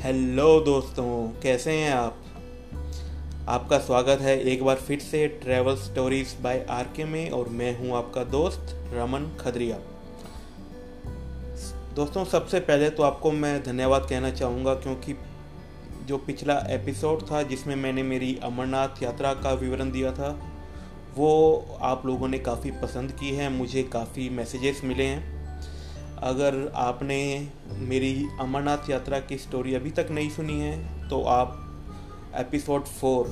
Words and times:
Hello 0.00 0.60
दोस्तों, 0.60 1.40
कैसे 1.42 1.70
हैं 1.70 1.90
आप? 1.92 2.16
आपका 3.48 3.78
स्वागत 3.78 4.20
है 4.20 4.38
एक 4.42 4.62
बार 4.64 4.76
फिर 4.76 4.98
से 4.98 5.26
ट्रैवल 5.28 5.76
स्टोरीज 5.76 6.34
बाय 6.42 6.64
आर 6.70 6.84
के 6.84 7.04
में 7.04 7.30
और 7.30 7.48
मैं 7.48 7.78
हूँ 7.78 7.96
आपका 7.96 8.24
दोस्त 8.24 8.74
रमन 8.92 9.36
खदरिया। 9.40 9.76
दोस्तों, 11.94 12.24
सबसे 12.24 12.60
पहले 12.60 12.90
तो 12.90 13.02
आपको 13.02 13.32
मैं 13.32 13.62
धन्यवाद 13.62 14.06
कहना 14.10 14.30
चाहूँगा 14.30 14.74
क्योंकि 14.74 15.16
जो 16.06 16.18
पिछला 16.18 16.58
एपिसोड 16.68 17.22
था 17.22 17.42
जिसमें 17.42 17.76
मैंने 17.76 18.02
मेरी 18.02 18.38
अमरनाथ 18.42 19.02
यात्रा 19.02 19.34
का 19.34 19.52
विवरण 19.52 19.90
दिया 19.90 20.12
था, 20.12 20.30
वो 21.16 21.78
आप 21.80 22.06
लोगों 22.06 22.28
ने 22.28 22.38
काफ़ी 22.38 22.70
पसंद 22.70 23.12
की 23.12 23.30
है, 23.30 23.50
मुझे 23.50 23.82
काफ़ी 23.82 24.30
मैसेजेस 24.30 24.80
मिले 24.84 25.04
हैं। 25.04 25.39
अगर 26.22 26.72
आपने 26.74 27.48
मेरी 27.72 28.28
अमरनाथ 28.40 28.90
यात्रा 28.90 29.20
की 29.20 29.38
स्टोरी 29.38 29.74
अभी 29.74 29.90
तक 29.90 30.08
नहीं 30.10 30.30
सुनी 30.30 30.60
है 30.60 31.08
तो 31.08 31.22
आप 31.22 31.80
एपिसोड 32.34 32.84
फोर 32.84 33.26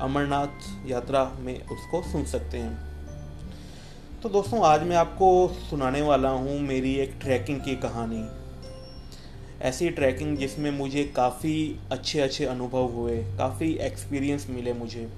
अमरनाथ 0.00 0.86
यात्रा 0.86 1.36
में 1.38 1.66
उसको 1.66 2.12
सुन 2.12 2.24
सकते 2.24 2.58
हैं। 2.58 2.78
तो 4.22 4.28
दोस्तों, 4.28 4.64
आज 4.64 4.82
मैं 4.82 4.96
आपको 4.96 5.48
सुनाने 5.70 6.02
वाला 6.02 6.30
हूँ 6.30 6.60
मेरी 6.60 6.94
एक 6.94 7.14
ट्रैकिंग 7.20 7.60
की 7.60 7.76
कहानी। 7.76 8.28
ऐसी 9.62 9.90
ट्रैकिंग 9.90 10.38
जिसमें 10.38 10.70
मुझे 10.70 11.04
काफ़ी 11.04 11.80
अच्छे 11.92 12.20
अच्छे 12.20 12.44
अनुभव 12.44 12.84
हुए, 12.84 13.22
काफ़ी 13.38 13.72
एक्सपीरियंस 13.72 14.46
मिले 14.50 14.72
मुझे। 14.72 15.08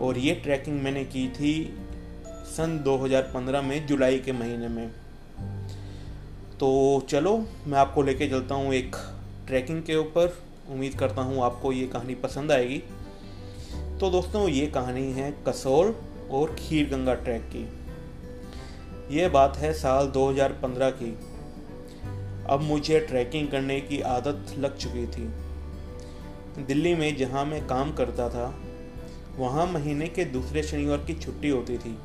और 0.00 0.18
ये 0.18 0.34
ट्रैकिंग 0.34 0.82
मैंने 0.82 1.04
की 1.04 1.28
थी 1.28 1.78
सन 2.26 2.82
2015 2.84 3.62
में 3.62 3.86
जुलाई 3.86 4.18
के 4.18 4.32
महीने 4.32 4.68
में। 4.68 5.03
तो 6.60 7.00
चलो, 7.08 7.46
मैं 7.66 7.78
आपको 7.78 8.02
लेके 8.02 8.28
चलता 8.28 8.54
हूँ 8.54 8.74
एक 8.74 8.96
ट्रैकिंग 9.46 9.82
के 9.82 9.96
ऊपर। 9.96 10.38
उम्मीद 10.70 10.94
करता 10.94 11.22
हूँ 11.22 11.42
आपको 11.42 11.72
ये 11.72 11.86
कहानी 11.86 12.14
पसंद 12.14 12.52
आएगी। 12.52 12.78
तो 14.00 14.10
दोस्तों, 14.10 14.48
ये 14.48 14.66
कहानी 14.66 15.12
है 15.12 15.34
कसोल 15.48 15.94
और 16.30 16.56
खीर 16.58 16.88
गंगा 16.88 17.14
ट्रैक 17.14 17.42
की। 17.42 17.68
ये 19.16 19.28
बात 19.28 19.56
है 19.56 19.72
साल 19.72 20.06
2015 20.06 20.90
की। 20.90 21.18
अब 22.46 22.60
मुझे 22.60 23.00
ट्रैकिंग 23.00 23.48
करने 23.48 23.80
की 23.80 24.00
आदत 24.00 24.58
लग 24.58 24.76
चुकी 24.76 25.06
थी। 25.06 25.30
दिल्ली 26.64 26.94
में 26.94 27.16
जहाँ 27.16 27.44
मैं 27.44 27.66
काम 27.66 27.92
करता 27.92 28.28
था, 28.28 28.54
वहाँ 29.36 29.66
महीने 29.66 30.06
के 30.06 30.24
दूसरे 30.24 30.62
शनिवार 30.62 30.98
की 30.98 31.14
छुट्टी 31.14 31.48
होती 31.48 31.78
थी। 31.78 31.98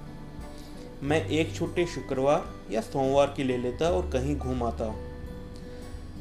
मैं 1.03 1.27
एक 1.27 1.55
छुट्टी 1.55 1.85
शुक्रवार 1.85 2.53
या 2.71 2.81
सोमवार 2.81 3.33
की 3.37 3.43
ले 3.43 3.57
लेता 3.57 3.89
और 3.89 4.09
कहीं 4.13 4.35
घूम 4.35 4.63
आता। 4.63 4.95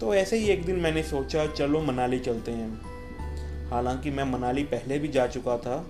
तो 0.00 0.14
ऐसे 0.14 0.36
ही 0.36 0.44
एक 0.44 0.64
दिन 0.64 0.76
मैंने 0.76 1.02
सोचा, 1.02 1.46
चलो 1.46 1.80
मनाली 1.80 2.18
चलते 2.18 2.50
हैं। 2.50 2.80
हालाँकि 3.70 4.10
मैं 4.10 4.24
मनाली 4.24 4.62
पहले 4.62 4.98
भी 4.98 5.08
जा 5.08 5.26
चुका 5.26 5.58
था, 5.58 5.86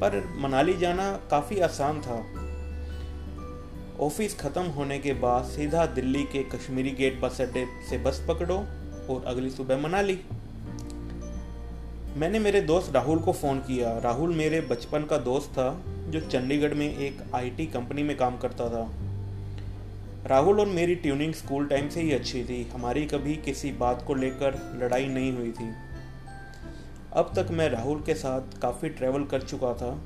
पर 0.00 0.34
मनाली 0.38 0.76
जाना 0.76 1.20
काफ़ी 1.30 1.60
आसान 1.60 2.00
था। 2.00 2.26
ऑफ़िस 4.00 4.38
ख़त्म 4.40 4.62
होने 4.62 4.98
के 4.98 5.12
बाद 5.12 5.44
सीधा 5.44 5.86
दिल्ली 5.86 6.24
के 6.24 6.42
कश्मीरी 6.42 6.90
गेट 6.90 7.20
बस 7.20 7.40
अड्डे 7.40 7.66
से 7.90 7.98
बस 7.98 8.24
पकड़ो 8.28 8.56
और 9.14 9.24
अगली 9.26 9.50
सुबह 9.50 9.78
मनाली। 9.78 10.20
मैंने 12.16 12.38
मेरे 12.38 12.60
दोस्त 12.60 12.92
राहुल 12.94 13.18
को 13.18 13.32
फ़ोन 13.32 13.58
किया। 13.58 13.98
राहुल 13.98 14.34
मेरे 14.34 14.60
बचपन 14.60 15.04
का 15.04 15.16
दोस्त 15.16 15.50
था 15.50 15.84
जो 16.08 16.20
चंडीगढ़ 16.20 16.74
में 16.74 16.98
एक 16.98 17.22
आईटी 17.34 17.66
कंपनी 17.66 18.02
में 18.02 18.16
काम 18.16 18.36
करता 18.36 18.68
था। 18.68 18.90
राहुल 20.26 20.60
और 20.60 20.66
मेरी 20.66 20.94
ट्यूनिंग 20.94 21.34
स्कूल 21.34 21.66
टाइम 21.66 21.88
से 21.88 22.00
ही 22.00 22.12
अच्छी 22.12 22.44
थी। 22.44 22.62
हमारी 22.72 23.04
कभी 23.06 23.36
किसी 23.36 23.72
बात 23.72 24.04
को 24.06 24.14
लेकर 24.14 24.78
लड़ाई 24.82 25.06
नहीं 25.06 25.32
हुई 25.32 25.52
थी। 25.52 25.70
अब 27.12 27.32
तक 27.36 27.50
मैं 27.50 27.68
राहुल 27.68 28.00
के 28.00 28.14
साथ 28.14 28.58
काफ़ी 28.62 28.88
ट्रैवल 28.88 29.24
कर 29.24 29.42
चुका 29.42 29.74
था। 29.74 30.02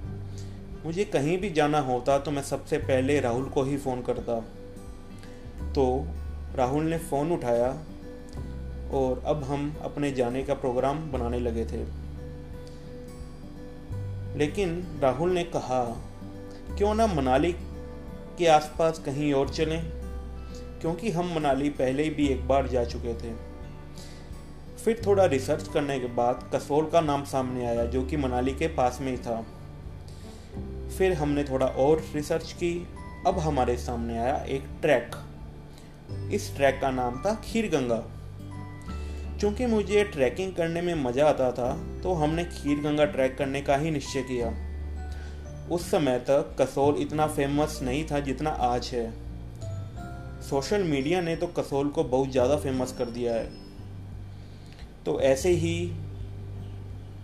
मुझे 0.85 1.05
कहीं 1.05 1.39
भी 1.39 1.51
जाना 1.51 1.81
होता 1.81 2.19
तो 2.19 2.31
मैं 2.31 2.43
सबसे 2.43 2.79
पहले 2.79 3.21
राहुल 3.21 3.45
को 3.45 3.63
ही 3.63 3.77
फ़ोन 3.77 4.03
करता। 4.03 4.41
तो 5.73 6.07
राहुल 6.57 6.85
ने 6.85 6.99
फ़ोन 6.99 7.33
उठाया 7.33 7.69
और 8.93 9.23
अब 9.27 9.45
हम 9.45 9.75
अपने 9.83 10.13
जाने 10.13 10.43
का 10.43 10.55
प्रोग्राम 10.55 11.11
बनाने 11.13 11.41
लगे 11.41 11.65
थे। 11.65 12.02
लेकिन 14.37 14.99
राहुल 15.03 15.31
ने 15.31 15.45
कहा, 15.45 16.03
क्यों 16.79 16.95
ना 16.95 17.07
मनाली 17.07 17.53
के 18.39 18.47
आसपास 18.47 18.99
कहीं 18.99 19.33
और 19.33 19.49
चलें? 19.49 19.91
क्योंकि 20.81 21.11
हम 21.11 21.35
मनाली 21.35 21.71
पहले 21.71 22.11
भी 22.11 22.27
एक 22.27 22.49
बार 22.49 22.69
जा 22.69 22.85
चुके 22.85 23.15
थे। 23.15 23.53
फिर 24.85 25.03
थोड़ा 25.07 25.25
रिसर्च 25.25 25.69
करने 25.69 26.01
के 26.01 26.07
बाद 26.07 26.51
कसोल 26.55 26.87
का 26.87 27.01
नाम 27.01 27.25
सामने 27.25 27.67
आया 27.67 27.85
जो 27.85 28.05
कि 28.05 28.17
मनाली 28.17 28.55
के 28.55 28.67
पास 28.67 28.99
में 29.01 29.11
ही 29.13 29.19
था। 29.19 29.47
फिर 30.99 31.13
हमने 31.13 31.45
थोड़ा 31.45 31.67
और 31.67 32.05
रिसर्च 32.15 32.53
की, 32.53 32.89
अब 33.27 33.39
हमारे 33.39 33.77
सामने 33.77 34.19
आया 34.19 34.37
एक 34.37 34.65
ट्रैक। 34.81 35.17
इस 36.33 36.57
ट्रैक 36.57 36.81
का 36.81 36.91
नाम 36.91 37.23
था 37.23 37.35
खीर 37.35 37.71
गंगा 37.71 38.12
क्योंकि 39.43 39.67
मुझे 39.67 40.03
ट्रैकिंग 40.05 40.53
करने 40.55 40.81
में 40.81 40.95
मज़ा 40.95 41.27
आता 41.29 41.51
था 41.53 41.71
तो 42.03 42.13
हमने 42.15 42.45
खीर 42.45 42.81
गंगा 42.81 43.05
ट्रैक 43.05 43.37
करने 43.39 43.63
का 43.63 43.77
ही 43.77 43.91
निश्चय 43.91 44.23
किया। 44.23 44.49
उस 45.71 45.91
समय 45.91 46.19
तक 46.19 46.55
कसोल 46.61 47.01
इतना 47.03 47.27
फ़ेमस 47.27 47.79
नहीं 47.83 48.05
था 48.05 48.21
जितना 48.21 48.51
आज 48.51 48.91
है। 48.93 49.11
सोशल 50.43 50.83
मीडिया 50.83 51.21
ने 51.21 51.35
तो 51.37 51.47
कसोल 51.47 51.89
को 51.89 52.05
बहुत 52.05 52.31
ज़्यादा 52.31 52.57
फ़ेमस 52.57 52.95
कर 52.99 53.11
दिया 53.11 53.35
है। 53.35 53.51
तो 55.05 55.21
ऐसे 55.21 55.51
ही 55.55 55.75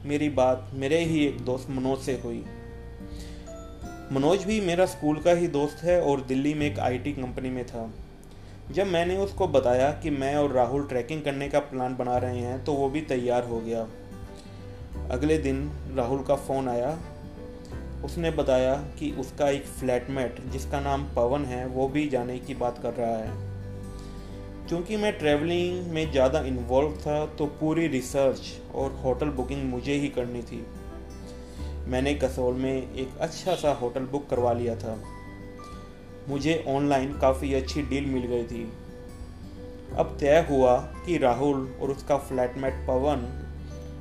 मेरी 0.07 0.29
बात 0.29 0.71
मेरे 0.75 0.99
ही 1.05 1.25
एक 1.27 1.41
दोस्त 1.45 1.71
मनोज 1.71 1.99
से 1.99 2.21
हुई। 2.25 2.45
मनोज 4.13 4.45
भी 4.45 4.61
मेरा 4.61 4.87
स्कूल 4.87 5.21
का 5.21 5.33
ही 5.33 5.49
दोस्त 5.53 5.85
है 5.85 6.01
और 6.03 6.21
दिल्ली 6.21 6.55
में 6.55 6.67
एक 6.67 6.79
आईटी 6.81 7.13
कंपनी 7.13 7.51
में 7.51 7.67
था। 7.67 7.91
जब 8.73 8.87
मैंने 8.87 9.17
उसको 9.17 9.47
बताया 9.49 9.91
कि 9.93 10.11
मैं 10.11 10.35
और 10.37 10.53
राहुल 10.53 10.87
ट्रैकिंग 10.87 11.23
करने 11.23 11.49
का 11.49 11.59
प्लान 11.59 11.97
बना 11.97 12.17
रहे 12.19 12.39
हैं 12.39 12.65
तो 12.65 12.73
वो 12.73 12.89
भी 12.89 13.01
तैयार 13.01 13.45
हो 13.45 13.61
गया। 13.61 13.87
अगले 15.11 15.39
दिन 15.39 15.71
राहुल 15.97 16.23
का 16.23 16.37
फ़ोन 16.37 16.69
आया। 16.69 16.99
उसने 18.05 18.31
बताया 18.31 18.75
कि 18.99 19.11
उसका 19.11 19.49
एक 19.49 19.65
फ्लैटमेट, 19.65 20.41
जिसका 20.51 20.81
नाम 20.81 21.05
पवन 21.17 21.45
है, 21.45 21.67
वो 21.67 21.89
भी 21.89 22.09
जाने 22.09 22.39
की 22.39 22.55
बात 22.55 22.79
कर 22.79 22.93
रहा 22.93 23.17
है। 23.17 23.33
क्योंकि 24.69 24.97
मैं 24.97 25.13
ट्रैवलिंग 25.19 25.87
में 25.87 26.11
ज़्यादा 26.13 26.41
इन्वॉल्व 26.41 26.97
था 26.97 27.27
तो 27.27 27.47
पूरी 27.47 27.87
रिसर्च 27.87 28.41
और 28.75 28.93
होटल 28.93 29.29
बुकिंग 29.29 29.71
मुझे 29.71 29.95
ही 29.95 30.09
करनी 30.09 30.43
थी। 30.43 30.67
मैंने 31.87 32.15
कसौल 32.15 32.55
में 32.55 32.73
एक 32.73 33.19
अच्छा 33.21 33.55
सा 33.55 33.73
होटल 33.73 34.01
बुक 34.01 34.29
करवा 34.31 34.53
लिया 34.53 34.77
था। 34.77 34.99
मुझे 36.29 36.65
ऑनलाइन 36.69 37.19
काफ़ी 37.19 37.55
अच्छी 37.55 37.83
डील 37.83 38.07
मिल 38.07 38.27
गई 38.27 38.45
थी। 38.45 38.73
अब 39.97 40.17
तय 40.21 40.47
हुआ 40.51 40.77
कि 40.77 41.19
राहुल 41.19 41.77
और 41.83 41.91
उसका 41.91 42.17
फ्लैटमेट 42.17 42.75
पवन, 42.75 43.45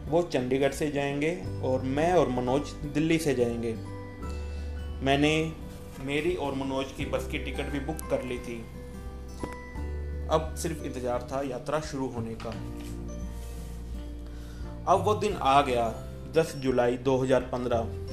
वो 0.09 0.21
चंडीगढ़ 0.21 0.71
से 0.71 0.91
जाएँगे 0.91 1.43
और 1.63 1.81
मैं 1.81 2.13
और 2.13 2.29
मनोज 2.29 2.69
दिल्ली 2.69 3.17
से 3.17 3.35
जाएँगे। 3.35 3.73
मैंने 5.05 5.53
मेरी 5.99 6.35
और 6.35 6.55
मनोज 6.55 6.85
की 6.97 7.05
बस 7.05 7.27
की 7.27 7.39
टिकट 7.39 7.65
भी 7.65 7.79
बुक 7.79 7.97
कर 8.09 8.23
ली 8.23 8.37
थी। 8.39 8.65
अब 10.31 10.55
सिर्फ़ 10.57 10.83
इंतज़ार 10.83 11.27
था 11.31 11.41
यात्रा 11.41 11.79
शुरू 11.79 12.07
होने 12.07 12.35
का। 12.35 12.49
अब 14.93 15.03
वो 15.05 15.13
दिन 15.15 15.33
आ 15.33 15.61
गया 15.61 15.89
10 16.31 16.55
जुलाई 16.55 16.97
2015 16.97 18.06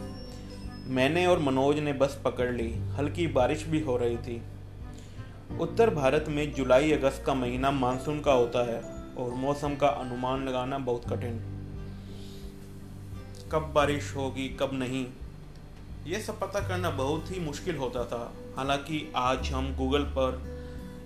मैंने 0.86 1.26
और 1.26 1.38
मनोज 1.38 1.78
ने 1.78 1.92
बस 1.92 2.20
पकड़ 2.24 2.52
ली। 2.52 2.74
हल्की 2.74 3.26
बारिश 3.26 3.66
भी 3.66 3.80
हो 3.80 3.96
रही 3.96 4.16
थी। 4.16 4.42
उत्तर 5.60 5.90
भारत 5.90 6.24
में 6.28 6.52
जुलाई 6.52 6.92
अगस्त 6.92 7.22
का 7.26 7.34
महीना 7.34 7.70
मानसून 7.70 8.20
का 8.20 8.32
होता 8.32 8.66
है 8.66 8.82
और 9.14 9.34
मौसम 9.34 9.76
का 9.76 9.86
अनुमान 9.86 10.48
लगाना 10.48 10.78
बहुत 10.78 11.04
कठिन। 11.08 11.38
कब 13.52 13.72
बारिश 13.74 14.16
होगी, 14.16 14.48
कब 14.48 14.70
नहीं, 14.72 15.06
ये 16.06 16.20
सब 16.20 16.40
पता 16.40 16.68
करना 16.68 16.90
बहुत 16.90 17.24
ही 17.30 17.40
मुश्किल 17.40 17.76
होता 17.76 18.04
था। 18.04 18.32
हालाँकि 18.56 19.12
आज 19.16 19.50
हम 19.50 19.76
गूगल 19.76 20.02
पर 20.02 20.54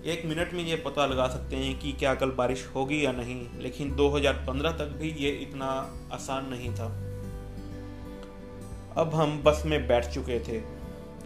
एक 0.05 0.25
मिनट 0.25 0.53
में 0.53 0.63
ये 0.63 0.75
पता 0.75 1.05
लगा 1.05 1.27
सकते 1.27 1.55
हैं 1.55 1.79
कि 1.79 1.91
क्या 1.91 2.15
कल 2.15 2.29
बारिश 2.29 2.71
होगी 2.75 3.05
या 3.05 3.11
नहीं, 3.11 3.47
लेकिन 3.59 3.95
2015 3.95 4.71
तक 4.71 4.85
भी 4.85 5.09
ये 5.09 5.29
इतना 5.29 5.93
आसान 6.13 6.49
नहीं 6.49 6.75
था। 6.75 7.08
अब 8.97 9.15
हम 9.15 9.43
बस 9.43 9.63
में 9.65 9.87
बैठ 9.87 10.05
चुके 10.05 10.39
थे। 10.39 10.79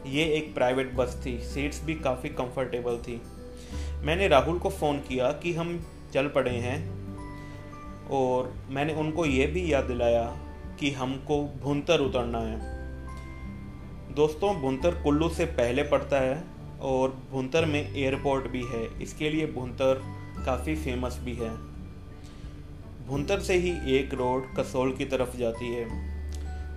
ये 0.09 0.25
एक 0.25 0.53
प्राइवेट 0.53 0.93
बस 0.93 1.23
थी। 1.25 1.39
सीट्स 1.39 1.83
भी 1.83 1.95
काफ़ी 1.95 2.29
कंफर्टेबल 2.29 2.97
थी। 2.97 3.21
मैंने 4.01 4.27
राहुल 4.27 4.59
को 4.59 4.69
फ़ोन 4.69 4.97
किया 4.97 5.31
कि 5.31 5.53
हम 5.53 5.85
चल 6.13 6.27
पड़े 6.27 6.51
हैं 6.51 7.03
और 8.09 8.53
मैंने 8.69 8.93
उनको 8.93 9.25
ये 9.25 9.47
भी 9.47 9.73
याद 9.73 9.83
दिलाया 9.83 10.37
कि 10.79 10.91
हमको 10.91 11.47
भुंतर 11.47 11.99
उतरना 11.99 12.39
है। 12.39 12.59
दोस्तों, 14.15 14.55
भुंतर 14.55 14.91
कुल्लू 14.91 15.29
से 15.29 15.45
पहले 15.45 15.83
पड़ता 15.83 16.19
है 16.19 16.43
और 16.81 17.27
भुंतर 17.31 17.65
में 17.65 17.95
एयरपोर्ट 17.95 18.47
भी 18.47 18.63
है। 18.63 19.01
इसके 19.01 19.29
लिए 19.29 19.47
भुंतर 19.47 20.01
काफ़ी 20.45 20.75
फ़ेमस 20.75 21.19
भी 21.23 21.33
है। 21.33 21.57
भुंतर 23.07 23.39
से 23.39 23.53
ही 23.53 23.97
एक 23.97 24.13
रोड 24.13 24.55
कसोल 24.55 24.91
की 24.91 25.05
तरफ़ 25.05 25.37
जाती 25.37 25.73
है। 25.73 26.12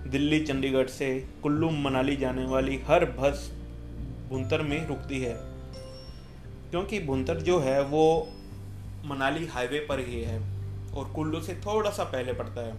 दिल्ली, 0.07 0.39
चंडीगढ़ 0.39 0.87
से 0.87 1.27
कुल्लू, 1.43 1.69
मनाली 1.69 2.15
जाने 2.15 2.45
वाली 2.45 2.77
हर 2.77 3.05
बस 3.05 3.51
भुंतर 4.29 4.61
में 4.61 4.87
रुकती 4.87 5.19
है। 5.19 5.37
क्योंकि 6.71 6.99
भुंतर 6.99 7.37
जो 7.37 7.59
है, 7.59 7.83
वो 7.83 8.29
मनाली 9.05 9.45
हाईवे 9.45 9.79
पर 9.79 9.99
ही 9.99 10.21
है 10.21 10.41
और 10.93 11.05
कुल्लू 11.05 11.41
से 11.41 11.53
थोड़ा 11.53 11.91
सा 11.91 12.03
पहले 12.03 12.33
पड़ता 12.33 12.61
है। 12.61 12.73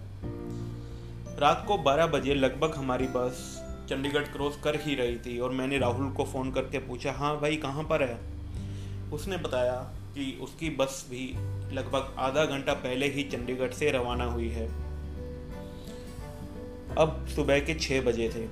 रात 1.38 1.64
को 1.68 1.78
12 1.78 2.06
बजे 2.06 2.34
लगभग 2.34 2.74
हमारी 2.74 3.06
बस 3.06 3.64
चंडीगढ़ 3.88 4.22
क्रॉस 4.22 4.58
कर 4.64 4.80
ही 4.80 4.94
रही 4.94 5.18
थी 5.18 5.38
और 5.38 5.50
मैंने 5.50 5.78
राहुल 5.78 6.10
को 6.10 6.24
फ़ोन 6.24 6.52
करके 6.52 6.78
पूछा 6.78 7.12
हाँ 7.12 7.40
भाई, 7.40 7.56
कहाँ 7.56 7.84
पर 7.84 8.02
है? 8.02 8.18
उसने 9.12 9.36
बताया 9.36 9.76
कि 10.14 10.38
उसकी 10.42 10.70
बस 10.70 11.06
भी 11.10 11.34
लगभग 11.74 12.14
आधा 12.18 12.44
घंटा 12.44 12.74
पहले 12.74 13.08
ही 13.08 13.22
चंडीगढ़ 13.22 13.70
से 13.70 13.90
रवाना 13.90 14.24
हुई 14.24 14.48
है। 14.48 14.87
अब 16.96 17.26
सुबह 17.34 17.60
के 17.60 17.74
छः 17.74 18.00
बजे 18.04 18.28
थे। 18.28 18.46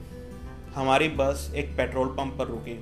हमारी 0.74 1.08
बस 1.08 1.50
एक 1.54 1.76
पेट्रोल 1.76 2.08
पंप 2.08 2.36
पर 2.38 2.46
रुकी। 2.46 2.74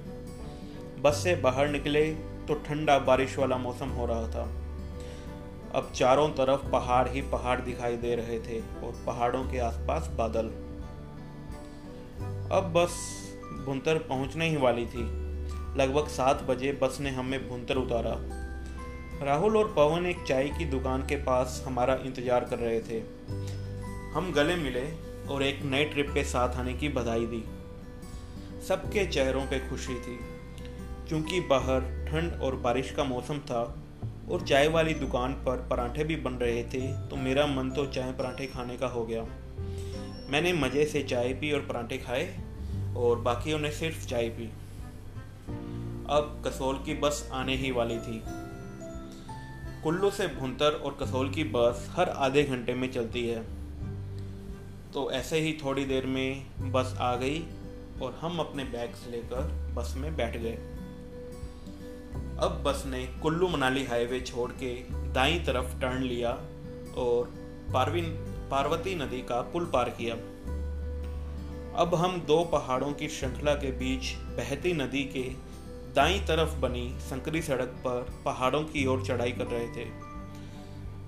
बस 1.03 1.17
से 1.17 1.35
बाहर 1.37 1.69
निकले 1.69 2.05
तो 2.49 2.55
ठंडा 2.55 2.99
बारिश 2.99 3.39
वाला 3.39 3.57
मौसम 3.57 3.89
हो 3.89 4.07
रहा 4.07 4.29
था। 4.29 4.43
अब 5.75 5.91
चारों 5.95 6.29
तरफ़ 6.29 6.71
पहाड़ 6.71 7.09
ही 7.09 7.23
पहाड़ 7.23 7.61
दिखाई 7.61 7.97
दे 7.97 8.15
रहे 8.15 8.39
थे 8.39 8.61
और 8.61 9.03
पहाड़ों 9.07 9.43
के 9.45 9.59
आसपास 9.59 10.09
बादल। 10.19 10.51
अब 12.53 12.73
बस 12.77 12.97
भुंतर 13.67 13.99
पहुँचने 13.99 14.49
ही 14.49 14.57
वाली 14.57 14.87
थी। 14.87 15.03
लगभग 15.79 16.09
सात 16.09 16.43
बजे 16.43 16.73
बस 16.73 16.99
ने 17.01 17.11
हमें 17.11 17.49
भुंतर 17.49 17.77
उतारा। 17.77 18.17
राहुल 19.25 19.57
और 19.57 19.73
पवन 19.77 20.07
एक 20.07 20.25
चाय 20.29 20.49
की 20.49 20.65
दुकान 20.65 21.03
के 21.03 21.17
पास 21.17 21.63
हमारा 21.67 21.95
इंतज़ार 21.95 22.45
कर 22.45 22.59
रहे 22.59 22.81
थे। 22.81 22.99
हम 24.13 24.33
गले 24.33 24.57
मिले 24.57 24.87
और 25.29 25.43
एक 25.43 25.63
नए 25.63 25.85
ट्रिप 25.85 26.11
के 26.15 26.25
साथ 26.25 26.57
आने 26.57 26.75
की 26.75 26.89
बधाई 26.89 27.27
दी। 27.27 27.45
सबके 28.69 29.07
चेहरों 29.07 29.47
पे 29.47 29.69
खुशी 29.69 29.95
थी। 29.95 30.19
क्योंकि 31.09 31.41
बाहर 31.41 31.81
ठंड 31.81 32.41
और 32.41 32.57
बारिश 32.57 32.91
का 32.91 33.05
मौसम 33.05 33.39
था 33.39 33.79
और 34.31 34.43
चाय 34.43 34.69
वाली 34.69 34.95
दुकान 34.95 35.33
पर 35.33 35.67
पराठे 35.71 36.05
भी 36.05 36.17
बन 36.17 36.33
रहे 36.33 36.63
थे 36.65 36.93
तो 37.09 37.17
मेरा 37.17 37.47
मन 37.47 37.71
तो 37.71 37.87
चाय 37.87 38.13
पराठे 38.13 38.47
खाने 38.47 38.77
का 38.77 38.87
हो 38.87 39.05
गया। 39.07 39.23
मैंने 40.31 40.53
मज़े 40.53 40.85
से 40.85 41.03
चाय 41.03 41.33
पी 41.33 41.53
और 41.53 41.61
पराठे 41.61 41.99
खाए 41.99 42.39
और 42.97 43.19
बाकियों 43.19 43.59
ने 43.59 43.71
सिर्फ़ 43.71 44.07
चाय 44.07 44.29
पी। 44.29 44.51
अब 46.11 46.43
कसोल 46.47 46.77
की 46.77 46.95
बस 46.95 47.29
आने 47.33 47.57
ही 47.57 47.71
वाली 47.71 47.99
थी। 47.99 48.23
कुल्लू 49.83 50.11
से 50.11 50.27
भुंतर 50.27 50.71
और 50.73 50.99
कसोल 51.03 51.31
की 51.31 51.45
बस 51.45 51.91
हर 51.97 52.09
आधे 52.09 52.45
घंटे 52.45 52.75
में 52.75 52.93
चलती 52.93 53.29
है। 53.29 53.54
तो 54.95 55.11
ऐसे 55.11 55.41
ही 55.41 55.53
थोड़ी 55.53 55.85
देर 55.85 56.07
में 56.07 56.47
बस 56.73 56.97
आ 57.01 57.17
गई 57.17 57.39
और 58.03 58.19
हम 58.21 58.39
अपने 58.39 58.65
बैग्स 58.65 59.07
लेकर 59.09 59.73
बस 59.75 59.95
में 59.97 60.17
बैठ 60.17 60.37
गए। 60.37 60.55
अब 62.39 62.63
बस 62.67 62.83
ने 62.87 63.07
कुल्लू 63.07 63.49
मनाली 63.49 63.85
हाईवे 63.85 64.21
छोड़ 64.21 64.53
के 64.53 64.75
दाई 65.13 65.39
तरफ़ 65.39 65.81
टर्न 65.81 66.03
लिया 66.03 66.31
और 66.97 67.35
पारवीन, 67.73 68.05
पार्वती 68.51 68.95
नदी 68.95 69.23
का 69.23 69.41
पुल 69.41 69.65
पार 69.65 69.89
किया। 69.89 70.15
अब 71.83 71.95
हम 71.95 72.21
दो 72.21 72.45
पहाड़ों 72.45 72.93
की 72.93 73.09
श्रृंखला 73.09 73.55
के 73.55 73.71
बीच 73.71 74.15
बहती 74.15 74.73
नदी 74.73 75.05
के 75.05 75.29
दाई 75.95 76.21
तरफ़ 76.21 76.57
बनी 76.57 76.97
संकरी 77.01 77.43
सड़क 77.43 77.75
पर 77.87 78.23
पहाड़ों 78.25 78.63
की 78.63 78.87
ओर 78.87 79.07
चढ़ाई 79.07 79.33
कर 79.33 79.47
रहे 79.47 79.69
थे। 79.69 79.85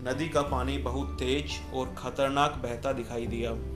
नदी 0.02 0.28
का 0.28 0.42
पानी 0.42 0.78
बहुत 0.78 1.16
तेज 1.18 1.52
और 1.74 1.94
खतरनाक 1.98 2.52
बहता 2.52 2.92
दिखाई 2.92 3.26
दिया। 3.26 3.75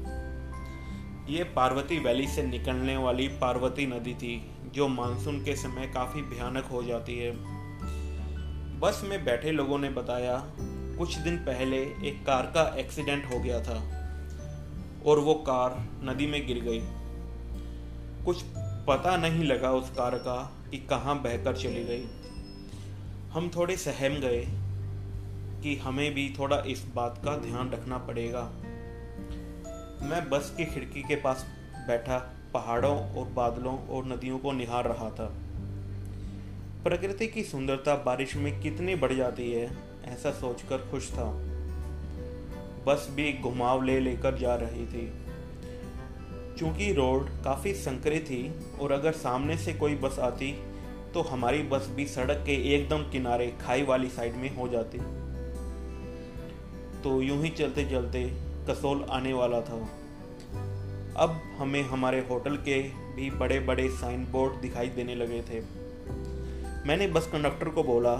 ये 1.31 1.45
पार्वती 1.45 1.99
वैली 1.99 2.27
से 2.29 2.43
निकलने 2.43 2.97
वाली 2.97 3.29
पार्वती 3.29 3.87
नदी 3.87 4.15
थी, 4.15 4.51
जो 4.75 4.89
मानसून 4.89 5.45
के 5.45 5.57
समय 5.57 5.87
काफ़ी 5.87 6.23
भयानक 6.23 6.65
हो 6.65 6.83
जाती 6.83 7.19
है। 7.19 7.31
बस 8.81 9.01
में 9.05 9.25
बैठे 9.25 9.53
लोगों 9.53 9.79
ने 9.79 9.89
बताया, 9.89 10.43
कुछ 10.99 11.17
दिन 11.17 11.37
पहले 11.37 11.77
एक 11.77 12.27
कार 12.27 12.43
का 12.43 12.77
एक्सीडेंट 12.79 13.25
हो 13.25 13.41
गया 13.41 13.61
था, 13.63 13.79
और 15.07 15.19
वो 15.19 15.35
कार 15.35 15.89
नदी 16.05 16.27
में 16.27 16.47
गिर 16.47 16.61
गई। 16.61 16.81
कुछ 18.25 18.43
पता 18.89 19.17
नहीं 19.17 19.45
लगा 19.45 19.71
उस 19.71 19.91
कार 19.91 20.15
का 20.15 20.67
कि 20.71 20.79
कहाँ 20.79 21.23
बहकर 21.23 21.57
चली 21.57 21.85
गई। 21.85 22.05
हम 23.33 23.51
थोड़े 23.57 23.77
सहम 23.77 24.15
गए 24.15 24.45
कि 25.63 25.77
हमें 25.77 26.15
भी 26.15 26.35
थोड़ा 26.39 26.59
इस 26.59 26.85
बात 26.95 27.23
का 27.25 27.37
ध्यान 27.37 27.71
रखना 27.71 27.99
पड़ेगा। 27.99 28.51
मैं 30.03 30.31
बस 30.31 30.55
की 30.57 30.65
खिड़की 30.65 31.03
के 31.03 31.17
पास 31.17 31.47
बैठा 31.87 32.35
पहाड़ों 32.55 33.15
और 33.15 33.29
बादलों 33.29 33.89
और 33.89 34.07
नदियों 34.07 34.39
को 34.39 34.53
निहार 34.53 34.85
रहा 34.85 35.11
था। 35.11 35.35
प्रकृति 36.85 37.27
की 37.27 37.43
सुंदरता 37.43 37.95
बारिश 37.95 38.37
में 38.37 38.61
कितनी 38.61 38.95
बढ़ 38.95 39.13
जाती 39.13 39.53
है, 39.53 39.71
ऐसा 40.05 40.31
सोचकर 40.31 40.79
खुश 40.79 41.11
था। 41.11 41.25
बस 42.87 43.09
भी 43.11 43.33
घुमाव 43.33 43.83
ले 43.83 44.01
लेकर 44.01 44.39
जा 44.39 44.55
रही 44.55 44.87
थी। 44.87 45.13
क्योंकि 46.59 46.93
रोड 46.93 47.29
काफ़ी 47.45 47.75
संकरी 47.75 48.21
थी 48.21 48.55
और 48.81 48.93
अगर 48.93 49.13
सामने 49.13 49.59
से 49.59 49.73
कोई 49.73 49.95
बस 49.95 50.19
आती 50.19 50.53
तो 51.15 51.23
हमारी 51.23 51.63
बस 51.63 51.89
भी 51.91 52.07
सड़क 52.07 52.45
के 52.47 52.75
एकदम 52.75 53.03
किनारे 53.11 53.55
खाई 53.61 53.83
वाली 53.83 54.09
साइड 54.09 54.35
में 54.35 54.57
हो 54.57 54.69
जाती। 54.69 54.99
तो 57.03 57.23
यूँ 57.23 57.43
ही 57.43 57.49
चलते 57.49 57.91
चलते 57.91 58.50
कसोल 58.69 59.03
आने 59.11 59.33
वाला 59.33 59.61
था। 59.61 59.89
अब 61.17 61.41
हमें 61.59 61.83
हमारे 61.83 62.21
होटल 62.21 62.57
के 62.57 62.83
भी 63.17 63.31
बड़े 63.31 63.61
बड़े 63.61 63.89
साइन 63.89 64.25
बोर्ड 64.25 64.55
दिखाई 64.55 64.89
देने 64.89 65.15
लगे 65.15 65.43
थे। 65.43 65.61
मैंने 66.87 67.07
बस 67.07 67.27
कंडक्टर 67.27 67.69
को 67.69 67.83
बोला 67.83 68.15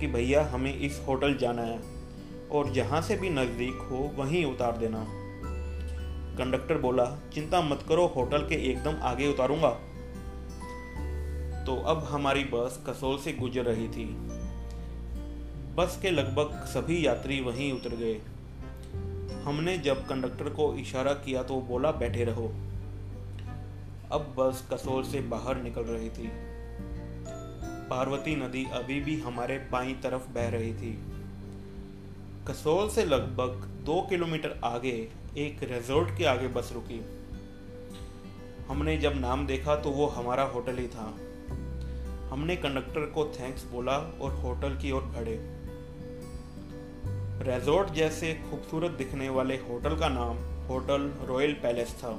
कि 0.00 0.06
भैया, 0.06 0.44
हमें 0.44 0.78
इस 0.78 1.02
होटल 1.08 1.36
जाना 1.36 1.62
है 1.62 1.80
और 2.50 2.72
जहाँ 2.72 3.02
से 3.02 3.16
भी 3.16 3.30
नज़दीक 3.30 3.88
हो, 3.90 4.12
वहीं 4.16 4.44
उतार 4.44 4.76
देना। 4.76 5.06
कंडक्टर 6.38 6.78
बोला, 6.78 7.04
चिंता 7.34 7.60
मत 7.60 7.84
करो, 7.88 8.06
होटल 8.06 8.38
के 8.38 8.70
एकदम 8.70 8.94
आगे 9.02 9.28
उतारूँगा। 9.28 9.70
तो 11.64 11.76
अब 11.76 12.04
हमारी 12.04 12.44
बस 12.44 12.84
कसोल 12.88 13.18
से 13.18 13.32
गुजर 13.32 13.64
रही 13.64 13.88
थी। 13.88 14.04
बस 15.74 15.98
के 16.02 16.10
लगभग 16.10 16.64
सभी 16.64 17.06
यात्री 17.06 17.40
वहीं 17.40 17.72
उतर 17.72 17.96
गए। 17.96 18.20
हमने 19.44 19.78
जब 19.78 20.06
कंडक्टर 20.06 20.48
को 20.48 20.74
इशारा 20.74 21.12
किया 21.12 21.42
तो 21.42 21.60
बोला, 21.60 21.92
बैठे 21.92 22.24
रहो। 22.24 22.48
अब 24.12 24.34
बस 24.38 24.68
कसोल 24.72 25.04
से 25.04 25.20
बाहर 25.20 25.62
निकल 25.62 25.82
रही 25.82 26.10
थी। 26.10 26.30
पार्वती 27.90 28.36
नदी 28.36 28.66
अभी 28.72 29.00
भी 29.00 29.20
हमारे 29.20 29.58
बाई 29.58 29.92
तरफ़ 29.92 30.28
बह 30.28 30.48
रही 30.48 30.74
थी। 30.74 30.98
कसोल 32.48 32.88
से 32.88 33.04
लगभग 33.04 33.50
दो 33.84 34.06
किलोमीटर 34.10 34.60
आगे 34.64 35.08
एक 35.36 35.62
रिजोर्ट 35.62 36.18
के 36.18 36.24
आगे 36.24 36.48
बस 36.48 36.70
रुकी। 36.72 37.04
हमने 38.68 38.96
जब 38.96 39.20
नाम 39.20 39.46
देखा 39.46 39.76
तो 39.76 39.90
वो 39.90 40.06
हमारा 40.06 40.42
होटल 40.42 40.78
ही 40.78 40.88
था। 40.88 41.14
हमने 42.30 42.56
कंडक्टर 42.56 43.06
को 43.06 43.26
थैंक्स 43.26 43.64
बोला 43.64 43.98
और 43.98 44.32
होटल 44.32 44.76
की 44.76 44.92
ओर 44.92 45.02
बढ़े। 45.02 45.51
रेजोर्ट 47.42 47.88
जैसे 47.90 48.34
खूबसूरत 48.50 48.90
दिखने 48.90 49.28
वाले 49.28 49.54
होटल 49.54 49.98
का 49.98 50.08
नाम 50.08 50.36
होटल 50.66 51.12
रॉयल 51.26 51.52
पैलेस 51.52 51.94
था। 51.94 52.10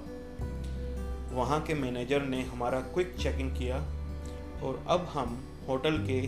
वहाँ 1.32 1.62
के 1.62 1.74
मैनेजर 1.74 2.22
ने 2.22 2.42
हमारा 2.42 2.80
क्विक 2.80 3.16
चेकिंग 3.20 3.52
किया 3.52 3.78
और 4.64 4.84
अब 4.88 5.06
हम 5.14 5.44
होटल 5.68 5.98
के 5.98 6.28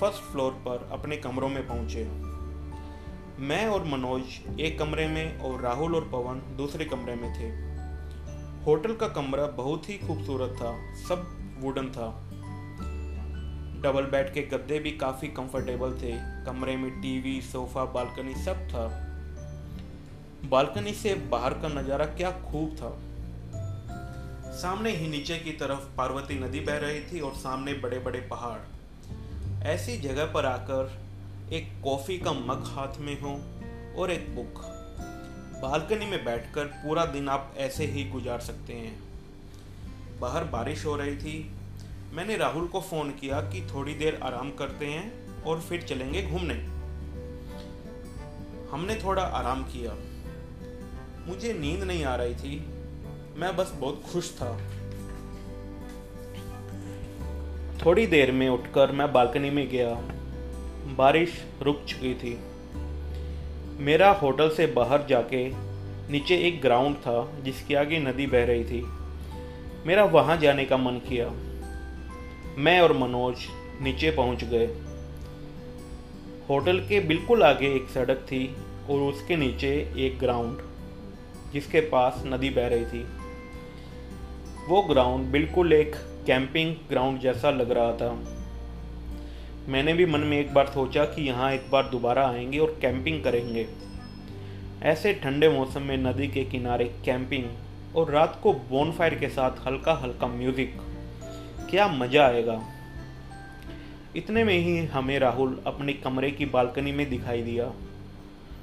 फ़र्स्ट 0.00 0.22
फ्लोर 0.22 0.52
पर 0.52 0.88
अपने 0.92 1.16
कमरों 1.16 1.48
में 1.48 1.66
पहुँचे। 1.66 2.04
मैं 3.42 3.66
और 3.66 3.84
मनोज 3.84 4.22
एक 4.60 4.78
कमरे 4.78 5.08
में 5.08 5.38
और 5.38 5.60
राहुल 5.60 5.94
और 5.94 6.08
पवन 6.08 6.56
दूसरे 6.56 6.84
कमरे 6.84 7.14
में 7.14 7.32
थे। 7.34 7.48
होटल 8.64 8.94
का 8.94 9.08
कमरा 9.08 9.46
बहुत 9.46 9.88
ही 9.88 9.98
खूबसूरत 9.98 10.50
था, 10.50 10.94
सब 10.94 11.36
वुडन 11.60 11.88
था। 11.88 12.29
डबल 13.80 14.02
बेड 14.02 14.32
के 14.34 14.42
गद्दे 14.42 14.78
भी 14.78 14.90
काफ़ी 14.90 15.28
कंफर्टेबल 15.28 15.92
थे। 15.92 16.12
कमरे 16.44 16.76
में 16.76 17.00
टीवी, 17.00 17.40
सोफा, 17.40 17.84
बालकनी 17.84 18.34
सब 18.34 18.68
था। 18.68 18.86
बालकनी 20.44 20.92
से 20.92 21.14
बाहर 21.14 21.54
का 21.54 21.68
नज़ारा 21.68 22.04
क्या 22.06 22.30
खूब 22.30 22.74
था। 22.76 22.90
सामने 24.52 24.90
ही 24.90 25.08
नीचे 25.08 25.38
की 25.38 25.52
तरफ़ 25.52 25.96
पार्वती 25.96 26.38
नदी 26.38 26.60
बह 26.60 26.76
रही 26.76 27.00
थी 27.00 27.20
और 27.20 27.34
सामने 27.34 27.72
बड़े 27.74 27.98
बड़े 27.98 28.20
पहाड़। 28.20 28.58
ऐसी 29.66 29.96
जगह 29.96 30.24
पर 30.24 30.46
आकर 30.46 31.00
एक 31.52 31.68
कॉफ़ी 31.84 32.18
का 32.18 32.32
मग 32.32 32.64
हाथ 32.66 32.98
में 32.98 33.20
हो 33.20 33.40
और 34.02 34.10
एक 34.10 34.34
बुक। 34.34 34.62
बालकनी 35.62 36.06
में 36.06 36.24
बैठकर 36.24 36.64
पूरा 36.64 37.04
दिन 37.04 37.28
आप 37.28 37.54
ऐसे 37.56 37.86
ही 37.86 38.04
गुजार 38.04 38.40
सकते 38.40 38.72
हैं। 38.72 38.98
बाहर 40.20 40.44
बारिश 40.44 40.86
हो 40.86 40.96
रही 40.96 41.16
थी 41.16 41.52
मैंने 42.12 42.36
राहुल 42.36 42.66
को 42.66 42.80
फ़ोन 42.80 43.10
किया 43.10 43.40
कि 43.40 43.68
थोड़ी 43.74 43.94
देर 43.94 44.20
आराम 44.22 44.50
करते 44.50 44.86
हैं 44.86 45.12
और 45.42 45.60
फिर 45.60 45.82
चलेंगे 45.82 46.22
घूमने। 46.22 46.54
हमने 48.70 48.94
थोड़ा 49.04 49.22
आराम 49.22 49.62
किया। 49.62 49.96
मुझे 51.26 51.52
नींद 51.52 51.82
नहीं 51.82 52.04
आ 52.04 52.16
रही 52.16 52.34
थी। 52.34 52.60
मैं 53.36 53.56
बस 53.56 53.72
बहुत 53.76 54.02
खुश 54.12 54.30
था। 54.30 54.58
थोड़ी 57.86 58.06
देर 58.06 58.32
में 58.32 58.48
उठकर 58.48 58.92
मैं 58.92 59.12
बालकनी 59.12 59.50
में 59.50 59.68
गया। 59.68 59.94
बारिश 60.96 61.44
रुक 61.62 61.84
चुकी 61.88 62.14
थी। 62.14 62.40
मेरा 63.82 64.10
होटल 64.10 64.50
से 64.50 64.66
बाहर 64.66 65.06
जाके 65.06 65.50
नीचे 66.12 66.36
एक 66.36 66.60
ग्राउंड 66.60 66.96
था 66.96 67.40
जिसके 67.40 67.74
आगे 67.74 67.98
नदी 67.98 68.26
बह 68.26 68.44
रही 68.44 68.64
थी। 68.64 68.82
मेरा 69.86 70.04
वहाँ 70.04 70.36
जाने 70.36 70.64
का 70.64 70.76
मन 70.76 70.92
किया। 70.92 71.49
मैं 72.58 72.80
और 72.80 72.92
मनोज 72.92 73.46
नीचे 73.82 74.10
पहुँच 74.10 74.44
गए। 74.44 74.66
होटल 76.48 76.78
के 76.78 77.00
बिल्कुल 77.00 77.42
आगे 77.42 77.74
एक 77.76 77.88
सड़क 77.88 78.18
थी 78.18 78.56
और 78.90 79.00
उसके 79.02 79.36
नीचे 79.36 79.68
एक 79.96 80.18
ग्राउंड, 80.18 80.58
जिसके 81.52 81.80
पास 81.80 82.22
नदी 82.26 82.50
बह 82.50 82.66
रही 82.66 82.84
थी। 82.84 83.04
वो 84.68 84.82
ग्राउंड 84.82 85.26
बिल्कुल 85.26 85.72
एक 85.72 85.94
कैंपिंग 86.26 86.74
ग्राउंड 86.88 87.20
जैसा 87.20 87.50
लग 87.50 87.70
रहा 87.70 87.92
था। 87.92 88.12
मैंने 89.68 89.92
भी 89.92 90.06
मन 90.06 90.20
में 90.20 90.38
एक 90.40 90.54
बार 90.54 90.66
सोचा 90.66 91.04
कि 91.04 91.22
यहाँ 91.22 91.52
एक 91.52 91.70
बार 91.70 91.88
दोबारा 91.88 92.28
आएँगे 92.28 92.58
और 92.58 92.78
कैंपिंग 92.80 93.22
करेंगे। 93.24 93.66
ऐसे 94.82 95.12
ठंडे 95.14 95.48
मौसम 95.48 95.82
में 95.82 95.96
नदी 95.96 96.28
के 96.28 96.44
किनारे 96.44 96.84
कैंपिंग 97.04 97.44
और 97.96 98.10
रात 98.10 98.40
को 98.42 98.52
बोनफायर 98.52 99.14
के 99.14 99.28
साथ 99.28 99.66
हल्का 99.66 99.92
हल्का 99.92 100.26
म्यूज़िक 100.26 100.80
क्या 101.70 101.88
मज़ा 101.88 102.26
आएगा? 102.26 102.62
इतने 104.16 104.44
में 104.44 104.58
ही 104.58 104.78
हमें 104.78 105.18
राहुल 105.18 105.62
अपने 105.66 105.92
कमरे 105.92 106.30
की 106.30 106.46
बालकनी 106.46 106.92
में 106.92 107.10
दिखाई 107.10 107.42
दिया। 107.42 107.72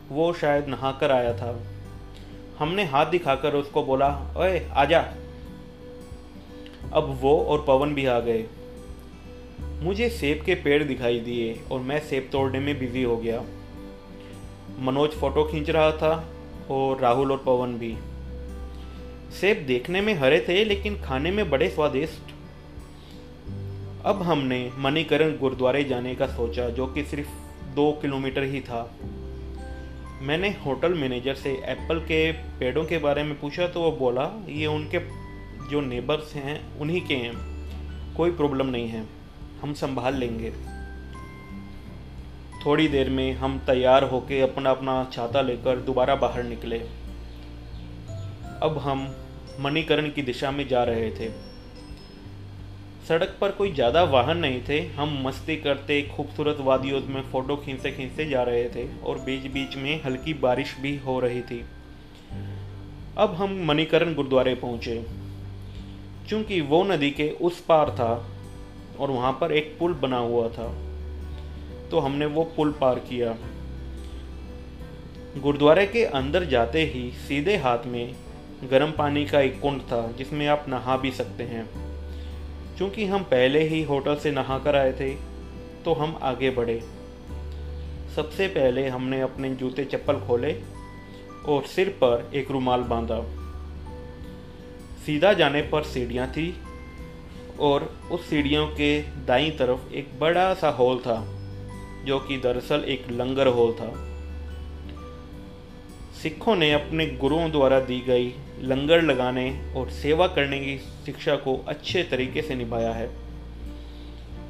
वो 0.10 0.34
शायद 0.34 0.68
नहाकर 0.68 1.12
आया 1.12 1.34
था। 1.34 1.60
हमने 2.60 2.84
हाथ 2.84 3.06
दिखाकर 3.06 3.54
उसको 3.54 3.84
बोला, 3.84 4.34
ओए, 4.38 4.70
आजा। 4.74 5.00
अब 6.94 7.18
वो 7.22 7.44
और 7.44 7.66
पवन 7.68 7.94
भी 7.94 8.06
आ 8.06 8.20
गए। 8.20 8.46
मुझे 9.62 10.10
सेब 10.10 10.42
के 10.46 10.56
पेड़ 10.56 10.84
दिखाई 10.84 11.20
दिए 11.20 11.62
और 11.72 11.80
मैं 11.80 12.00
सेब 12.00 12.30
तोड़ने 12.32 12.60
में 12.60 12.80
बिज़ी 12.80 13.04
हो 13.04 13.18
गया। 13.18 13.44
मनोज 14.80 15.12
फ़ोटो 15.12 15.44
खींच 15.44 15.70
रहा 15.70 15.92
था 15.92 16.30
और 16.72 17.00
राहुल 17.00 17.32
और 17.32 17.38
पवन 17.38 17.78
भी। 17.78 17.98
सेब 19.40 19.66
देखने 19.68 20.02
में 20.02 20.14
हरे 20.14 20.46
थे, 20.50 20.64
लेकिन 20.64 21.02
खाने 21.02 21.32
में 21.32 21.50
बड़े 21.50 21.70
स्वादिष्ट 21.70 22.37
अब 24.06 24.22
हमने 24.22 24.72
मणिकरण 24.78 25.38
गुरुद्वारे 25.38 25.84
जाने 25.84 26.16
का 26.16 26.28
सोचा, 26.28 26.70
जो 26.70 26.88
कि 26.88 27.04
सिर्फ़ 27.04 27.30
दो 27.76 27.92
किलोमीटर 27.92 28.44
ही 28.44 28.62
था। 28.62 28.98
मैंने 30.22 30.50
होटल 30.66 30.94
मैनेजर 30.94 31.36
से 31.36 31.52
एप्पल 31.66 32.00
के 32.00 32.32
पेड़ों 32.32 32.84
के 32.86 32.98
बारे 32.98 33.24
में 33.24 33.40
पूछा 33.40 33.68
तो 33.68 33.82
वो 33.82 33.92
बोला, 33.92 34.46
ये 34.50 34.66
उनके 34.66 35.00
जो 35.70 35.82
नेबर्स 35.82 36.34
हैं, 36.34 36.80
उन्हीं 36.80 37.02
के 37.02 37.14
हैं। 37.14 38.16
कोई 38.16 38.32
प्रॉब्लम 38.32 38.66
नहीं 38.66 38.88
है, 38.88 39.06
हम 39.62 39.74
संभाल 39.74 40.16
लेंगे। 40.16 40.52
थोड़ी 42.66 42.88
देर 42.88 43.10
में 43.10 43.34
हम 43.34 43.60
तैयार 43.60 44.04
होके 44.04 44.42
अपना 44.42 44.70
अपना 44.70 45.10
छाता 45.14 45.42
लेकर 45.42 45.80
दोबारा 45.80 46.16
बाहर 46.16 46.44
निकले। 46.44 46.80
अब 48.64 48.78
हम 48.84 49.16
मणिकरण 49.60 50.10
की 50.10 50.22
दिशा 50.22 50.52
में 50.52 50.68
जा 50.68 50.84
रहे 50.84 51.12
थे। 51.12 51.47
सड़क 53.08 53.38
पर 53.42 53.52
कोई 53.52 53.72
ज़्यादा 53.74 54.04
वाहन 54.06 54.38
नहीं 54.38 54.62
थे। 54.70 54.80
हम 54.90 55.22
मस्ती 55.26 55.56
करते, 55.58 56.02
खूबसूरत 56.16 56.58
वादियों 56.60 57.02
में 57.08 57.22
फ़ोटो 57.32 57.56
खींचते 57.56 57.92
खींचते 57.92 58.26
जा 58.26 58.44
रहे 58.44 58.68
थे 58.70 58.88
और 59.02 59.20
बीच 59.20 59.46
बीच 59.52 59.78
में 59.78 60.02
हल्की 60.04 60.34
बारिश 60.40 60.76
भी 60.82 60.96
हो 60.98 61.20
रही 61.20 61.42
थी। 61.42 61.64
अब 63.18 63.34
हम 63.34 63.56
मणिकरण 63.68 64.14
गुरुद्वारे 64.16 64.56
पहुँचे। 64.56 65.04
चूँकि 66.30 66.60
वो 66.64 66.84
नदी 66.84 67.12
के 67.12 67.30
उस 67.42 67.62
पार 67.62 67.90
था 67.90 68.12
और 69.00 69.12
वहाँ 69.12 69.32
पर 69.42 69.52
एक 69.52 69.76
पुल 69.80 69.94
बना 69.94 70.18
हुआ 70.18 70.48
था 70.50 70.68
तो 71.92 72.00
हमने 72.00 72.26
वो 72.26 72.44
पुल 72.56 72.72
पार 72.82 73.00
किया। 73.00 73.36
गुरुद्वारे 75.38 75.86
के 75.88 76.04
अंदर 76.16 76.46
जाते 76.46 76.84
ही 76.86 77.10
सीधे 77.28 77.56
हाथ 77.58 77.86
में 77.86 78.16
गर्म 78.72 78.92
पानी 78.92 79.26
का 79.26 79.42
एक 79.42 79.60
कुंड 79.62 79.82
था, 79.82 80.08
जिसमें 80.12 80.48
आप 80.48 80.66
नहा 80.70 80.98
भी 80.98 81.12
सकते 81.14 81.44
हैं। 81.44 81.87
क्योंकि 82.78 83.06
हम 83.06 83.24
पहले 83.24 83.64
ही 83.64 83.84
होटल 83.84 84.16
से 84.16 84.32
नहा 84.32 84.60
कर 84.60 84.76
आए 84.76 84.92
थे 84.94 85.14
तो 85.86 85.94
हम 85.94 86.20
आगे 86.22 86.50
बढ़े। 86.50 86.80
सबसे 88.16 88.48
पहले 88.48 88.88
हमने 88.88 89.22
अपने 89.22 89.50
जूते 89.56 89.86
चप्पल 89.86 90.20
खोले 90.20 90.54
और 91.46 91.64
सिर 91.64 91.90
पर 91.90 92.32
एक 92.36 92.52
रुमाल 92.52 92.82
बांधा। 92.82 93.22
सीधा 95.06 95.34
जाने 95.34 95.62
पर 95.62 95.84
सीढ़ियाँ 95.84 96.28
थी 96.28 96.62
और 97.60 97.84
उस 98.12 98.30
सीढ़ियों 98.30 98.68
के 98.68 99.02
दाईं 99.02 99.58
तरफ़ 99.58 99.94
एक 99.94 100.20
बड़ा 100.20 100.54
सा 100.54 100.70
हॉल 100.70 100.98
था, 100.98 101.16
जो 102.06 102.20
कि 102.20 102.38
दरअसल 102.38 102.84
एक 102.88 103.12
लंगर 103.12 103.48
हॉल 103.48 103.74
था। 103.74 104.07
सिखों 106.24 106.56
ने 106.56 106.74
अपने 106.74 107.06
गुरुओं 107.06 107.52
द्वारा 107.52 107.80
दी 107.80 108.00
गई 108.00 108.34
लंगर 108.62 109.02
लगाने 109.02 109.74
और 109.76 109.90
सेवा 109.90 110.28
करने 110.28 110.60
की 110.60 110.78
शिक्षा 110.78 111.36
को 111.36 111.66
अच्छे 111.68 112.04
तरीके 112.04 112.42
से 112.42 112.56
निभाया 112.56 112.94
है। 112.94 113.10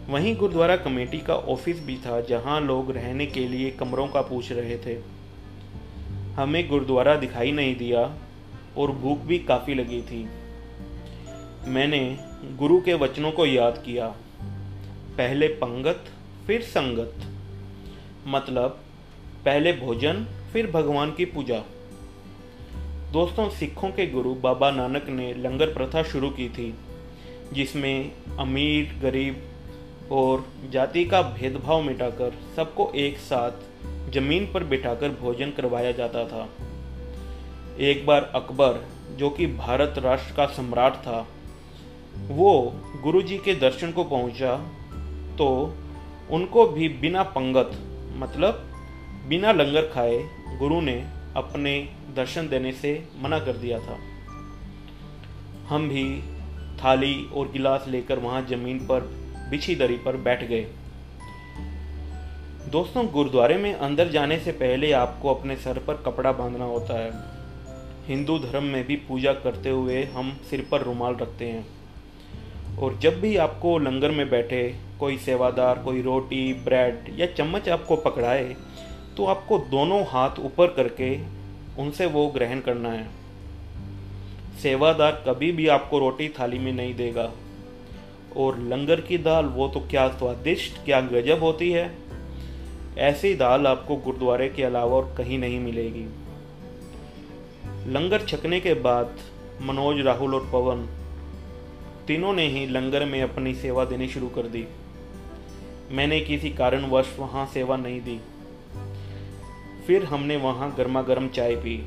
वहीं 0.09 0.35
गुरुद्वारा 0.35 0.77
कमेटी 0.77 1.17
का 1.17 1.35
ऑफ़िस 1.35 1.83
भी 1.83 1.97
था, 1.97 2.21
जहाँ 2.21 2.61
लोग 2.61 2.91
रहने 2.91 3.25
के 3.25 3.47
लिए 3.47 3.71
कमरों 3.71 4.07
का 4.07 4.21
पूछ 4.21 4.51
रहे 4.51 4.77
थे। 4.77 4.99
हमें 6.35 6.69
गुरुद्वारा 6.69 7.15
दिखाई 7.15 7.51
नहीं 7.51 7.75
दिया 7.75 8.15
और 8.77 8.91
भूख 8.91 9.19
भी 9.19 9.39
काफ़ी 9.39 9.73
लगी 9.73 10.01
थी। 10.01 10.29
मैंने 11.67 12.17
गुरु 12.57 12.81
के 12.81 12.93
वचनों 12.93 13.31
को 13.31 13.45
याद 13.45 13.83
किया। 13.85 14.15
पहले 15.17 15.47
पंगत, 15.47 16.05
फिर 16.47 16.61
संगत। 16.61 17.13
मतलब 18.27 18.79
पहले 19.45 19.73
भोजन 19.73 20.27
फिर 20.53 20.71
भगवान 20.71 21.11
की 21.11 21.25
पूजा। 21.25 21.59
दोस्तों, 23.11 23.49
सिखों 23.49 23.89
के 23.89 24.07
गुरु 24.07 24.33
बाबा 24.35 24.71
नानक 24.71 25.09
ने 25.09 25.33
लंगर 25.33 25.73
प्रथा 25.73 26.03
शुरू 26.03 26.29
की 26.29 26.49
थी, 26.49 26.73
जिसमें 27.53 28.11
अमीर, 28.39 28.99
गरीब 29.01 29.41
और 30.11 30.45
जाति 30.69 31.05
का 31.05 31.21
भेदभाव 31.21 31.81
मिटाकर 31.81 32.33
सबको 32.55 32.91
एक 32.95 33.17
साथ 33.17 33.51
ज़मीन 34.11 34.51
पर 34.53 34.63
बिठाकर 34.63 35.09
भोजन 35.09 35.51
करवाया 35.51 35.91
जाता 35.91 36.25
था। 36.25 36.49
एक 37.79 38.05
बार 38.05 38.31
अकबर, 38.35 38.85
जो 39.17 39.29
कि 39.29 39.47
भारत 39.47 39.95
राष्ट्र 39.97 40.35
का 40.35 40.45
सम्राट 40.45 40.93
था, 40.93 41.27
वो 42.17 42.73
गुरु 43.03 43.21
जी 43.21 43.37
के 43.37 43.55
दर्शन 43.55 43.91
को 43.91 44.03
पहुँचा 44.03 44.55
तो 45.37 45.73
उनको 46.31 46.65
भी 46.67 46.89
बिना 46.89 47.23
पंगत 47.23 47.71
मतलब 48.15 48.66
बिना 49.27 49.51
लंगर 49.51 49.81
खाए 49.81 50.29
गुरु 50.57 50.81
ने 50.81 51.05
अपने 51.35 51.89
दर्शन 52.15 52.47
देने 52.49 52.71
से 52.71 53.07
मना 53.21 53.39
कर 53.39 53.53
दिया 53.53 53.79
था। 53.79 53.97
हम 55.67 55.89
भी 55.89 56.21
थाली 56.83 57.25
और 57.33 57.51
गिलास 57.51 57.85
लेकर 57.87 58.19
वहाँ 58.19 58.41
ज़मीन 58.41 58.79
पर, 58.79 58.99
बिछी 59.49 59.75
दरी 59.75 59.97
पर 59.97 60.17
बैठ 60.17 60.43
गए। 60.43 60.67
दोस्तों, 62.71 63.07
गुरुद्वारे 63.07 63.57
में 63.57 63.73
अंदर 63.73 64.07
जाने 64.07 64.39
से 64.39 64.51
पहले 64.51 64.91
आपको 64.91 65.33
अपने 65.33 65.55
सर 65.55 65.79
पर 65.79 65.93
कपड़ा 65.93 66.31
बांधना 66.31 66.65
होता 66.65 66.99
है। 66.99 67.11
हिंदू 68.07 68.39
धर्म 68.39 68.63
में 68.63 68.87
भी 68.87 68.95
पूजा 68.95 69.33
करते 69.33 69.69
हुए 69.69 70.03
हम 70.03 70.37
सिर 70.49 70.67
पर 70.71 70.81
रुमाल 70.81 71.15
रखते 71.15 71.45
हैं। 71.45 71.67
और 72.77 72.97
जब 72.97 73.21
भी 73.21 73.37
आपको 73.37 73.77
लंगर 73.77 74.11
में 74.11 74.29
बैठे, 74.29 74.75
कोई 74.99 75.17
सेवादार, 75.17 75.79
कोई 75.79 76.01
रोटी, 76.01 76.53
ब्रेड 76.53 77.19
या 77.19 77.25
चम्मच 77.25 77.69
आपको 77.69 77.95
पकड़ाए 77.95 78.55
तो 79.17 79.25
आपको 79.25 79.57
दोनों 79.57 80.03
हाथ 80.07 80.39
ऊपर 80.39 80.67
करके 80.67 81.19
उनसे 81.79 82.05
वो 82.05 82.27
ग्रहण 82.27 82.59
करना 82.59 82.89
है। 82.89 83.07
सेवादार 84.63 85.23
कभी 85.27 85.51
भी 85.51 85.67
आपको 85.67 85.99
रोटी 85.99 86.29
थाली 86.29 86.59
में 86.59 86.73
नहीं 86.73 86.95
देगा। 86.95 87.31
और 88.37 88.59
लंगर 88.59 89.01
की 89.01 89.17
दाल, 89.17 89.45
वो 89.45 89.67
तो 89.67 89.79
क्या 89.79 90.07
स्वादिष्ट, 90.07 90.85
क्या 90.85 91.01
गजब 91.01 91.39
होती 91.39 91.71
है। 91.71 91.95
ऐसी 92.97 93.33
दाल 93.33 93.67
आपको 93.67 93.95
गुरुद्वारे 93.95 94.49
के 94.49 94.63
अलावा 94.63 94.97
और 94.97 95.15
कहीं 95.17 95.39
नहीं 95.39 95.59
मिलेगी। 95.59 96.05
लंगर 97.91 98.21
छकने 98.21 98.59
के 98.59 98.73
बाद 98.73 99.17
मनोज, 99.61 100.01
राहुल 100.01 100.35
और 100.35 100.49
पवन 100.53 100.87
तीनों 102.07 102.33
ने 102.33 102.47
ही 102.47 102.65
लंगर 102.65 103.05
में 103.05 103.21
अपनी 103.21 103.55
सेवा 103.55 103.85
देनी 103.85 104.07
शुरू 104.07 104.27
कर 104.27 104.41
दी। 104.41 104.67
मैंने 105.91 106.19
किसी 106.19 106.49
कारणवश 106.49 107.15
वहाँ 107.19 107.45
सेवा 107.45 107.77
नहीं 107.77 108.01
दी। 108.01 108.19
फिर 109.87 110.03
हमने 110.03 110.37
वहाँ 110.37 110.75
गर्मा 110.77 111.01
गर्म 111.01 111.27
चाय 111.27 111.55
पी। 111.55 111.85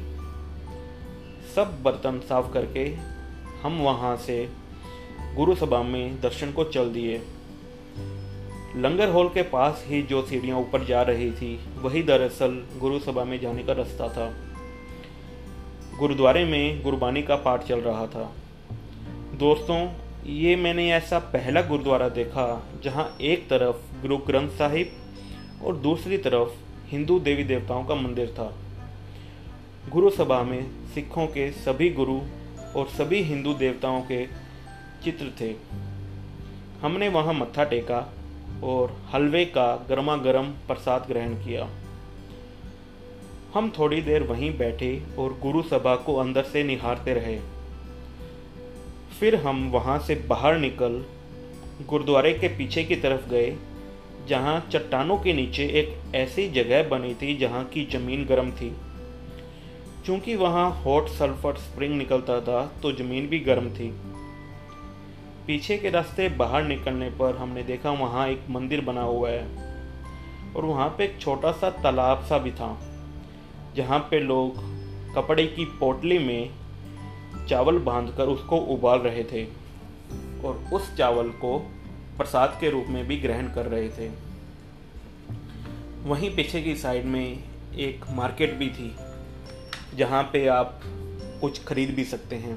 सब 1.55 1.83
बर्तन 1.83 2.21
साफ़ 2.29 2.53
करके 2.53 2.85
हम 3.63 3.79
वहाँ 3.79 4.17
से 4.17 4.49
गुरु 5.37 5.55
सभा 5.55 5.83
में 5.83 6.21
दर्शन 6.21 6.53
को 6.53 6.65
चल 6.65 6.93
दिए। 6.93 7.23
लंगर 8.77 9.09
हॉल 9.09 9.29
के 9.29 9.43
पास 9.43 9.85
ही 9.87 10.03
जो 10.03 10.23
सीढ़ियाँ 10.27 10.59
ऊपर 10.59 10.85
जा 10.85 11.03
रही 11.03 11.31
थी, 11.31 11.61
वही 11.83 12.03
दरअसल 12.03 12.67
गुरु 12.79 12.99
सभा 12.99 13.25
में 13.25 13.41
जाने 13.41 13.63
का 13.63 13.73
रास्ता 13.73 14.09
था। 14.09 14.35
गुरुद्वारे 15.99 16.45
में 16.45 16.83
गुरबानी 16.83 17.23
का 17.23 17.37
पाठ 17.37 17.65
चल 17.65 17.81
रहा 17.81 18.07
था। 18.07 18.33
दोस्तों, 19.35 19.89
ये 20.27 20.57
मैंने 20.57 20.93
ऐसा 20.93 21.19
पहला 21.19 21.63
गुरुद्वारा 21.63 22.09
देखा 22.09 22.67
जहाँ 22.85 23.17
एक 23.21 23.49
तरफ़ 23.49 24.03
गुरु 24.03 24.17
ग्रंथ 24.17 24.51
साहिब 24.51 24.93
और 25.65 25.77
दूसरी 25.77 26.19
तरफ़ 26.19 26.70
हिंदू 26.91 27.19
देवी 27.21 27.45
देवताओं 27.45 27.85
का 27.85 27.95
मंदिर 27.95 28.29
था। 28.29 28.55
गुरु 29.89 30.11
सभा 30.11 30.43
में 30.43 30.87
सिखों 30.95 31.27
के 31.27 31.51
सभी 31.53 31.91
गुरु 31.91 32.21
और 32.77 32.89
सभी 32.89 33.23
हिंदू 33.23 33.55
देवताओं 33.55 34.03
के 34.03 34.27
चित्र 35.05 35.33
थे। 35.41 35.55
हमने 36.83 37.09
वहाँ 37.09 37.35
मत्था 37.35 37.65
टेका 37.65 38.15
और 38.65 38.97
हलवे 39.15 39.45
का 39.45 39.87
गर्मा 39.89 40.17
गर्म 40.17 40.45
प्रसाद 40.45 41.07
ग्रहण 41.09 41.35
किया। 41.35 41.69
हम 43.55 43.73
थोड़ी 43.79 44.03
देर 44.03 44.23
वहीं 44.23 44.59
बैठे 44.59 45.03
और 45.19 45.39
गुरु 45.43 45.63
सभा 45.63 45.97
को 45.97 46.17
अंदर 46.17 46.43
से 46.43 46.65
निहारते 46.65 47.15
रहे। 47.15 47.41
फिर 49.21 49.35
हम 49.37 49.71
वहाँ 49.71 49.99
से 49.99 50.15
बाहर 50.15 50.59
निकल 50.59 51.05
गुरुद्वारे 51.87 52.33
के 52.33 52.49
पीछे 52.49 52.85
की 52.85 52.97
तरफ़ 52.97 53.31
गए 53.31 53.57
जहाँ 54.29 54.59
चट्टानों 54.73 55.17
के 55.19 55.33
नीचे 55.33 55.65
एक 55.81 56.15
ऐसी 56.15 56.49
जगह 56.51 56.89
बनी 56.89 57.15
थी 57.15 57.37
जहाँ 57.39 57.65
की 57.65 57.85
ज़मीन 57.93 58.25
गर्म 58.27 58.51
थी। 58.51 58.73
चूँकि 60.07 60.35
वहाँ 60.37 60.71
हॉट 60.85 61.09
सल्फ़र 61.09 61.57
स्प्रिंग 61.57 61.97
निकलता 61.99 62.41
था 62.41 62.65
तो 62.83 62.93
ज़मीन 62.93 63.27
भी 63.27 63.39
गर्म 63.41 63.71
थी। 63.71 63.91
पीछे 65.47 65.77
के 65.79 65.91
रास्ते 65.91 66.29
बाहर 66.37 66.65
निकलने 66.65 67.09
पर 67.11 67.37
हमने 67.37 67.63
देखा 67.63 67.91
वहाँ 67.93 68.27
एक 68.29 68.45
मंदिर 68.51 68.81
बना 68.81 69.03
हुआ 69.03 69.31
है, 69.31 69.45
और 70.55 70.65
वहाँ 70.65 70.89
पे 70.89 71.05
एक 71.05 71.19
छोटा 71.21 71.53
सा 71.53 71.71
तालाब 71.83 72.25
सा 72.25 72.39
भी 72.39 72.51
था, 72.51 72.77
जहाँ 73.77 73.99
पे 74.11 74.21
लोग 74.21 74.63
कपड़े 75.15 75.47
की 75.47 75.65
पोटली 75.81 76.19
में 76.19 76.51
चावल 77.49 77.79
बांधकर 77.81 78.29
उसको 78.29 78.57
उबाल 78.69 78.99
रहे 78.99 79.25
थे, 79.25 79.45
और 80.45 80.65
उस 80.73 80.95
चावल 80.97 81.29
को 81.37 81.59
प्रसाद 82.21 82.57
के 82.61 82.71
रूप 82.71 82.87
में 82.89 83.07
भी 83.07 83.17
ग्रहण 83.19 83.49
कर 83.49 83.67
रहे 83.67 83.89
थे। 83.89 84.09
वहीं 86.05 86.35
पीछे 86.37 86.61
की 86.63 86.75
साइड 86.77 87.05
में 87.07 87.43
एक 87.79 88.05
मार्केट 88.11 88.55
भी 88.55 88.69
थी, 88.71 88.95
जहाँ 89.95 90.23
पे 90.23 90.47
आप 90.49 90.81
कुछ 91.41 91.63
खरीद 91.65 91.91
भी 91.91 92.05
सकते 92.07 92.37
हैं। 92.37 92.57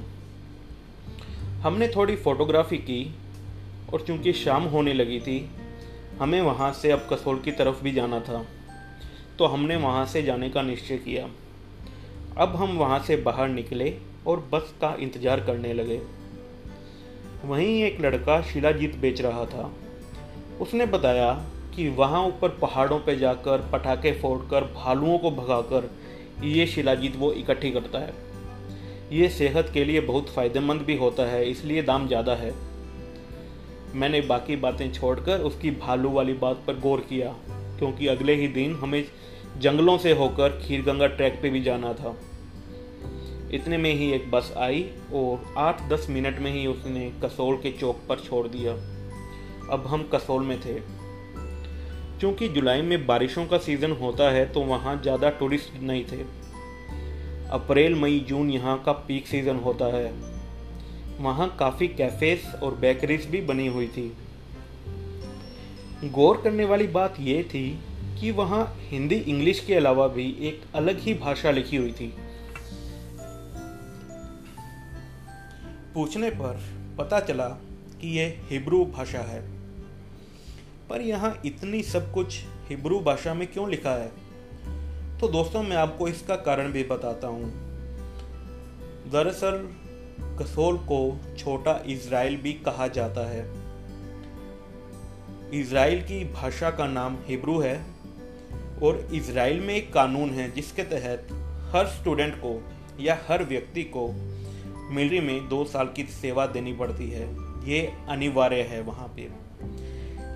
हमने 1.61 1.87
थोड़ी 1.87 2.15
फोटोग्राफी 2.17 2.77
की 2.79 3.03
और 3.93 4.01
चूँकि 4.01 4.33
शाम 4.35 4.63
होने 4.67 4.93
लगी 4.93 5.19
थी, 5.19 5.37
हमें 6.19 6.41
वहाँ 6.41 6.71
से 6.73 6.91
अब 6.91 7.07
कसोल 7.11 7.39
की 7.39 7.51
तरफ़ 7.53 7.83
भी 7.83 7.91
जाना 7.91 8.19
था 8.19 8.45
तो 9.37 9.45
हमने 9.45 9.75
वहाँ 9.75 10.05
से 10.05 10.21
जाने 10.23 10.49
का 10.49 10.61
निश्चय 10.61 10.97
किया। 10.97 11.27
अब 12.37 12.55
हम 12.55 12.77
वहाँ 12.77 12.99
से 12.99 13.15
बाहर 13.21 13.47
निकले 13.49 13.93
और 14.27 14.39
बस 14.51 14.73
का 14.81 14.95
इंतज़ार 14.99 15.39
करने 15.39 15.73
लगे। 15.73 16.01
वहीं 17.45 17.83
एक 17.83 17.99
लड़का 18.01 18.41
शिलाजीत 18.43 18.95
बेच 18.95 19.21
रहा 19.21 19.45
था। 19.45 19.71
उसने 20.61 20.85
बताया 20.85 21.31
कि 21.75 21.87
वहाँ 21.89 22.21
ऊपर 22.23 22.49
पहाड़ों 22.61 22.99
पर 22.99 23.17
जाकर, 23.19 23.69
पटाखे 23.71 24.11
फोड़कर, 24.11 24.63
भालुओं 24.75 25.17
को 25.17 25.31
भगाकर 25.31 25.89
ये 26.43 26.67
शिलाजीत 26.67 27.15
वो 27.15 27.31
इकट्ठी 27.33 27.71
करता 27.71 27.99
है। 27.99 28.13
ये 29.11 29.29
सेहत 29.29 29.69
के 29.73 29.83
लिए 29.85 29.99
बहुत 30.01 30.29
फ़ायदेमंद 30.29 30.81
भी 30.81 30.95
होता 30.97 31.23
है, 31.23 31.49
इसलिए 31.49 31.81
दाम 31.81 32.07
ज़्यादा 32.07 32.35
है। 32.35 32.53
मैंने 33.95 34.21
बाकी 34.21 34.55
बातें 34.55 34.91
छोड़कर 34.93 35.41
उसकी 35.41 35.71
भालू 35.71 36.09
वाली 36.09 36.33
बात 36.33 36.63
पर 36.67 36.79
गौर 36.79 36.99
किया, 36.99 37.35
क्योंकि 37.79 38.07
अगले 38.07 38.35
ही 38.35 38.47
दिन 38.49 38.75
हमें 38.75 39.03
जंगलों 39.57 39.97
से 39.97 40.11
होकर 40.11 40.59
खीरगंगा 40.59 41.07
ट्रैक 41.07 41.39
पे 41.41 41.49
भी 41.49 41.61
जाना 41.61 41.93
था। 41.93 42.15
इतने 43.53 43.77
में 43.77 43.93
ही 43.93 44.11
एक 44.11 44.29
बस 44.31 44.53
आई 44.57 44.83
और 45.13 45.53
आठ 45.57 45.81
दस 45.89 46.07
मिनट 46.09 46.39
में 46.39 46.51
ही 46.51 46.65
उसने 46.67 47.11
कसोल 47.23 47.57
के 47.57 47.71
चौक 47.71 47.99
पर 48.09 48.19
छोड़ 48.19 48.47
दिया। 48.47 48.73
अब 49.73 49.83
हम 49.87 50.03
कसोल 50.03 50.43
में 50.43 50.59
थे। 50.61 50.73
क्योंकि 52.19 52.47
जुलाई 52.47 52.81
में 52.81 53.05
बारिशों 53.07 53.45
का 53.45 53.57
सीज़न 53.57 53.91
होता 53.91 54.29
है 54.31 54.45
तो 54.45 54.61
वहाँ 54.61 55.01
ज़्यादा 55.01 55.29
टूरिस्ट 55.29 55.81
नहीं 55.81 56.03
थे। 56.05 56.17
अप्रैल, 57.49 57.95
मई, 57.95 58.19
जून 58.19 58.49
यहाँ 58.51 58.81
का 58.83 58.91
पीक 58.91 59.27
सीज़न 59.27 59.55
होता 59.55 59.85
है। 59.85 60.13
वहाँ 61.19 61.55
काफ़ी 61.59 61.87
कैफ़ेस 61.87 62.51
और 62.63 62.75
बेकरीज 62.75 63.25
भी 63.25 63.41
बनी 63.41 63.67
हुई 63.67 63.87
थी। 63.87 64.11
गौर 66.03 66.41
करने 66.43 66.65
वाली 66.65 66.87
बात 66.87 67.15
यह 67.19 67.43
थी 67.43 67.79
कि 68.19 68.31
वहाँ 68.31 68.65
हिंदी 68.89 69.15
इंग्लिश 69.15 69.59
के 69.59 69.73
अलावा 69.73 70.07
भी 70.07 70.25
एक 70.41 70.61
अलग 70.75 70.99
ही 70.99 71.13
भाषा 71.13 71.51
लिखी 71.51 71.77
हुई 71.77 71.91
थी। 71.91 72.13
पूछने 75.93 76.29
पर 76.29 76.61
पता 76.97 77.19
चला 77.19 77.47
कि 78.01 78.19
यह 78.19 78.41
हिब्रू 78.49 78.85
भाषा 78.85 79.19
है। 79.19 79.49
पर 80.89 81.01
यहाँ 81.01 81.41
इतनी 81.45 81.83
सब 81.83 82.11
कुछ 82.11 82.43
हिब्रू 82.69 82.99
भाषा 82.99 83.33
में 83.33 83.47
क्यों 83.47 83.69
लिखा 83.69 83.91
है? 83.91 84.11
तो 85.19 85.27
दोस्तों, 85.27 85.63
मैं 85.63 85.77
आपको 85.77 86.07
इसका 86.07 86.35
कारण 86.35 86.71
भी 86.71 86.83
बताता 86.83 87.27
हूँ। 87.27 87.43
दरअसल, 89.11 89.69
कसोल 90.39 90.77
को 90.77 91.19
छोटा 91.37 91.83
इज़राइल 91.85 92.37
भी 92.37 92.53
कहा 92.53 92.87
जाता 92.87 93.29
है। 93.29 93.63
इज़राइल 95.59 96.01
की 96.01 96.25
भाषा 96.25 96.71
का 96.71 96.87
नाम 96.87 97.17
हिब्रू 97.25 97.59
है 97.59 97.85
और 98.83 99.07
इज़राइल 99.13 99.59
में 99.59 99.75
एक 99.75 99.93
कानून 99.93 100.29
है 100.29 100.51
जिसके 100.51 100.83
तहत 100.83 101.27
हर 101.75 101.87
स्टूडेंट 101.87 102.35
को 102.35 102.63
या 102.99 103.19
हर 103.27 103.43
व्यक्ति 103.43 103.83
को 103.83 104.32
मिलिट्री 104.93 105.19
में 105.19 105.49
दो 105.49 105.65
साल 105.65 105.85
की 105.87 106.03
सेवा 106.03 106.45
देनी 106.45 106.73
पड़ती 106.73 107.09
है। 107.09 107.35
ये 107.69 107.93
अनिवार्य 108.09 108.61
है 108.61 108.81
वहाँ 108.81 109.13
पे। 109.15 109.21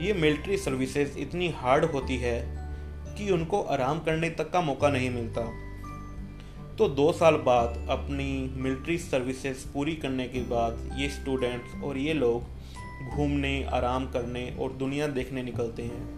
ये 0.05 0.13
मिलिट्री 0.13 0.57
सर्विसेज़ 0.57 1.17
इतनी 1.17 1.49
हार्ड 1.49 1.85
होती 1.85 2.17
है 2.17 2.57
कि 3.17 3.31
उनको 3.31 3.61
आराम 3.61 3.99
करने 3.99 4.29
तक 4.29 4.51
का 4.51 4.61
मौका 4.61 4.89
नहीं 4.89 5.09
मिलता। 5.09 5.41
तो 6.75 6.89
दो 6.89 7.11
साल 7.11 7.35
बाद 7.35 7.87
अपनी 7.89 8.53
मिलिट्री 8.61 8.97
सर्विसेज़ 8.97 9.73
पूरी 9.73 9.95
करने 9.95 10.27
के 10.27 10.39
बाद 10.39 10.95
ये 10.97 11.09
स्टूडेंट्स 11.09 11.83
और 11.83 11.97
ये 11.97 12.13
लोग 12.13 12.43
घूमने, 13.15 13.63
आराम 13.63 14.11
करने 14.11 14.57
और 14.59 14.71
दुनिया 14.71 15.07
देखने 15.07 15.43
निकलते 15.43 15.83
हैं। 15.83 16.17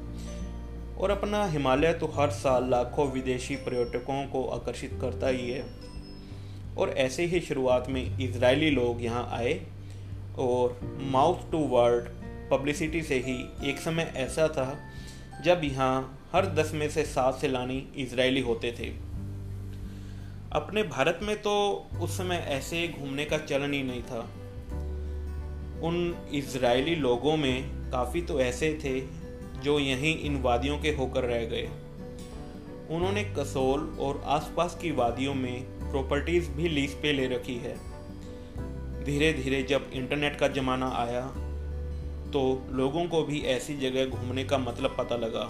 और 0.98 1.10
अपना 1.10 1.46
हिमालय 1.46 1.94
तो 1.94 2.08
हर 2.08 2.30
साल 2.30 2.70
लाखों 2.70 3.12
विदेशी 3.12 3.56
पर्यटकों 3.56 4.28
को 4.28 4.48
आकर्षित 4.48 4.98
करता 5.02 5.28
ही 5.28 5.52
है। 5.52 5.89
और 6.80 6.90
ऐसे 6.98 7.26
ही 7.26 7.40
शुरुआत 7.40 7.90
में 7.90 8.20
इजरायली 8.20 8.70
लोग 8.70 9.04
यहाँ 9.04 9.28
आए 9.32 9.54
और 10.40 10.80
माउथ 11.12 11.52
टू 11.52 11.58
वर्ड 11.58 12.08
पब्लिसिटी 12.52 13.02
से 13.02 13.20
ही 13.20 13.70
एक 13.70 13.80
समय 13.80 14.14
ऐसा 14.16 14.48
था 14.48 14.78
जब 15.44 15.62
यहाँ 15.64 16.20
हर 16.34 16.46
दस 16.46 16.72
में 16.74 16.90
से 16.90 17.04
सात 17.04 17.36
सैलानी 17.36 17.78
इसराइली 17.98 18.42
होते 18.42 18.72
थे। 18.72 18.90
अपने 20.52 20.84
भारत 20.84 21.20
में 21.24 21.36
तो 21.42 21.54
उस 22.02 22.18
समय 22.18 22.46
ऐसे 22.48 22.88
घूमने 22.88 23.26
का 23.26 23.38
चलन 23.38 23.74
ही 23.74 23.84
नहीं 23.84 24.04
था। 24.04 24.20
उन 25.84 26.16
इजरायली 26.34 26.96
लोगों 26.96 27.38
में 27.38 27.64
काफ़ी 27.92 28.22
तो 28.22 28.40
ऐसे 28.42 28.74
थे 28.84 29.00
जो 29.62 29.80
यहीं 29.80 30.18
इन 30.20 30.42
वादियों 30.42 30.80
के 30.80 30.92
होकर 30.92 31.24
रह 31.24 31.46
गए। 31.46 31.70
उन्होंने 32.90 33.24
कसोल 33.38 33.98
और 34.00 34.22
आसपास 34.26 34.78
की 34.82 34.92
वादियों 34.92 35.34
में 35.36 35.79
प्रॉपर्टीज़ 35.92 36.50
भी 36.50 36.68
लीज 36.70 36.94
पे 37.02 37.14
ले 37.14 37.28
रखी 37.28 37.56
है। 37.56 37.76
धीरे 39.04 39.32
धीरे 39.34 39.62
जब 39.64 39.90
इंटरनेट 39.94 40.40
का 40.40 40.48
ज़माना 40.48 40.90
आया 40.96 41.22
तो 42.32 42.42
लोगों 42.72 43.06
को 43.06 43.24
भी 43.24 43.40
ऐसी 43.42 43.78
जगह 43.78 44.06
घूमने 44.06 44.44
का 44.44 44.58
मतलब 44.58 44.96
पता 44.98 45.16
लगा। 45.16 45.46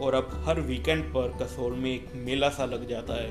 और 0.00 0.14
अब 0.14 0.30
हर 0.46 0.60
वीकेंड 0.60 1.04
पर 1.04 1.36
कसोल 1.42 1.72
में 1.72 1.90
एक 1.90 2.12
मेला 2.14 2.48
सा 2.48 2.64
लग 2.64 2.88
जाता 2.88 3.14
है। 3.14 3.30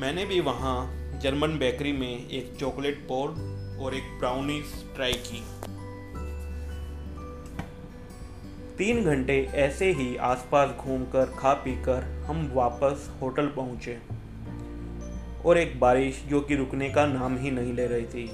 मैंने 0.00 0.24
भी 0.24 0.40
वहाँ 0.40 0.76
जर्मन 1.20 1.58
बेकरी 1.58 1.92
में 1.92 2.28
एक 2.28 2.54
चॉकलेट 2.60 2.98
पोल 3.10 3.30
और 3.80 3.94
एक 3.94 4.18
ब्राउनीज 4.18 4.64
ट्राई 4.94 5.12
की। 5.12 5.42
तीन 8.78 9.04
घंटे 9.04 9.50
ऐसे 9.54 9.92
ही 9.92 10.16
आसपास 10.16 10.70
घूमकर, 10.70 11.26
खा 11.26 11.52
पीकर 11.52 12.24
हम 12.26 12.50
वापस 12.54 13.10
होटल 13.20 13.46
पहुँचे। 13.46 13.98
और 15.44 15.58
एक 15.58 15.80
बारिश 15.80 16.24
जो 16.28 16.40
कि 16.40 16.56
रुकने 16.56 16.90
का 16.90 17.06
नाम 17.06 17.36
ही 17.36 17.50
नहीं 17.50 17.72
ले 17.72 17.86
रही 17.86 18.06
थी। 18.06 18.30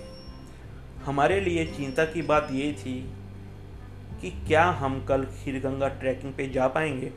हमारे 1.05 1.40
लिए 1.40 1.66
चिंता 1.66 2.05
की 2.05 2.22
बात 2.22 2.48
ये 2.50 2.72
थी 2.72 3.12
कि 4.20 4.31
क्या 4.31 4.64
हम 4.64 5.05
कल 5.05 5.24
खीरगंगा 5.24 5.88
ट्रैकिंग 5.88 6.33
पे 6.33 6.48
जा 6.48 6.68
पाएँगे? 6.68 7.12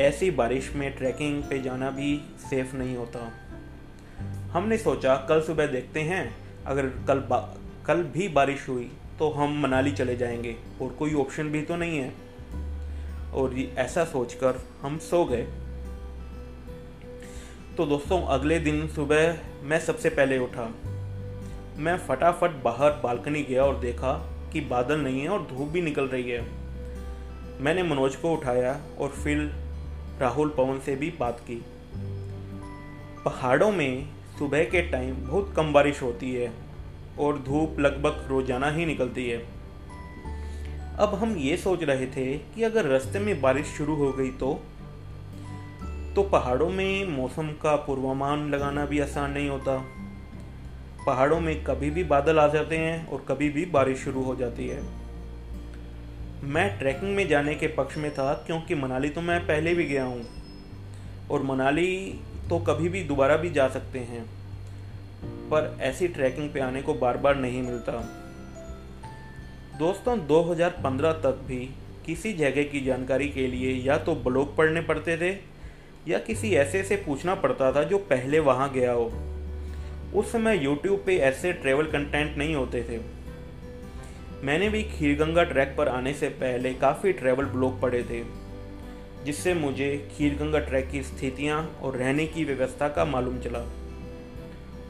ऐसी 0.00 0.30
बारिश 0.30 0.72
में 0.74 0.96
ट्रैकिंग 0.96 1.42
पे 1.42 1.62
जाना 1.62 1.90
भी 1.90 2.20
सेफ़ 2.50 2.76
नहीं 2.76 2.96
होता। 2.96 3.32
हमने 4.50 4.78
सोचा, 4.78 5.16
कल 5.16 5.42
सुबह 5.42 5.66
देखते 5.66 6.00
हैं, 6.00 6.36
अगर 6.66 6.86
कल 6.86 7.48
कल 7.86 8.02
भी 8.02 8.28
बारिश 8.28 8.68
हुई 8.68 8.92
तो 9.18 9.30
हम 9.30 9.62
मनाली 9.62 9.92
चले 9.92 10.16
जाएँगे। 10.16 10.56
और 10.82 10.88
कोई 10.88 11.14
ऑप्शन 11.14 11.48
भी 11.48 11.62
तो 11.62 11.76
नहीं 11.76 11.98
है। 11.98 12.14
और 13.34 13.54
ये 13.54 13.74
ऐसा 13.78 14.04
सोचकर 14.04 14.64
हम 14.82 14.98
सो 14.98 15.24
गए। 15.24 15.46
तो 17.76 17.86
दोस्तों, 17.86 18.22
अगले 18.22 18.58
दिन 18.58 18.88
सुबह 18.88 19.38
मैं 19.62 19.80
सबसे 19.80 20.10
पहले 20.10 20.38
उठा। 20.38 20.74
मैं 21.76 21.98
फटाफट 21.98 22.50
बाहर 22.50 22.90
बालकनी 22.90 23.42
गया 23.42 23.64
और 23.64 23.80
देखा 23.80 24.32
कि 24.52 24.60
बादल 24.60 25.00
नहीं 25.00 25.20
है 25.20 25.28
और 25.28 25.42
धूप 25.42 25.68
भी 25.68 25.82
निकल 25.82 26.04
रही 26.04 26.30
है। 26.30 26.40
मैंने 27.60 27.82
मनोज 27.82 28.16
को 28.16 28.32
उठाया 28.32 28.80
और 28.98 29.08
फिर 29.08 29.38
राहुल 30.20 30.48
पवन 30.48 30.80
से 30.80 30.96
भी 30.96 31.14
बात 31.20 31.40
की। 31.40 31.64
पहाड़ों 33.24 33.72
में 33.72 34.08
सुबह 34.38 34.64
के 34.64 34.82
टाइम 34.82 35.14
बहुत 35.14 35.54
कम 35.56 35.72
बारिश 35.72 36.02
होती 36.02 36.34
है। 36.34 36.61
और 37.18 37.38
धूप 37.38 37.80
लगभग 37.80 38.26
रोज़ाना 38.28 38.70
ही 38.70 38.86
निकलती 38.86 39.28
है। 39.28 39.38
अब 40.98 41.14
हम 41.14 41.36
ये 41.36 41.56
सोच 41.56 41.82
रहे 41.82 42.06
थे 42.06 42.38
कि 42.38 42.62
अगर 42.62 42.84
रास्ते 42.84 43.18
में 43.18 43.40
बारिश 43.40 43.66
शुरू 43.66 43.94
हो 43.94 44.12
गई 44.12 44.30
तो? 44.30 44.62
तो 46.14 46.22
पहाड़ों 46.22 46.68
में 46.68 47.08
मौसम 47.08 47.48
का 47.48 47.76
पूर्वानुमान 47.76 48.48
लगाना 48.50 48.84
भी 48.86 49.00
आसान 49.00 49.30
नहीं 49.30 49.48
होता। 49.48 49.76
पहाड़ों 51.06 51.40
में 51.40 51.64
कभी 51.64 51.90
भी 51.90 52.04
बादल 52.04 52.38
आ 52.38 52.46
जाते 52.48 52.76
हैं 52.76 53.06
और 53.08 53.24
कभी 53.28 53.48
भी 53.48 53.64
बारिश 53.66 53.98
शुरू 53.98 54.22
हो 54.22 54.36
जाती 54.36 54.68
है। 54.68 54.82
मैं 56.44 56.78
ट्रैकिंग 56.78 57.14
में 57.16 57.28
जाने 57.28 57.54
के 57.54 57.66
पक्ष 57.66 57.96
में 57.96 58.10
था 58.10 58.32
क्योंकि 58.34 58.74
मनाली 58.74 59.08
तो 59.08 59.20
मैं 59.20 59.40
पहले 59.40 59.74
भी 59.74 59.84
गया 59.84 60.04
हूँ। 60.04 60.24
और 61.30 61.42
मनाली 61.42 62.20
तो 62.50 62.58
कभी 62.58 62.88
भी 62.88 63.02
दोबारा 63.04 63.36
भी 63.36 63.50
जा 63.50 63.68
सकते 63.68 63.98
हैं। 63.98 64.41
पर 65.24 65.76
ऐसी 65.80 66.08
ट्रैकिंग 66.08 66.50
पे 66.50 66.60
आने 66.60 66.82
को 66.82 66.94
बार 66.94 67.16
बार 67.16 67.36
नहीं 67.36 67.62
मिलता। 67.62 67.92
दोस्तों 69.78 70.26
2015 70.26 71.12
तक 71.12 71.40
भी 71.46 71.74
किसी 72.06 72.32
जगह 72.32 72.62
की 72.62 72.80
जानकारी 72.80 73.28
के 73.28 73.46
लिए 73.46 73.72
या 73.84 73.98
तो 73.98 74.14
ब्लॉग 74.14 74.56
पढ़ने 74.56 74.80
पड़ते 74.80 75.16
थे 75.16 75.30
या 76.08 76.18
किसी 76.18 76.54
ऐसे 76.54 76.82
से 76.82 76.96
पूछना 76.96 77.34
पड़ता 77.34 77.72
था 77.72 77.82
जो 77.82 77.98
पहले 77.98 78.38
वहाँ 78.38 78.72
गया 78.72 78.92
हो। 78.92 79.12
उस 80.14 80.32
समय 80.32 80.64
यूट्यूब 80.64 81.02
पे 81.06 81.16
ऐसे 81.16 81.52
ट्रेवल 81.52 81.84
कंटेंट 81.84 82.36
नहीं 82.38 82.54
होते 82.54 82.82
थे। 82.82 83.00
मैंने 84.42 84.68
भी 84.68 84.82
खीरगंगा 84.82 85.44
ट्रैक 85.44 85.74
पर 85.78 85.88
आने 85.88 86.14
से 86.14 86.28
पहले 86.28 86.74
काफ़ी 86.74 87.12
ट्रैवल 87.12 87.44
ब्लॉग 87.44 87.80
पढ़े 87.80 88.02
थे, 88.02 88.22
जिससे 89.24 89.54
मुझे 89.54 90.10
खीरगंगा 90.16 90.58
ट्रैक 90.58 90.90
की 90.90 91.02
स्थितियाँ 91.02 91.78
और 91.82 91.96
रहने 91.96 92.26
की 92.26 92.44
व्यवस्था 92.44 92.88
का 92.88 93.04
मालूम 93.04 93.38
चला। 93.38 93.81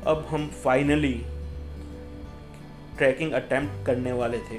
अब 0.06 0.26
हम 0.30 0.46
फाइनली 0.64 1.12
ट्रैकिंग 2.98 3.32
अटेम्प्ट 3.32 3.84
करने 3.86 4.12
वाले 4.12 4.38
थे। 4.40 4.58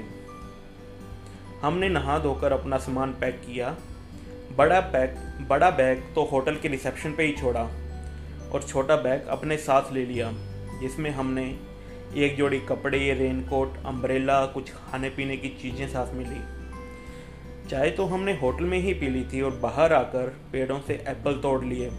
हमने 1.62 1.88
नहा 1.88 2.18
धोकर 2.18 2.52
अपना 2.52 2.78
सामान 2.78 3.12
पैक 3.12 3.40
किया। 3.40 3.76
बड़ा 4.56 4.80
पैक 4.92 5.16
बड़ा 5.48 5.70
बैग 5.72 6.02
तो 6.14 6.24
होटल 6.24 6.56
के 6.56 6.68
रिसेप्शन 6.68 7.12
पे 7.12 7.24
ही 7.24 7.32
छोड़ा 7.32 7.62
और 8.52 8.62
छोटा 8.62 8.96
बैग 8.96 9.26
अपने 9.26 9.56
साथ 9.56 9.92
ले 9.92 10.04
लिया, 10.06 10.32
जिसमें 10.80 11.10
हमने 11.10 11.44
एक 12.16 12.36
जोड़ी 12.36 12.60
कपड़े 12.60 13.12
रेनकोट 13.14 13.76
अम्ब्रेला 13.86 14.44
कुछ 14.46 14.70
खाने 14.72 15.10
पीने 15.10 15.36
की 15.36 15.48
चीज़ें 15.62 15.86
साथ 15.88 16.14
में 16.14 16.24
ली। 16.24 16.40
चाय 17.70 17.90
तो 17.90 18.04
हमने 18.06 18.32
होटल 18.38 18.64
में 18.64 18.78
ही 18.78 18.94
पी 18.94 19.08
ली 19.08 19.24
थी 19.24 19.40
और 19.40 19.54
बाहर 19.58 19.92
आकर 19.92 20.34
पेड़ों 20.52 20.80
से 20.80 20.94
एप्पल 21.08 21.40
तोड़ 21.40 21.64
लिए। 21.64 21.90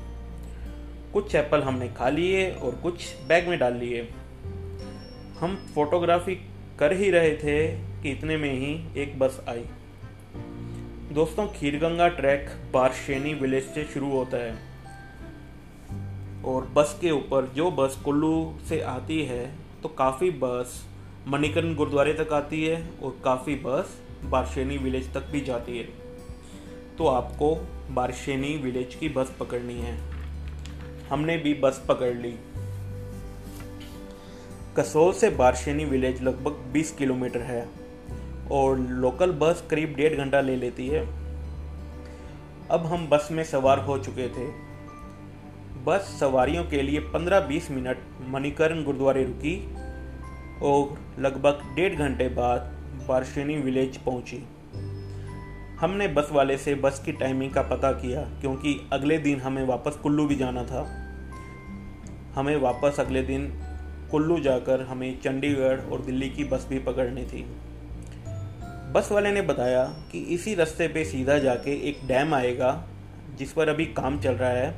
कुछ 1.16 1.36
एप्पल 1.36 1.62
हमने 1.62 1.88
खा 1.88 2.08
लिए 2.10 2.50
और 2.52 2.76
कुछ 2.76 3.04
बैग 3.28 3.48
में 3.48 3.58
डाल 3.60 3.74
लिए। 3.74 4.02
हम 5.40 5.56
फोटोग्राफी 5.76 6.34
कर 6.80 6.94
ही 6.94 7.10
रहे 7.10 7.36
थे 7.36 7.68
कि 8.02 8.12
इतने 8.12 8.38
में 8.38 8.52
ही 8.54 9.02
एक 9.02 9.18
बस 9.20 9.40
आई। 9.50 9.64
दोस्तों, 11.14 11.48
खीरगंगा 11.48 12.08
ट्रैक 12.08 12.50
बारशेनी 12.74 13.34
विलेज 13.34 13.64
से 13.64 13.84
शुरू 13.84 14.10
होता 14.12 14.38
है 14.38 14.58
और 16.44 16.66
बस 16.66 16.98
के 17.02 17.12
ऊपर 17.12 17.46
जो 17.56 17.70
बस 17.72 17.96
कुल्लू 18.06 18.56
से 18.70 18.80
आती 18.82 19.22
है 19.24 19.46
तो 19.84 19.90
काफ़ी 19.90 20.30
बस 20.32 20.84
मणिकरण 21.28 21.76
गुरुद्वारे 21.76 22.14
तक 22.14 22.34
आती 22.34 22.64
है 22.66 22.82
और 23.04 23.20
काफ़ी 23.26 23.56
बस 23.56 23.98
बारशेनी 24.26 24.78
विलेज 24.78 25.14
तक 25.14 25.24
भी 25.28 25.42
जाती 25.42 25.78
है। 25.78 25.88
तो 26.98 27.08
आपको 27.08 27.56
बारशेनी 27.92 28.56
विलेज 28.58 28.96
की 28.96 29.10
बस 29.10 29.34
पकड़नी 29.40 29.80
है। 29.80 30.15
हमने 31.10 31.38
भी 31.38 31.54
बस 31.54 31.86
पकड़ 31.90 32.14
ली। 32.14 32.34
कसोल 34.78 35.14
से 35.14 35.30
बारशेनी 35.30 35.86
विलेज 35.86 36.22
लगभग 36.22 36.64
20 36.74 36.92
किलोमीटर 36.92 37.42
है 37.42 37.68
और 38.52 38.80
लोकल 38.80 39.32
बस 39.32 39.64
करीब 39.70 39.94
डेढ़ 39.96 40.14
घंटा 40.14 40.42
ले 40.42 40.56
लेती 40.56 40.88
है। 40.88 41.06
अब 42.72 42.86
हम 42.86 43.08
बस 43.08 43.28
में 43.32 43.44
सवार 43.44 43.80
हो 43.80 43.98
चुके 44.00 44.28
थे। 44.30 44.48
बस 45.84 46.18
सवारियों 46.20 46.64
के 46.64 46.82
लिए 46.82 47.00
15-20 47.00 47.72
मिनट 47.72 47.98
मणिकरण 48.28 48.84
गुरुद्वारे 48.84 49.24
रुकी 49.24 49.56
और 50.62 50.98
लगभग 51.20 51.62
डेढ़ 51.76 51.96
घंटे 51.96 52.28
बाद 52.30 52.72
बारशेनी 53.08 53.56
विलेज 53.56 53.98
पहुँची। 53.98 54.44
हमने 55.80 56.08
बस 56.08 56.30
वाले 56.32 56.58
से 56.58 56.76
बस 56.76 57.02
की 57.06 57.12
टाइमिंग 57.12 57.52
का 57.52 57.62
पता 57.62 57.92
किया, 57.92 58.22
क्योंकि 58.22 58.90
अगले 58.94 59.18
दिन 59.18 59.40
हमें 59.40 59.64
वापस 59.64 59.96
कुल्लू 59.96 60.26
भी 60.28 60.36
जाना 60.36 60.64
था। 60.64 60.82
हमें 62.36 62.56
वापस 62.58 63.00
अगले 63.00 63.22
दिन 63.22 63.62
कुल्लू 64.12 64.40
जाकर 64.40 64.82
हमें 64.82 65.22
चंडीगढ़ 65.22 65.80
और 65.92 66.02
दिल्ली 66.02 66.30
की 66.30 66.44
बस 66.44 66.68
भी 66.70 66.80
पकड़नी 66.80 67.26
थी। 67.26 67.44
बस 68.92 69.10
वाले 69.12 69.32
ने 69.32 69.42
बताया 69.42 69.86
कि 70.12 70.20
इसी 70.20 70.56
रास्ते 70.56 70.88
पे 70.88 71.06
सीधा 71.06 71.38
जाके 71.38 71.90
एक 71.90 72.00
डैम 72.08 72.34
आएगा, 72.34 72.88
जिस 73.38 73.52
पर 73.52 73.70
अभी 73.70 73.86
काम 73.86 74.20
चल 74.20 74.34
रहा 74.34 74.50
है। 74.50 74.76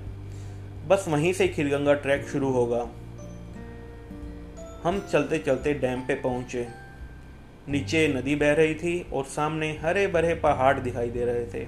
बस 0.88 1.05
वहीं 1.07 1.33
से 1.33 1.47
खीरगंगा 1.47 1.93
ट्रैक 1.93 2.27
शुरू 2.27 2.51
होगा। 2.51 2.88
हम 4.83 5.07
चलते 5.12 5.38
चलते 5.38 5.73
डैम 5.73 6.01
पे 6.01 6.15
पहुँचे। 6.15 6.87
नीचे 7.69 8.08
नदी 8.08 8.36
बह 8.36 8.53
रही 8.53 8.75
थी 8.75 9.08
और 9.13 9.23
सामने 9.23 9.80
हरे 9.82 10.08
भरे 10.08 10.36
पहाड़ 10.36 10.80
दिखाई 10.80 11.10
दे 11.10 11.25
रहे 11.25 11.45
थे। 11.45 11.67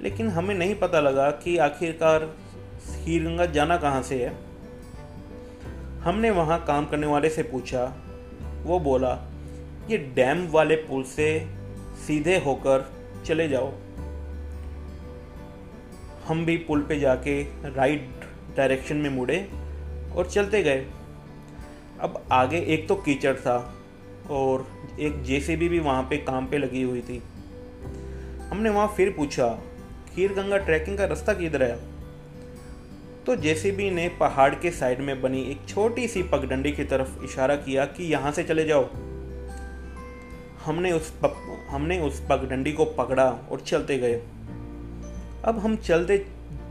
लेकिन 0.00 0.28
हमें 0.28 0.54
नहीं 0.54 0.74
पता 0.74 1.00
लगा 1.00 1.30
कि 1.30 1.56
आखिरकार 1.56 2.36
खीरगंगा 3.04 3.46
जाना 3.46 3.76
कहाँ 3.76 4.02
से 4.02 4.26
है। 4.26 4.34
हमने 6.00 6.30
वहाँ 6.30 6.64
काम 6.64 6.86
करने 6.86 7.06
वाले 7.06 7.30
से 7.30 7.42
पूछा। 7.42 7.96
वो 8.62 8.80
बोला, 8.80 9.28
ये 9.90 9.98
डैम 9.98 10.48
वाले 10.48 10.76
पुल 10.76 11.02
से 11.02 11.46
सीधे 12.06 12.38
होकर 12.38 12.92
चले 13.26 13.48
जाओ। 13.48 13.72
हम 16.26 16.44
भी 16.46 16.56
पुल 16.56 16.82
पे 16.82 17.00
जाके 17.00 17.42
राइट 17.68 18.10
डायरेक्शन 18.56 18.96
में 18.96 19.10
मुड़े 19.10 19.50
और 20.16 20.30
चलते 20.30 20.62
गए। 20.62 20.86
अब 22.00 22.24
आगे 22.32 22.58
एक 22.58 22.88
तो 22.88 22.94
कीचड़ 22.94 23.34
था। 23.34 23.79
और 24.30 24.66
एक 25.00 25.22
जेसीबी 25.22 25.68
भी 25.68 25.78
वहाँ 25.78 26.02
पे 26.02 26.16
काम 26.16 26.46
पे 26.46 26.58
लगी 26.58 26.82
हुई 26.82 27.00
थी। 27.00 27.22
हमने 28.50 28.70
वहाँ 28.70 28.94
फिर 28.96 29.10
पूछा 29.10 29.48
खीर 30.14 30.32
गंगा 30.32 30.56
ट्रैकिंग 30.56 30.98
का 30.98 31.04
रास्ता 31.04 31.32
किधर 31.32 31.62
है? 31.62 31.78
तो 33.26 33.36
जेसीबी 33.36 33.90
ने 33.90 34.08
पहाड़ 34.08 34.54
के 34.54 34.70
साइड 34.70 35.00
में 35.00 35.22
बनी 35.22 35.42
एक 35.42 35.58
छोटी 35.68 36.08
सी 36.08 36.22
पगडंडी 36.22 36.72
की 36.72 36.84
तरफ़ 36.84 37.24
इशारा 37.24 37.56
किया 37.56 37.84
कि 37.84 38.04
यहाँ 38.04 38.32
से 38.32 38.42
चले 38.42 38.64
जाओ। 38.64 38.88
हमने 40.64 40.92
उस 40.92 41.10
पक, 41.10 41.66
हमने 41.70 42.00
उस 42.00 42.26
पगडंडी 42.30 42.72
को 42.72 42.84
पकड़ा 42.84 43.30
और 43.30 43.60
चलते 43.60 43.98
गए। 43.98 44.22
अब 45.44 45.58
हम 45.58 45.76
चलते 45.76 46.26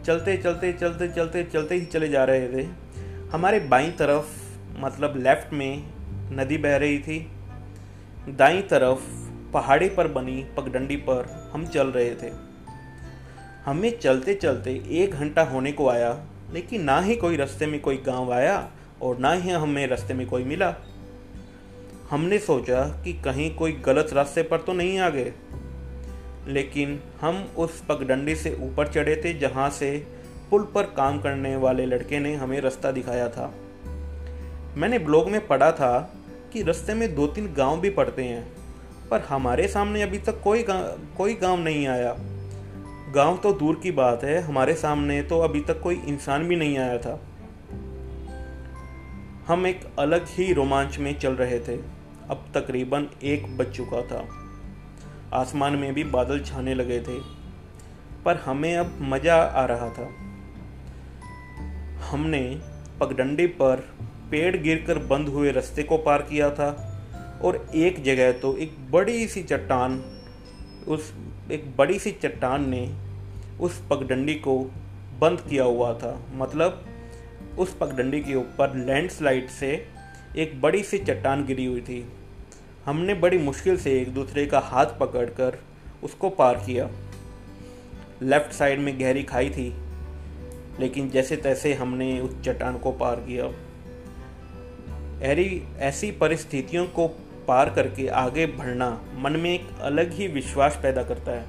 चलते 0.05 0.37
चलते 0.37 0.73
चलते 0.73 1.07
चलते 1.07 1.43
चलते 1.43 1.75
ही 1.75 1.85
चले 1.85 2.09
जा 2.09 2.23
रहे 2.23 2.47
थे। 2.47 2.67
हमारे 3.31 3.59
बाई 3.59 3.91
तरफ़ 3.91 4.25
मतलब 4.79 5.17
लेफ़्ट 5.17 5.53
में 5.53 5.83
नदी 6.31 6.57
बह 6.57 6.77
रही 6.77 6.99
थी। 6.99 7.31
दाई 8.27 8.61
तरफ़ 8.61 8.99
पहाड़ी 9.53 9.89
पर 9.89 10.07
बनी 10.07 10.43
पगडंडी 10.57 10.95
पर 10.95 11.49
हम 11.53 11.65
चल 11.65 11.87
रहे 11.87 12.15
थे। 12.15 12.31
हमें 13.65 13.99
चलते 13.99 14.33
चलते 14.33 14.71
एक 14.89 15.11
घंटा 15.11 15.43
होने 15.43 15.71
को 15.71 15.89
आया, 15.89 16.25
लेकिन 16.53 16.83
ना 16.83 16.99
ही 16.99 17.15
कोई 17.15 17.37
रास्ते 17.37 17.65
में 17.65 17.79
कोई 17.81 17.97
गाँव 17.97 18.33
आया 18.33 18.71
और 19.01 19.17
ना 19.17 19.31
ही 19.31 19.49
हमें 19.49 19.87
रास्ते 19.87 20.13
में 20.13 20.27
कोई 20.27 20.43
मिला। 20.43 20.75
हमने 22.09 22.39
सोचा 22.39 22.83
कि 23.03 23.13
कहीं 23.13 23.55
कोई 23.55 23.71
गलत 23.71 24.09
रास्ते 24.13 24.43
पर 24.43 24.57
तो 24.57 24.73
नहीं 24.73 24.99
आ 24.99 25.09
गए 25.09 25.33
लेकिन 26.47 26.99
हम 27.21 27.47
उस 27.57 27.83
पगडंडी 27.89 28.35
से 28.35 28.57
ऊपर 28.61 28.87
चढ़े 28.87 29.15
थे 29.15 29.33
जहाँ 29.33 29.69
से 29.69 30.07
पुल 30.49 30.63
पर 30.75 30.83
काम 30.83 31.19
करने 31.21 31.55
वाले 31.55 31.85
लड़के 31.85 32.19
ने 32.19 32.35
हमें 32.35 32.61
रास्ता 32.61 32.91
दिखाया 32.91 33.29
था। 33.29 33.53
मैंने 34.77 34.99
ब्लॉग 34.99 35.29
में 35.29 35.47
पढ़ा 35.47 35.71
था 35.71 36.18
कि 36.49 36.61
रस्ते 36.63 36.93
में 36.93 37.13
दो 37.15 37.27
तीन 37.27 37.53
गाँव 37.53 37.79
भी 37.79 37.89
पड़ते 37.89 38.23
हैं, 38.23 38.43
पर 39.09 39.21
हमारे 39.21 39.67
सामने 39.67 40.01
अभी 40.01 40.17
तक 40.17 40.41
कोई 40.41 40.63
गाँव 40.63 40.99
कोई 41.17 41.33
गाँव 41.35 41.59
नहीं 41.59 41.87
आया। 41.87 42.15
गाँव 43.15 43.37
तो 43.37 43.53
दूर 43.53 43.79
की 43.83 43.91
बात 43.91 44.23
है, 44.23 44.39
हमारे 44.41 44.73
सामने 44.73 45.21
तो 45.21 45.39
अभी 45.39 45.61
तक 45.61 45.81
कोई 45.81 45.95
इंसान 46.07 46.47
भी 46.47 46.55
नहीं 46.55 46.77
आया 46.77 46.97
था। 46.97 47.19
हम 49.47 49.67
एक 49.67 49.81
अलग 49.99 50.25
ही 50.29 50.51
रोमांच 50.53 50.97
में 50.99 51.17
चल 51.19 51.33
रहे 51.33 51.59
थे। 51.59 51.77
अब 52.29 52.45
तकरीबन 52.55 53.07
एक 53.23 53.57
बज 53.57 53.71
चुका 53.71 54.01
था। 54.01 54.23
आसमान 55.33 55.75
में 55.75 55.93
भी 55.93 56.03
बादल 56.03 56.39
छाने 56.39 56.73
लगे 56.75 56.99
थे, 56.99 57.19
पर 58.25 58.35
हमें 58.35 58.75
अब 58.77 58.97
मज़ा 59.03 59.35
आ 59.35 59.65
रहा 59.65 59.89
था। 59.89 60.09
हमने 62.09 62.41
पगडंडी 62.99 63.45
पर 63.61 63.83
पेड़ 64.31 64.55
गिरकर 64.57 64.97
बंद 65.05 65.27
हुए 65.27 65.51
रास्ते 65.51 65.83
को 65.83 65.97
पार 65.97 66.21
किया 66.21 66.49
था 66.49 66.69
और 67.43 67.55
एक 67.75 68.03
जगह 68.03 68.31
तो 68.31 68.55
एक 68.57 68.75
बड़ी 68.91 69.27
सी 69.27 69.43
चट्टान, 69.43 69.97
उस, 70.87 71.13
एक 71.51 71.65
बड़ी 71.77 71.99
सी 71.99 72.11
चट्टान 72.11 72.69
ने 72.69 72.89
उस 73.59 73.81
पगडंडी 73.89 74.35
को 74.35 74.57
बंद 75.19 75.41
किया 75.41 75.63
हुआ 75.63 75.93
था। 75.93 76.11
मतलब 76.33 76.85
उस 77.59 77.75
पगडंडी 77.75 78.19
के 78.19 78.35
ऊपर 78.35 78.75
लैंडस्लाइड 78.77 79.49
से 79.49 79.71
एक 80.37 80.59
बड़ी 80.61 80.83
सी 80.83 80.97
चट्टान 80.97 81.45
गिरी 81.45 81.65
हुई 81.65 81.81
थी। 81.81 82.05
हमने 82.85 83.13
बड़ी 83.13 83.37
मुश्किल 83.37 83.77
से 83.77 83.99
एक 84.01 84.13
दूसरे 84.13 84.45
का 84.45 84.59
हाथ 84.59 84.97
पकड़कर 84.99 85.57
उसको 86.03 86.29
पार 86.29 86.63
किया। 86.65 86.89
लेफ़्ट 88.21 88.51
साइड 88.51 88.79
में 88.79 88.99
गहरी 88.99 89.23
खाई 89.23 89.49
थी, 89.49 89.73
लेकिन 90.79 91.09
जैसे 91.09 91.35
तैसे 91.37 91.73
हमने 91.73 92.19
उस 92.19 92.39
चट्टान 92.41 92.77
को 92.77 92.91
पार 92.91 93.15
किया। 93.19 93.51
ऐरी 95.21 95.63
ऐसी 95.77 96.11
परिस्थितियों 96.11 96.87
को 96.87 97.07
पार 97.47 97.69
करके 97.69 98.07
आगे 98.07 98.45
बढ़ना 98.45 99.01
मन 99.15 99.31
में 99.31 99.53
एक 99.53 99.69
अलग 99.81 100.11
ही 100.11 100.27
विश्वास 100.27 100.79
पैदा 100.83 101.03
करता 101.03 101.31
है। 101.31 101.45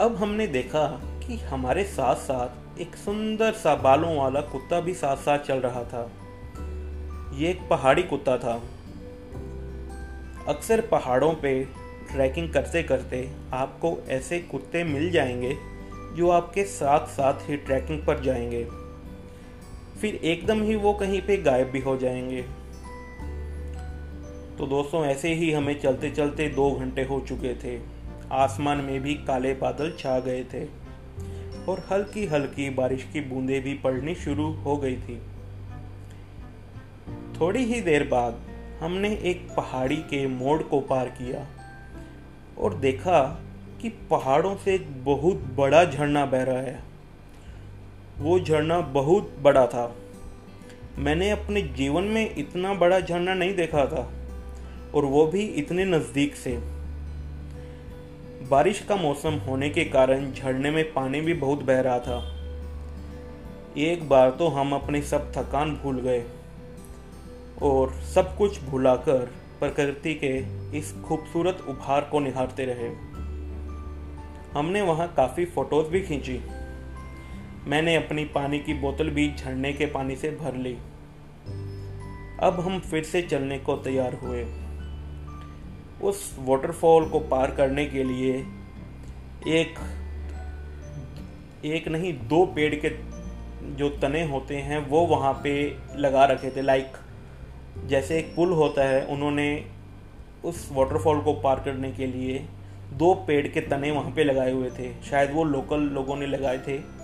अब 0.00 0.16
हमने 0.16 0.46
देखा 0.46 1.00
कि 1.04 1.36
हमारे 1.36 1.84
साथ 1.84 2.14
साथ 2.14 2.80
एक 2.80 2.96
सुंदर 2.96 3.52
सा 3.52 3.74
बालों 3.74 4.16
वाला 4.16 4.40
कुत्ता 4.40 4.80
भी 4.80 4.94
साथ 4.94 5.16
साथ 5.16 5.38
चल 5.38 5.58
रहा 5.58 5.84
था। 5.84 6.10
ये 7.34 7.50
एक 7.50 7.60
पहाड़ी 7.70 8.02
कुत्ता 8.02 8.38
था। 8.38 8.62
अक्सर 10.48 10.80
पहाड़ों 10.80 11.34
पे 11.34 11.64
ट्रैकिंग 12.12 12.52
करते 12.52 12.82
करते 12.82 13.32
आपको 13.52 13.98
ऐसे 14.08 14.38
कुत्ते 14.38 14.84
मिल 14.84 15.10
जाएँगे 15.10 15.56
जो 16.16 16.30
आपके 16.30 16.64
साथ 16.64 17.06
साथ 17.06 17.50
ही 17.50 17.56
ट्रैकिंग 17.56 18.06
पर 18.06 18.20
जाएँगे। 18.20 18.81
फिर 20.02 20.14
एकदम 20.14 20.62
ही 20.62 20.74
वो 20.74 20.92
कहीं 20.92 21.22
पे 21.22 21.36
गायब 21.36 21.70
भी 21.70 21.80
हो 21.80 21.96
जाएँगे। 21.96 22.42
तो 24.58 24.66
दोस्तों, 24.66 25.04
ऐसे 25.04 25.34
ही 25.34 25.52
हमें 25.52 25.80
चलते 25.80 26.10
चलते 26.10 26.48
दो 26.48 26.70
घंटे 26.70 27.04
हो 27.04 27.20
चुके 27.20 27.54
थे। 27.54 27.80
आसमान 28.32 28.78
में 28.78 29.02
भी 29.02 29.14
काले 29.14 29.54
बादल 29.54 29.96
छा 29.98 30.20
गए 30.20 30.44
थे 30.44 30.64
और 31.68 31.88
हल्की 31.92 32.26
हल्की 32.26 32.70
बारिश 32.70 33.08
की 33.12 33.20
बूंदें 33.20 33.62
भी 33.62 33.74
पड़नी 33.74 34.14
शुरू 34.14 34.52
हो 34.52 34.76
गई 34.76 34.96
थी। 34.96 35.22
थोड़ी 37.40 37.64
ही 37.64 37.80
देर 37.80 38.08
बाद 38.08 38.40
हमने 38.80 39.10
एक 39.14 39.48
पहाड़ी 39.56 39.96
के 39.96 40.26
मोड़ 40.26 40.62
को 40.62 40.80
पार 40.80 41.08
किया 41.08 41.46
और 42.58 42.74
देखा 42.74 43.42
कि 43.82 43.88
पहाड़ों 43.88 44.56
से 44.56 44.74
एक 44.74 45.04
बहुत 45.04 45.36
बड़ा 45.36 45.84
झरना 45.84 46.26
बह 46.26 46.42
रहा 46.42 46.60
है। 46.60 46.91
वो 48.18 48.38
झरना 48.40 48.80
बहुत 48.80 49.32
बड़ा 49.42 49.66
था। 49.66 49.94
मैंने 50.98 51.30
अपने 51.30 51.62
जीवन 51.62 52.04
में 52.04 52.34
इतना 52.36 52.74
बड़ा 52.74 53.00
झरना 53.00 53.34
नहीं 53.34 53.54
देखा 53.56 53.84
था, 53.86 54.08
और 54.94 55.04
वो 55.04 55.26
भी 55.26 55.42
इतने 55.42 55.84
नज़दीक 55.84 56.34
से। 56.34 56.56
बारिश 58.50 58.80
का 58.80 58.96
मौसम 58.96 59.34
होने 59.38 59.70
के 59.70 59.84
कारण 59.84 60.32
झरने 60.32 60.70
में 60.70 60.92
पानी 60.92 61.20
भी 61.20 61.34
बहुत 61.34 61.62
बह 61.62 61.80
रहा 61.80 61.98
था। 61.98 62.20
एक 63.78 64.08
बार 64.08 64.30
तो 64.30 64.48
हम 64.48 64.72
अपनी 64.72 65.02
सब 65.02 65.32
थकान 65.32 65.76
भूल 65.76 66.00
गए, 66.00 66.24
और 67.62 67.92
सब 68.14 68.36
कुछ 68.36 68.62
भुलाकर 68.62 69.30
प्रकृति 69.60 70.14
के 70.14 70.36
इस 70.78 70.94
खूबसूरत 71.04 71.64
उपहार 71.68 72.08
को 72.12 72.20
निहारते 72.20 72.64
रहे। 72.64 72.88
हमने 74.52 74.82
वहाँ 74.82 75.12
काफ़ी 75.16 75.44
फ़ोटोज़ 75.44 75.88
भी 75.88 76.00
खींची। 76.00 76.40
मैंने 77.66 77.96
अपनी 77.96 78.24
पानी 78.24 78.58
की 78.58 78.74
बोतल 78.74 79.10
भी 79.10 79.34
झरने 79.34 79.72
के 79.72 79.86
पानी 79.86 80.16
से 80.16 80.30
भर 80.30 80.54
ली। 80.54 80.78
अब 82.40 82.60
हम 82.60 82.80
फिर 82.80 83.04
से 83.04 83.22
चलने 83.22 83.58
को 83.58 83.76
तैयार 83.76 84.14
हुए। 84.14 84.46
उस 86.02 86.36
वाटरफॉल 86.38 87.08
को 87.08 87.20
पार 87.20 87.50
करने 87.50 87.86
के 87.86 88.04
लिए 88.04 88.46
एक 89.48 89.78
एक 91.64 91.88
नहीं, 91.88 92.12
दो 92.28 92.46
पेड़ 92.46 92.74
के 92.74 92.88
जो 93.76 93.88
तने 93.88 94.24
होते 94.24 94.56
हैं, 94.56 94.88
वो 94.88 95.00
वहाँ 95.00 95.40
पे 95.42 95.76
लगा 95.96 96.24
रखे 96.24 96.50
थे। 96.50 96.62
लाइक 96.62 96.92
जैसे 97.86 98.18
एक 98.18 98.36
पुल 98.36 98.52
होता 98.52 98.84
है, 98.84 99.06
उन्होंने 99.06 99.66
उस 100.44 100.68
वाटरफॉल 100.72 101.20
को 101.20 101.32
पार 101.32 101.60
करने 101.60 101.92
के 101.92 102.06
लिए 102.06 102.46
दो 102.92 103.14
पेड़ 103.14 103.48
के 103.48 103.60
तने 103.60 103.90
वहाँ 103.90 104.10
पे 104.10 104.24
लगाए 104.24 104.52
हुए 104.52 104.70
थे। 104.70 105.02
शायद 105.02 105.32
वो 105.32 105.44
लोकल 105.44 105.80
लोगों 105.80 106.16
ने 106.16 106.26
लगाए 106.26 106.58
थे। 106.58 107.01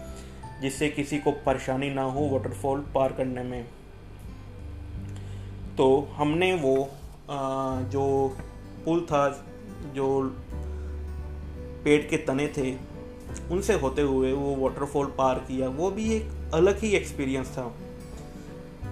जिससे 0.62 0.88
किसी 0.88 1.18
को 1.18 1.30
परेशानी 1.46 1.90
ना 1.90 2.02
हो 2.02 2.28
वाटरफॉल 2.28 2.80
पार 2.94 3.12
करने 3.12 3.42
में। 3.42 3.64
तो 5.76 6.08
हमने 6.12 6.52
वो 6.54 6.76
जो 7.90 8.04
पुल 8.84 9.00
था, 9.00 9.28
जो 9.94 10.08
पेड़ 11.84 12.02
के 12.02 12.16
तने 12.16 12.46
थे, 12.48 12.72
उनसे 13.50 13.74
होते 13.74 14.02
हुए 14.02 14.32
वो 14.32 14.54
वाटरफॉल 14.56 15.06
पार 15.18 15.38
किया। 15.38 15.68
वो 15.68 15.90
भी 15.90 16.12
एक 16.14 16.30
अलग 16.54 16.78
ही 16.78 16.90
एक्सपीरियंस 16.92 17.48
था 17.48 17.72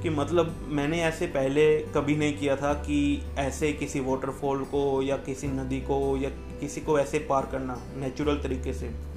कि 0.02 0.11
मतलब 0.11 0.57
मैंने 0.68 1.02
ऐसे 1.02 1.26
पहले 1.26 1.79
कभी 1.94 2.16
नहीं 2.16 2.37
किया 2.38 2.57
था 2.57 2.72
कि 2.74 3.22
ऐसे 3.38 3.72
किसी 3.72 4.00
वाटरफॉल 4.00 4.64
को 4.64 5.02
या 5.02 5.16
किसी 5.16 5.48
नदी 5.48 5.81
को 5.81 6.16
या 6.16 6.31
किसी 6.61 6.81
को 6.81 6.98
ऐसे 6.98 7.18
पार 7.18 7.46
करना 7.46 7.81
नेचुरल 7.96 8.37
तरीके 8.37 8.72
से। 8.72 9.15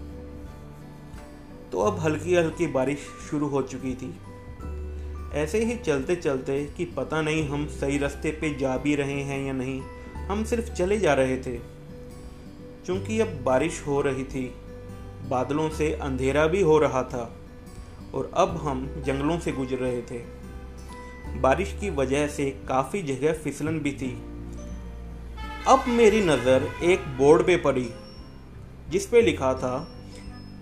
तो 1.71 1.79
अब 1.79 1.99
हल्की 1.99 2.35
हल्की 2.35 2.67
बारिश 2.67 2.99
शुरू 3.29 3.47
हो 3.47 3.61
चुकी 3.61 3.93
थी। 3.95 4.13
ऐसे 5.33 5.63
ही 5.65 5.75
चलते 5.75 6.15
चलते 6.15 6.63
कि 6.77 6.85
पता 6.85 7.21
नहीं 7.21 7.47
हम 7.49 7.65
सही 7.67 7.97
रास्ते 7.97 8.31
पे 8.31 8.53
जा 8.57 8.77
भी 8.77 8.95
रहे 8.95 9.21
हैं 9.21 9.45
या 9.47 9.53
नहीं, 9.53 9.81
हम 10.27 10.43
सिर्फ़ 10.43 10.71
चले 10.73 10.99
जा 10.99 11.13
रहे 11.13 11.37
थे। 11.37 11.57
क्योंकि 12.85 13.19
अब 13.19 13.41
बारिश 13.43 13.81
हो 13.87 14.01
रही 14.01 14.23
थी, 14.23 14.45
बादलों 15.29 15.69
से 15.69 15.93
अंधेरा 15.93 16.47
भी 16.47 16.61
हो 16.61 16.77
रहा 16.79 17.03
था 17.03 17.35
और 18.13 18.31
अब 18.33 18.57
हम 18.57 19.03
जंगलों 19.05 19.39
से 19.39 19.51
गुजर 19.51 19.77
रहे 19.77 20.01
थे। 20.01 20.19
बारिश 21.39 21.75
की 21.81 21.89
वजह 21.89 22.27
से 22.27 22.49
काफ़ी 22.67 23.01
जगह 23.01 23.33
फिसलन 23.33 23.79
भी 23.79 23.91
थी। 23.91 24.11
अब 25.67 25.83
मेरी 25.87 26.21
नज़र 26.21 26.69
एक 26.83 26.99
बोर्ड 27.17 27.45
पे 27.45 27.57
पड़ी, 27.57 27.89
जिस 28.89 29.05
पे 29.05 29.21
लिखा 29.21 29.53
था 29.53 29.98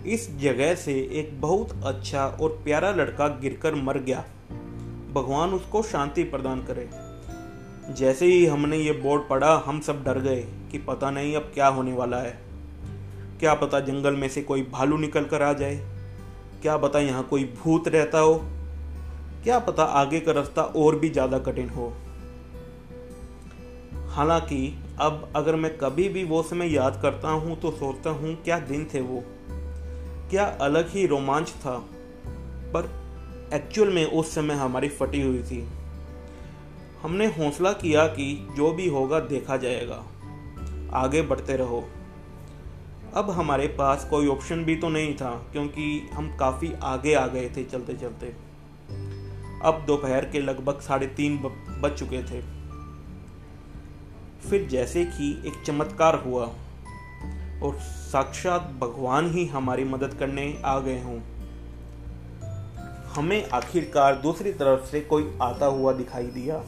इस 0.06 0.38
जगह 0.40 0.76
से 0.76 0.94
एक 0.94 1.42
बहुत 1.42 1.84
अच्छा 1.86 2.28
और 2.28 2.50
प्यारा 2.50 2.92
लड़का 2.92 3.28
गिरकर 3.28 3.76
मर 3.76 3.98
गया। 3.98 4.26
भगवान 5.14 5.50
उसको 5.50 5.84
शांति 5.84 6.24
प्रदान 6.24 6.60
करे। 6.60 6.90
जैसे 7.94 8.26
ही 8.26 8.46
हमने 8.46 8.78
ये 8.78 8.92
बोर्ड 8.92 9.22
पढ़ा, 9.30 9.64
हम 9.66 9.80
सब 9.80 10.04
डर 10.04 10.20
गए 10.20 10.42
कि 10.72 10.78
पता 10.78 11.12
नहीं 11.12 11.36
अब 11.36 11.52
क्या 11.54 11.68
होने 11.68 11.94
वाला 11.94 12.18
है। 12.18 12.40
क्या 13.40 13.54
पता 13.54 13.80
जंगल 13.80 14.14
में 14.14 14.30
से 14.30 14.42
कोई 14.42 14.62
भालू 14.62 14.98
निकल 14.98 15.24
कर 15.24 15.42
आ 15.42 15.54
जाए? 15.54 15.76
क्या 16.62 16.78
पता 16.78 17.00
यहाँ 17.00 17.24
कोई 17.24 17.44
भूत 17.44 17.88
रहता 17.88 18.20
हो? 18.20 18.42
क्या 19.44 19.60
पता 19.60 19.84
आगे 19.84 20.20
का 20.20 20.32
रास्ता 20.32 20.62
और 20.62 21.00
भी 21.00 21.10
ज़्यादा 21.10 21.40
कठिन 21.40 21.70
हो? 21.70 21.94
हालाँकि, 24.08 24.84
अब 25.00 25.30
अगर 25.36 25.56
मैं 25.56 25.78
कभी 25.78 26.10
भी 26.10 26.24
वो 26.24 26.44
समय 26.44 26.74
याद 26.76 27.00
करता 27.02 27.30
हूँ 27.30 27.60
तो 27.60 27.72
सोचता 27.72 28.10
हूँ, 28.10 28.44
क्या 28.44 28.60
दिन 28.60 28.88
थे 28.94 29.02
वो? 29.02 29.24
क्या 30.30 30.46
अलग 30.46 30.90
ही 30.90 31.08
रोमांच 31.08 31.50
था? 31.50 31.86
पर 32.74 32.90
एक्चुअल 33.54 33.94
में 33.94 34.06
उस 34.06 34.36
समय 34.36 34.54
हमारी 34.54 34.90
फटी 34.90 35.22
हुई 35.22 35.44
थी। 35.44 35.68
हमने 37.02 37.26
हौसला 37.26 37.72
किया 37.74 38.08
कि 38.08 38.48
जो 38.58 38.72
भी 38.72 38.90
होगा 38.90 39.20
देखा 39.20 39.58
जाएगा। 39.58 40.04
आगे 40.94 41.22
बढ़ते 41.22 41.58
रहो। 41.58 41.90
अब 43.14 43.30
हमारे 43.30 43.68
पास 43.68 44.08
कोई 44.10 44.28
ऑप्शन 44.28 44.64
भी 44.64 44.76
तो 44.76 44.90
नहीं 44.90 45.16
था, 45.16 45.32
क्योंकि 45.52 46.10
हम 46.14 46.38
काफ़ी 46.38 46.74
आगे 46.84 47.14
आ 47.14 47.28
गए 47.28 47.50
थे 47.50 47.64
चलते 47.64 47.94
चलते 47.94 48.26
अब 49.64 49.84
दोपहर 49.88 50.26
के 50.26 50.40
लगभग 50.40 50.80
साढ़े 50.80 51.08
तीन 51.08 51.38
बज 51.82 52.00
चुके 52.00 52.24
थे। 52.24 52.42
फिर 54.50 54.68
जैसे 54.68 55.06
कि 55.06 55.44
एक 55.48 55.54
चमत्कार 55.66 56.16
हुआ। 56.16 56.54
और 57.64 57.76
साक्षात 57.80 58.62
भगवान 58.62 59.32
ही 59.32 59.46
हमारी 59.46 59.84
मदद 59.84 60.14
करने 60.14 60.62
आ 60.66 60.80
गए 60.80 61.02
हों। 61.02 61.20
हमें 63.06 63.50
आखिरकार 63.50 64.16
दूसरी 64.16 64.52
तरफ़ 64.52 64.86
से 64.86 65.02
कोई 65.02 65.38
आता 65.42 65.66
हुआ 65.66 65.94
दिखाई 65.94 66.28
दिया। 66.28 66.64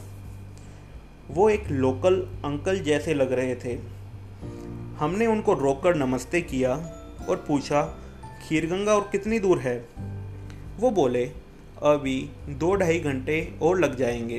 वो 1.30 1.50
एक 1.50 1.68
लोकल 1.68 2.20
अंकल 2.44 2.78
जैसे 2.78 3.14
लग 3.14 3.32
रहे 3.32 3.54
थे। 3.54 3.78
हमने 4.98 5.26
उनको 5.26 5.54
रोककर 5.54 5.94
नमस्ते 5.94 6.40
किया 6.40 6.74
और 7.28 7.44
पूछा, 7.48 7.82
खीरगंगा 8.48 8.94
और 8.94 9.08
कितनी 9.12 9.38
दूर 9.38 9.58
है? 9.58 9.88
वो 10.76 10.90
बोले, 10.90 11.24
अभी 11.82 12.30
दो 12.48 12.74
ढाई 12.74 13.00
घंटे 13.00 13.58
और 13.62 13.80
लग 13.80 13.96
जाएँगे। 13.96 14.38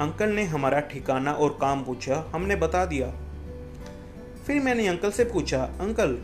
अंकल 0.00 0.28
ने 0.28 0.44
हमारा 0.44 0.80
ठिकाना 0.80 1.32
और 1.32 1.58
काम 1.60 1.84
पूछा, 1.84 2.24
हमने 2.34 2.56
बता 2.56 2.86
दिया। 2.86 3.29
फिर 4.50 4.60
मैंने 4.62 4.86
अंकल 4.88 5.10
से 5.10 5.24
पूछा, 5.24 5.58
अंकल, 5.80 6.16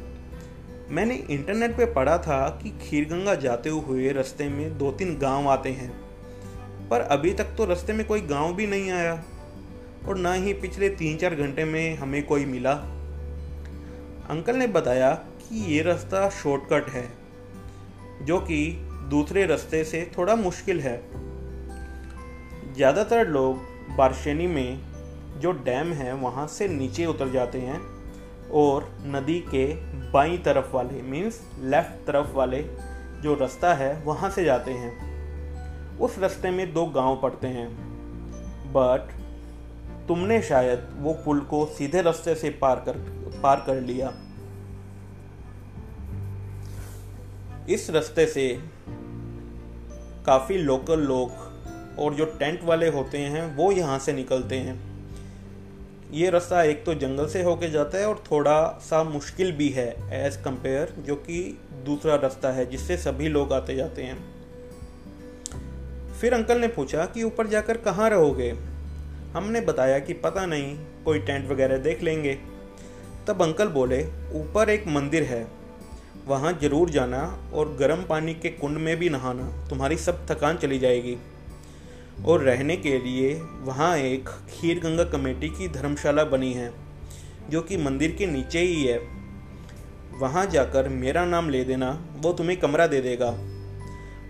मैंने 0.90 1.14
इंटरनेट 1.30 1.76
पे 1.76 1.84
पढ़ा 1.86 2.16
था 2.18 2.38
कि 2.62 2.70
खीरगंगा 2.80 3.34
जाते 3.34 3.70
हुए 3.70 4.12
रास्ते 4.12 4.48
में 4.48 4.78
दो 4.78 4.90
तीन 4.92 5.16
गाँव 5.18 5.48
आते 5.48 5.70
हैं, 5.70 5.90
पर 6.88 7.00
अभी 7.00 7.32
तक 7.32 7.54
तो 7.58 7.64
रास्ते 7.64 7.92
में 7.92 8.04
कोई 8.06 8.20
गाँव 8.22 8.54
भी 8.54 8.66
नहीं 8.66 8.90
आया 8.90 9.14
और 10.08 10.16
ना 10.16 10.32
ही 10.32 10.54
पिछले 10.54 10.88
तीन 10.88 11.16
चार 11.16 11.34
घंटे 11.34 11.64
में 11.64 11.96
हमें 11.96 12.22
कोई 12.26 12.44
मिला। 12.46 12.72
अंकल 14.30 14.56
ने 14.56 14.66
बताया 14.68 15.14
कि 15.14 15.64
ये 15.74 15.82
रास्ता 15.82 16.28
शॉर्टकट 16.34 16.90
है, 16.90 17.08
जो 18.22 18.40
कि 18.40 18.62
दूसरे 19.10 19.46
रास्ते 19.46 19.84
से 19.84 20.06
थोड़ा 20.18 20.36
मुश्किल 20.36 20.80
है। 20.80 21.00
ज़्यादातर 22.74 23.28
लोग 23.28 23.96
बारशेनी 23.96 24.46
में 24.46 24.80
जो 25.40 25.52
डैम 25.64 25.92
है, 25.92 26.14
वहाँ 26.14 26.46
से 26.48 26.68
नीचे 26.68 27.06
उतर 27.06 27.32
जाते 27.32 27.58
हैं 27.60 27.95
और 28.52 28.98
नदी 29.02 29.40
के 29.40 29.74
बाई 30.12 30.38
तरफ़ 30.38 30.72
वाले 30.72 31.02
मीन्स 31.02 31.40
लेफ़्ट 31.60 32.06
तरफ़ 32.06 32.32
वाले 32.32 32.62
जो 33.22 33.34
रास्ता 33.34 33.74
है, 33.74 34.02
वहाँ 34.02 34.30
से 34.30 34.44
जाते 34.44 34.70
हैं। 34.70 35.16
उस 35.98 36.18
रास्ते 36.18 36.50
में 36.50 36.72
दो 36.72 36.86
गाँव 36.86 37.20
पड़ते 37.22 37.46
हैं। 37.46 37.68
बट 38.72 39.08
तुमने 40.08 40.42
शायद 40.42 40.88
वो 40.98 41.12
पुल 41.14 41.40
को 41.40 41.66
सीधे 41.66 42.02
रास्ते 42.02 42.34
से 42.34 42.50
पार 42.50 42.76
कर 42.76 42.92
पार 43.42 43.62
कर 43.66 43.80
लिया। 43.80 44.12
इस 47.68 47.90
रास्ते 47.90 48.26
से 48.26 48.64
काफ़ी 50.26 50.58
लोकल 50.58 51.00
लोग 51.00 51.30
और 51.98 52.14
जो 52.14 52.24
टेंट 52.24 52.64
वाले 52.64 52.88
होते 52.88 53.18
हैं, 53.18 53.56
वो 53.56 53.72
यहाँ 53.72 53.98
से 53.98 54.12
निकलते 54.12 54.56
हैं। 54.56 54.95
ये 56.12 56.30
रास्ता 56.30 56.62
एक 56.62 56.84
तो 56.84 56.94
जंगल 56.94 57.26
से 57.26 57.42
होके 57.42 57.70
जाता 57.70 57.98
है 57.98 58.06
और 58.06 58.22
थोड़ा 58.30 58.78
सा 58.82 59.02
मुश्किल 59.04 59.52
भी 59.52 59.68
है 59.68 59.88
एज 60.26 60.36
कंपेयर 60.36 60.94
जो 60.98 61.14
कि 61.14 61.58
दूसरा 61.84 62.14
रास्ता 62.14 62.50
है, 62.50 62.66
जिससे 62.70 62.96
सभी 62.96 63.28
लोग 63.28 63.52
आते 63.52 63.74
जाते 63.74 64.02
हैं। 64.02 64.16
फिर 66.20 66.34
अंकल 66.34 66.60
ने 66.60 66.68
पूछा 66.68 67.04
कि 67.04 67.22
ऊपर 67.22 67.46
जाकर 67.46 67.76
कहाँ 67.76 68.10
रहोगे? 68.10 68.50
हमने 69.32 69.60
बताया 69.60 69.98
कि 69.98 70.12
पता 70.12 70.46
नहीं, 70.46 70.76
कोई 71.04 71.18
टेंट 71.18 71.50
वगैरह 71.50 71.78
देख 71.78 72.02
लेंगे। 72.02 72.38
तब 73.28 73.42
अंकल 73.42 73.68
बोले, 73.68 74.02
ऊपर 74.34 74.70
एक 74.70 74.86
मंदिर 74.86 75.22
है। 75.22 75.46
वहाँ 76.26 76.52
ज़रूर 76.62 76.90
जाना 76.90 77.50
और 77.54 77.76
गर्म 77.80 78.02
पानी 78.02 78.34
के 78.34 78.48
कुंड 78.48 78.78
में 78.78 78.96
भी 78.96 79.08
नहाना, 79.08 79.68
तुम्हारी 79.68 79.96
सब 79.96 80.26
थकान 80.30 80.56
चली 80.56 80.78
जाएगी। 80.78 81.16
और 82.24 82.40
रहने 82.40 82.76
के 82.76 82.98
लिए 82.98 83.34
वहाँ 83.60 83.96
एक 83.96 84.28
खीर 84.28 84.80
गंगा 84.80 85.04
कमेटी 85.04 85.48
की 85.48 85.68
धर्मशाला 85.68 86.24
बनी 86.24 86.52
है, 86.52 86.72
जो 87.50 87.60
कि 87.60 87.76
मंदिर 87.76 88.12
के 88.12 88.26
नीचे 88.26 88.58
ही 88.58 88.84
है। 88.84 88.98
वहाँ 90.18 90.46
जाकर 90.46 90.88
मेरा 90.88 91.24
नाम 91.24 91.50
ले 91.50 91.64
देना, 91.64 92.06
वो 92.16 92.32
तुम्हें 92.32 92.60
कमरा 92.60 92.86
दे 92.86 93.00
देगा। 93.00 93.30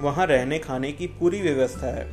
वहाँ 0.00 0.26
रहने 0.26 0.58
खाने 0.58 0.92
की 0.92 1.06
पूरी 1.06 1.40
व्यवस्था 1.40 1.86
है। 1.86 2.04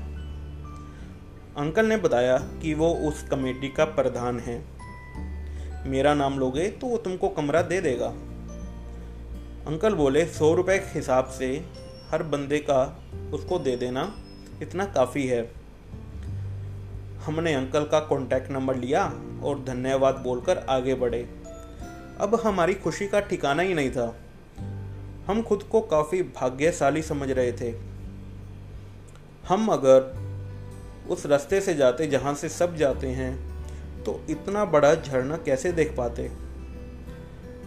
अंकल 1.58 1.86
ने 1.86 1.98
बताया 1.98 2.38
कि 2.38 2.74
वो 2.74 2.94
उस 2.94 3.24
कमेटी 3.24 3.68
का 3.68 3.86
प्रधान 3.86 4.40
है। 4.40 4.66
मेरा 5.86 6.14
नाम 6.14 6.40
लोगे 6.40 6.68
तो 6.68 6.88
वो 6.88 6.98
तुमको 6.98 7.30
कमरा 7.30 7.62
दे 7.62 7.82
देगा। 7.82 8.08
अंकल 9.68 9.94
बोले, 9.94 10.26
सौ 10.26 10.54
रुपये 10.54 10.78
के 10.78 11.00
हिसाब 11.00 11.26
से 11.26 11.66
हर 12.12 12.24
बंदे 12.24 12.58
का 12.60 13.04
उसको 13.34 13.60
दे 13.60 13.76
देना, 13.76 14.16
इतना 14.62 14.86
काफ़ी 14.86 15.28
है। 15.28 15.63
हमने 17.26 17.54
अंकल 17.54 17.84
का 17.84 18.00
कॉन्टैक्ट 18.00 18.52
नंबर 18.52 18.76
लिया 18.76 19.04
और 19.44 19.64
धन्यवाद 19.64 20.16
बोलकर 20.16 20.58
आगे 20.70 20.96
बढ़े। 20.96 21.22
अब 22.20 22.40
हमारी 22.44 22.74
खुशी 22.74 23.08
का 23.08 23.20
ठिकाना 23.20 23.64
ही 23.64 23.74
नहीं 23.74 23.92
था। 23.92 24.14
हम 25.28 25.42
खुद 25.42 25.64
को 25.64 25.82
काफ़ी 25.82 26.22
भाग्यशाली 26.32 27.02
समझ 27.02 27.30
रहे 27.32 27.52
थे। 27.52 27.74
हम 29.48 29.68
अगर 29.68 30.12
उस 31.10 31.26
रास्ते 31.26 31.62
से 31.62 31.74
जाते 31.74 32.08
जहाँ 32.08 32.34
से 32.34 32.50
सब 32.50 32.76
जाते 32.76 33.08
हैं 33.12 33.34
तो 34.04 34.20
इतना 34.30 34.66
बड़ा 34.66 34.94
झरना 34.96 35.38
कैसे 35.38 35.72
देख 35.72 35.96
पाते? 35.98 36.30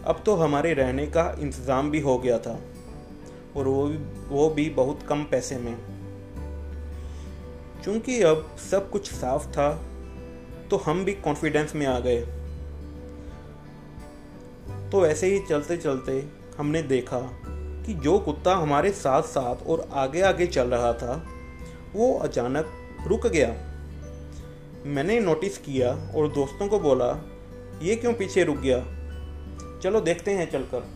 अब 0.05 0.21
तो 0.25 0.35
हमारे 0.35 0.73
रहने 0.73 1.05
का 1.07 1.23
इंतज़ाम 1.39 1.91
भी 1.91 1.99
हो 1.99 2.17
गया 2.17 2.37
था, 2.39 2.59
और 3.55 3.67
वो 3.67 3.85
भी 3.85 3.97
वो 4.27 4.49
भी 4.49 4.69
बहुत 4.71 5.03
कम 5.09 5.23
पैसे 5.23 5.57
में। 5.57 5.75
क्योंकि 7.87 8.21
अब 8.21 8.57
सब 8.71 8.89
कुछ 8.89 9.11
साफ़ 9.13 9.47
था 9.47 9.83
तो 10.71 10.77
हम 10.77 11.05
भी 11.05 11.13
कॉन्फिडेंस 11.13 11.75
में 11.75 11.85
आ 11.85 11.99
गए। 11.99 12.21
तो 14.89 15.05
ऐसे 15.05 15.27
ही 15.27 15.39
चलते 15.39 15.77
चलते 15.77 16.27
हमने 16.57 16.81
देखा 16.81 17.19
कि 17.85 17.93
जो 17.93 18.19
कुत्ता 18.19 18.55
हमारे 18.55 18.91
साथ 18.91 19.21
साथ 19.21 19.67
और 19.67 19.89
आगे 19.93 20.21
आगे 20.21 20.47
चल 20.47 20.67
रहा 20.67 20.93
था, 20.93 21.27
वो 21.93 22.17
अचानक 22.17 22.65
रुक 23.07 23.27
गया। 23.27 23.49
मैंने 24.85 25.19
नोटिस 25.19 25.57
किया 25.57 26.13
और 26.15 26.27
दोस्तों 26.27 26.67
को 26.67 26.79
बोला, 26.79 27.25
ये 27.81 27.95
क्यों 27.95 28.13
पीछे 28.13 28.43
रुक 28.43 28.57
गया? 28.57 28.79
चलो 29.79 30.01
देखते 30.01 30.31
हैं 30.31 30.51
चलकर। 30.51 30.87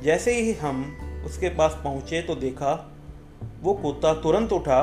जैसे 0.00 0.40
ही 0.40 0.52
हम 0.52 0.98
उसके 1.26 1.48
पास 1.48 1.80
पहुँचे 1.84 2.22
तो 2.22 2.34
देखा 2.34 2.94
वो 3.62 3.74
कुत्ता 3.74 4.12
तुरंत 4.14 4.52
उठा 4.52 4.80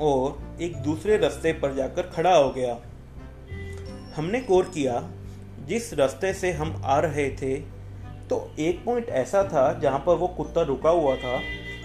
और 0.00 0.62
एक 0.62 0.76
दूसरे 0.76 1.16
रास्ते 1.16 1.52
पर 1.52 1.74
जाकर 1.74 2.02
खड़ा 2.06 2.34
हो 2.34 2.50
गया। 2.50 2.76
हमने 4.16 4.40
गौर 4.40 4.64
किया, 4.64 5.02
जिस 5.66 5.92
रास्ते 5.94 6.32
से 6.34 6.52
हम 6.52 6.80
आ 6.84 6.98
रहे 7.00 7.28
थे 7.30 7.56
तो 8.30 8.50
एक 8.58 8.84
पॉइंट 8.84 9.08
ऐसा 9.08 9.42
था 9.44 9.72
जहाँ 9.78 9.98
पर 9.98 10.14
वो 10.14 10.26
कुत्ता 10.28 10.62
रुका 10.62 10.90
हुआ 10.90 11.14
था, 11.16 11.40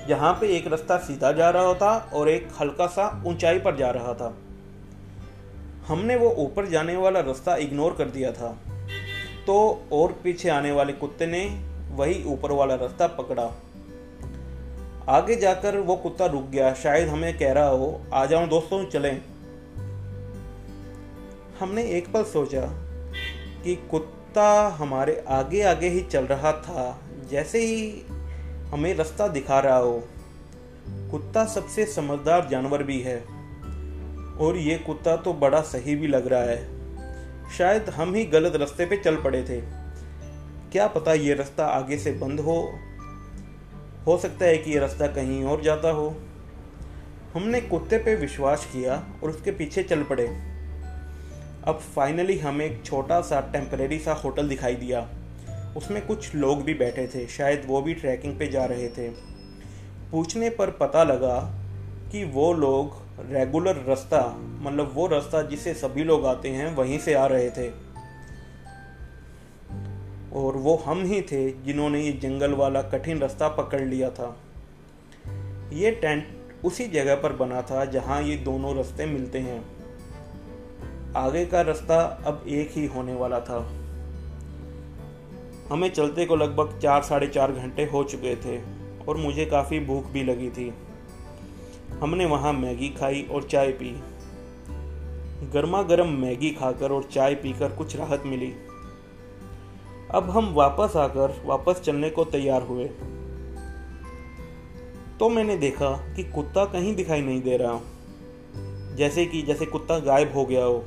जहाँ 0.07 0.33
पे 0.33 0.47
एक 0.57 0.67
रास्ता 0.67 0.97
सीधा 0.97 1.31
जा 1.31 1.49
रहा 1.49 1.73
था 1.73 1.95
और 2.13 2.29
एक 2.29 2.47
हल्का 2.61 2.87
सा 2.87 3.09
ऊंचाई 3.27 3.59
पर 3.59 3.75
जा 3.75 3.89
रहा 3.91 4.13
था। 4.13 4.35
हमने 5.87 6.15
वो 6.15 6.29
ऊपर 6.37 6.65
जाने 6.65 6.95
वाला 6.95 7.19
रास्ता 7.19 7.55
इग्नोर 7.55 7.93
कर 7.93 8.09
दिया 8.09 8.31
था। 8.31 8.51
तो 9.47 9.57
और 9.93 10.11
पीछे 10.23 10.49
आने 10.49 10.71
वाले 10.71 10.93
कुत्ते 10.93 11.27
ने 11.27 11.43
वही 11.95 12.23
ऊपर 12.23 12.51
वाला 12.51 12.75
रास्ता 12.75 13.07
पकड़ा। 13.07 13.45
आगे 15.07 15.35
जाकर 15.35 15.77
वो 15.77 15.95
कुत्ता 15.95 16.25
रुक 16.25 16.49
गया। 16.49 16.73
शायद 16.73 17.07
हमें 17.07 17.37
कह 17.37 17.51
रहा 17.53 17.67
हो, 17.67 18.01
आ 18.13 18.25
जाओ 18.25 18.47
दोस्तों, 18.47 18.83
चलें। 18.85 19.21
हमने 21.59 21.83
एक 21.89 22.11
पल 22.11 22.23
सोचा 22.23 22.61
कि 23.63 23.75
कुत्ता 23.91 24.67
हमारे 24.69 25.23
आगे 25.27 25.61
आगे 25.61 25.89
ही 25.89 26.01
चल 26.01 26.25
रहा 26.25 26.51
था, 26.53 26.99
जैसे 27.31 27.59
ही 27.59 28.03
हमें 28.71 28.93
रास्ता 28.95 29.27
दिखा 29.27 29.59
रहा 29.59 29.77
हो। 29.77 30.03
कुत्ता 31.11 31.45
सबसे 31.45 31.85
समझदार 31.85 32.47
जानवर 32.51 32.83
भी 32.83 32.99
है, 33.01 33.17
और 34.37 34.57
ये 34.57 34.77
कुत्ता 34.77 35.15
तो 35.17 35.33
बड़ा 35.33 35.61
सही 35.61 35.95
भी 35.95 36.07
लग 36.07 36.27
रहा 36.27 36.41
है। 36.41 37.49
शायद 37.57 37.89
हम 37.89 38.13
ही 38.13 38.25
गलत 38.25 38.55
रास्ते 38.55 38.85
पे 38.85 38.97
चल 38.97 39.15
पड़े 39.15 39.43
थे। 39.43 39.61
क्या 40.71 40.87
पता 40.87 41.13
ये 41.13 41.33
रास्ता 41.33 41.65
आगे 41.65 41.97
से 41.97 42.11
बंद 42.11 42.39
हो 42.39 42.57
हो 44.07 44.17
सकता 44.17 44.45
है 44.45 44.57
कि 44.57 44.71
ये 44.71 44.79
रास्ता 44.79 45.07
कहीं 45.07 45.43
और 45.43 45.61
जाता 45.61 45.89
हो। 45.89 46.15
हमने 47.33 47.61
कुत्ते 47.61 47.97
पे 47.97 48.15
विश्वास 48.15 48.65
किया 48.65 49.03
और 49.23 49.29
उसके 49.29 49.51
पीछे 49.51 49.83
चल 49.83 50.03
पड़े। 50.03 50.27
अब 51.63 51.79
फाइनली 51.95 52.37
हमें 52.39 52.65
एक 52.65 52.85
छोटा 52.85 53.21
सा 53.21 53.39
टेम्परेरी 53.41 53.99
सा 53.99 54.13
होटल 54.13 54.49
दिखाई 54.49 54.75
दिया। 54.75 55.09
उसमें 55.77 56.05
कुछ 56.07 56.35
लोग 56.35 56.63
भी 56.63 56.73
बैठे 56.73 57.07
थे, 57.07 57.27
शायद 57.27 57.63
वो 57.65 57.81
भी 57.81 57.93
ट्रैकिंग 57.93 58.39
पे 58.39 58.47
जा 58.47 58.65
रहे 58.65 58.87
थे। 58.87 59.09
पूछने 60.11 60.49
पर 60.49 60.69
पता 60.71 61.03
लगा 61.03 61.39
कि 62.11 62.23
वो 62.23 62.53
लोग 62.53 62.95
रेगुलर 63.31 63.75
रास्ता 63.75 64.37
मतलब 64.61 64.91
वो 64.93 65.07
रास्ता 65.07 65.41
जिसे 65.41 65.73
सभी 65.73 66.03
लोग 66.03 66.25
आते 66.25 66.49
हैं, 66.49 66.75
वहीं 66.75 66.99
से 66.99 67.13
आ 67.13 67.25
रहे 67.25 67.49
थे। 67.49 67.86
और 70.33 70.57
वो 70.57 70.75
हम 70.75 71.03
ही 71.03 71.21
थे 71.21 71.51
जिन्होंने 71.51 72.01
ये 72.01 72.11
जंगल 72.11 72.53
वाला 72.53 72.81
कठिन 72.81 73.19
रास्ता 73.19 73.47
पकड़ 73.47 73.81
लिया 73.81 74.09
था। 74.09 74.37
ये 75.73 75.91
टेंट 75.91 76.27
उसी 76.65 76.87
जगह 76.87 77.15
पर 77.15 77.33
बना 77.33 77.61
था 77.61 77.85
जहाँ 77.85 78.23
ये 78.23 78.35
दोनों 78.35 78.75
रास्ते 78.75 79.05
मिलते 79.05 79.39
हैं। 79.39 79.77
आगे 81.15 81.45
का 81.45 81.61
रास्ता 81.61 82.23
अब 82.25 82.43
एक 82.47 82.71
ही 82.71 82.85
होने 82.85 83.13
वाला 83.13 83.39
था। 83.39 83.71
हमें 85.71 85.89
चलते 85.89 86.25
को 86.25 86.35
लगभग 86.35 86.79
चार, 86.79 87.03
साढ़े 87.03 87.27
चार 87.27 87.51
घंटे 87.51 87.85
हो 87.85 88.03
चुके 88.03 88.35
थे 88.35 88.61
और 89.07 89.17
मुझे 89.17 89.45
काफ़ी 89.45 89.79
भूख 89.79 90.05
भी 90.05 90.23
लगी 90.23 90.49
थी। 90.49 90.73
हमने 91.99 92.25
वहाँ 92.25 92.53
मैगी 92.53 92.89
खाई 92.89 93.27
और 93.31 93.43
चाय 93.43 93.71
पी। 93.71 94.03
गर्मा 95.51 95.81
गर्म 95.81 96.09
मैगी 96.09 96.51
खाकर 96.51 96.91
और 96.91 97.03
चाय 97.03 97.35
पीकर 97.35 97.71
कुछ 97.71 97.95
राहत 97.95 98.23
मिली। 98.25 98.53
अब 100.11 100.29
हम 100.29 100.53
वापस 100.53 100.95
आकर 100.95 101.41
वापस 101.45 101.81
चलने 101.81 102.09
को 102.09 102.23
तैयार 102.23 102.61
हुए। 102.61 102.89
तो 105.19 105.29
मैंने 105.29 105.57
देखा 105.57 106.13
कि 106.15 106.23
कुत्ता 106.23 106.65
कहीं 106.65 106.95
दिखाई 106.95 107.21
नहीं 107.21 107.41
दे 107.41 107.57
रहा। 107.57 107.79
जैसे 108.95 109.25
कि, 109.25 109.41
जैसे 109.41 109.65
कुत्ता 109.65 109.99
गायब 109.99 110.33
हो 110.33 110.45
गया 110.45 110.63
हो। 110.63 110.83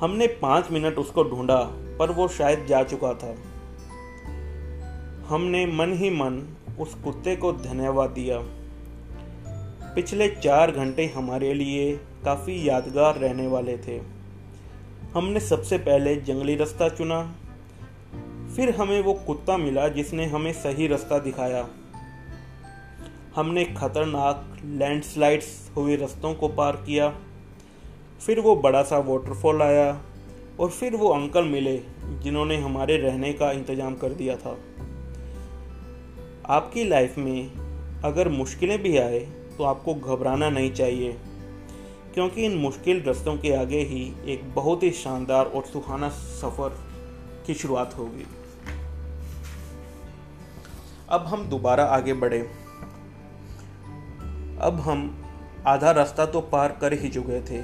हमने 0.00 0.26
पाँच 0.26 0.70
मिनट 0.70 0.94
उसको 0.94 1.24
ढूंढा, 1.24 1.62
पर 1.98 2.10
वो 2.10 2.28
शायद 2.28 2.66
जा 2.66 2.82
चुका 2.82 3.14
था। 3.14 3.34
हमने 5.26 5.66
मन 5.66 5.92
ही 5.92 6.10
मन 6.10 6.56
उस 6.80 6.94
कुत्ते 6.94 7.36
को 7.36 7.52
धन्यवाद 7.52 8.10
दिया। 8.10 8.42
पिछले 9.94 10.28
चार 10.28 10.70
घंटे 10.70 11.06
हमारे 11.06 11.54
लिए 11.54 11.96
काफ़ी 11.96 12.68
यादगार 12.68 13.16
रहने 13.16 13.46
वाले 13.46 13.78
थे। 13.78 14.15
हमने 15.16 15.40
सबसे 15.40 15.76
पहले 15.78 16.14
जंगली 16.16 16.54
रास्ता 16.56 16.88
चुना। 16.88 17.20
फिर 18.56 18.70
हमें 18.70 19.00
वो 19.00 19.12
कुत्ता 19.26 19.56
मिला 19.56 19.86
जिसने 19.88 20.26
हमें 20.26 20.52
सही 20.52 20.86
रास्ता 20.86 21.18
दिखाया। 21.18 21.66
हमने 23.36 23.64
खतरनाक 23.64 24.58
लैंडस्लाइड्स 24.64 25.48
हुए 25.76 25.96
रास्तों 25.96 26.34
को 26.34 26.48
पार 26.48 26.76
किया। 26.76 27.08
फिर 28.26 28.40
वो 28.40 28.54
बड़ा 28.56 28.82
सा 28.82 28.98
वाटरफॉल 28.98 29.62
आया 29.62 29.88
और 30.60 30.70
फिर 30.70 30.96
वो 30.96 31.08
अंकल 31.08 31.44
मिले 31.44 31.76
जिन्होंने 32.22 32.56
हमारे 32.56 32.96
रहने 32.96 33.32
का 33.32 33.50
इंतज़ाम 33.52 33.94
कर 33.94 34.08
दिया 34.08 34.36
था। 34.36 34.56
आपकी 36.48 36.84
लाइफ 36.84 37.18
में 37.18 37.50
अगर 38.04 38.28
मुश्किलें 38.28 38.82
भी 38.82 38.96
आए 38.98 39.20
तो 39.58 39.64
आपको 39.64 39.94
घबराना 39.94 40.50
नहीं 40.50 40.72
चाहिए। 40.72 41.16
क्योंकि 42.16 42.44
इन 42.44 42.54
मुश्किल 42.56 43.02
रस्तों 43.06 43.36
के 43.36 43.52
आगे 43.54 43.78
ही 43.78 44.02
एक 44.32 44.44
बहुत 44.54 44.82
ही 44.82 44.90
शानदार 44.90 45.46
और 45.46 45.62
सुहाना 45.62 46.08
सफ़र 46.08 46.76
की 47.46 47.54
शुरुआत 47.54 47.94
होगी। 47.98 48.24
अब 51.08 51.26
हम 51.26 51.44
दोबारा 51.48 51.84
आगे 51.86 52.12
बढ़े। 52.14 52.38
अब 54.60 54.80
हम 54.80 55.02
आधा 55.66 55.90
रास्ता 55.90 56.26
तो 56.26 56.40
पार 56.52 56.76
कर 56.80 56.92
ही 56.92 57.08
चुके 57.08 57.40
थे 57.40 57.62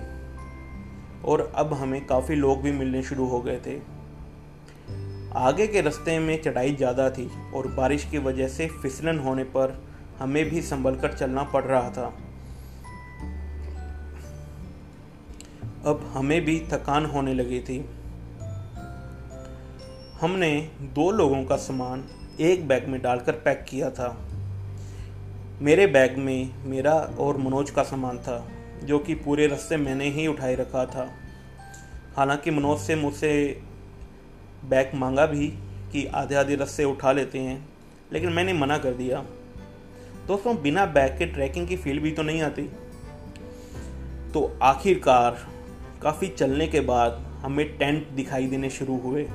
और 1.23 1.41
अब 1.55 1.73
हमें 1.75 2.05
काफ़ी 2.07 2.35
लोग 2.35 2.61
भी 2.63 2.73
मिलने 2.73 3.03
शुरू 3.03 3.27
हो 3.27 3.41
गए 3.41 3.61
थे। 3.67 3.79
आगे 5.39 5.67
के 5.67 5.81
रास्ते 5.81 6.19
में 6.19 6.43
चढ़ाई 6.43 6.75
ज़्यादा 6.75 7.09
थी 7.11 7.29
और 7.55 7.69
बारिश 7.69 8.05
की 8.05 8.19
वजह 8.19 8.49
से 8.49 8.69
फिसलन 8.83 9.19
होने 9.19 9.45
पर 9.57 9.75
हमें 10.19 10.45
भी 10.51 10.63
संभल 10.63 10.97
कर 10.97 11.13
चलना 11.13 11.45
पड़ 11.45 11.65
रहा 11.65 11.91
था। 11.91 12.13
अब 15.87 16.13
हमें 16.15 16.45
भी 16.45 16.61
थकान 16.73 17.07
होने 17.07 17.35
लगी 17.35 17.61
थी। 17.61 17.91
हमने 20.21 20.71
दो 20.81 21.11
लोगों 21.11 21.45
का 21.45 21.57
सामान 21.57 22.05
एक 22.41 22.69
बैग 22.69 22.89
में 22.89 23.03
डालकर 23.03 23.33
पैक 23.33 23.67
किया 23.69 23.91
था। 23.91 24.29
मेरे 25.61 25.87
बैग 25.87 26.17
में 26.17 26.51
मेरा 26.65 26.93
और 26.93 27.37
मनोज 27.37 27.71
का 27.71 27.83
सामान 27.83 28.19
था, 28.19 28.49
जो 28.85 28.99
कि 28.99 29.15
पूरे 29.15 29.47
रास्ते 29.47 29.77
मैंने 29.77 30.11
ही 30.11 30.27
उठाए 30.27 30.55
रखा 30.55 30.87
था। 30.87 31.11
हालाँकि 32.17 32.51
मनोज 32.51 32.79
से 32.79 32.97
मुझसे 32.97 33.63
बैग 34.65 34.91
मांगा 34.95 35.27
भी 35.27 35.49
कि 35.93 36.07
आधे 36.07 36.35
आधे 36.35 36.55
रस्ते 36.55 36.85
उठा 36.85 37.13
लेते 37.13 37.39
हैं, 37.39 37.69
लेकिन 38.13 38.33
मैंने 38.33 38.53
मना 38.53 38.79
कर 38.79 38.93
दिया। 38.95 39.25
दोस्तों, 40.27 40.63
बिना 40.63 40.87
बैग 40.87 41.19
के 41.19 41.27
ट्रैकिंग 41.27 41.69
की 41.69 41.77
फील 41.77 41.99
भी 41.99 42.11
तो 42.11 42.23
नहीं 42.23 42.43
आती। 42.43 42.63
तो 44.35 44.59
आखिरकार 44.63 45.52
काफ़ी 46.03 46.29
चलने 46.29 46.67
के 46.67 46.81
बाद 46.81 47.13
हमें 47.43 47.79
टेंट 47.79 48.09
दिखाई 48.09 48.47
देने 48.47 48.71
शुरू 48.71 48.99
हुए। 48.99 49.29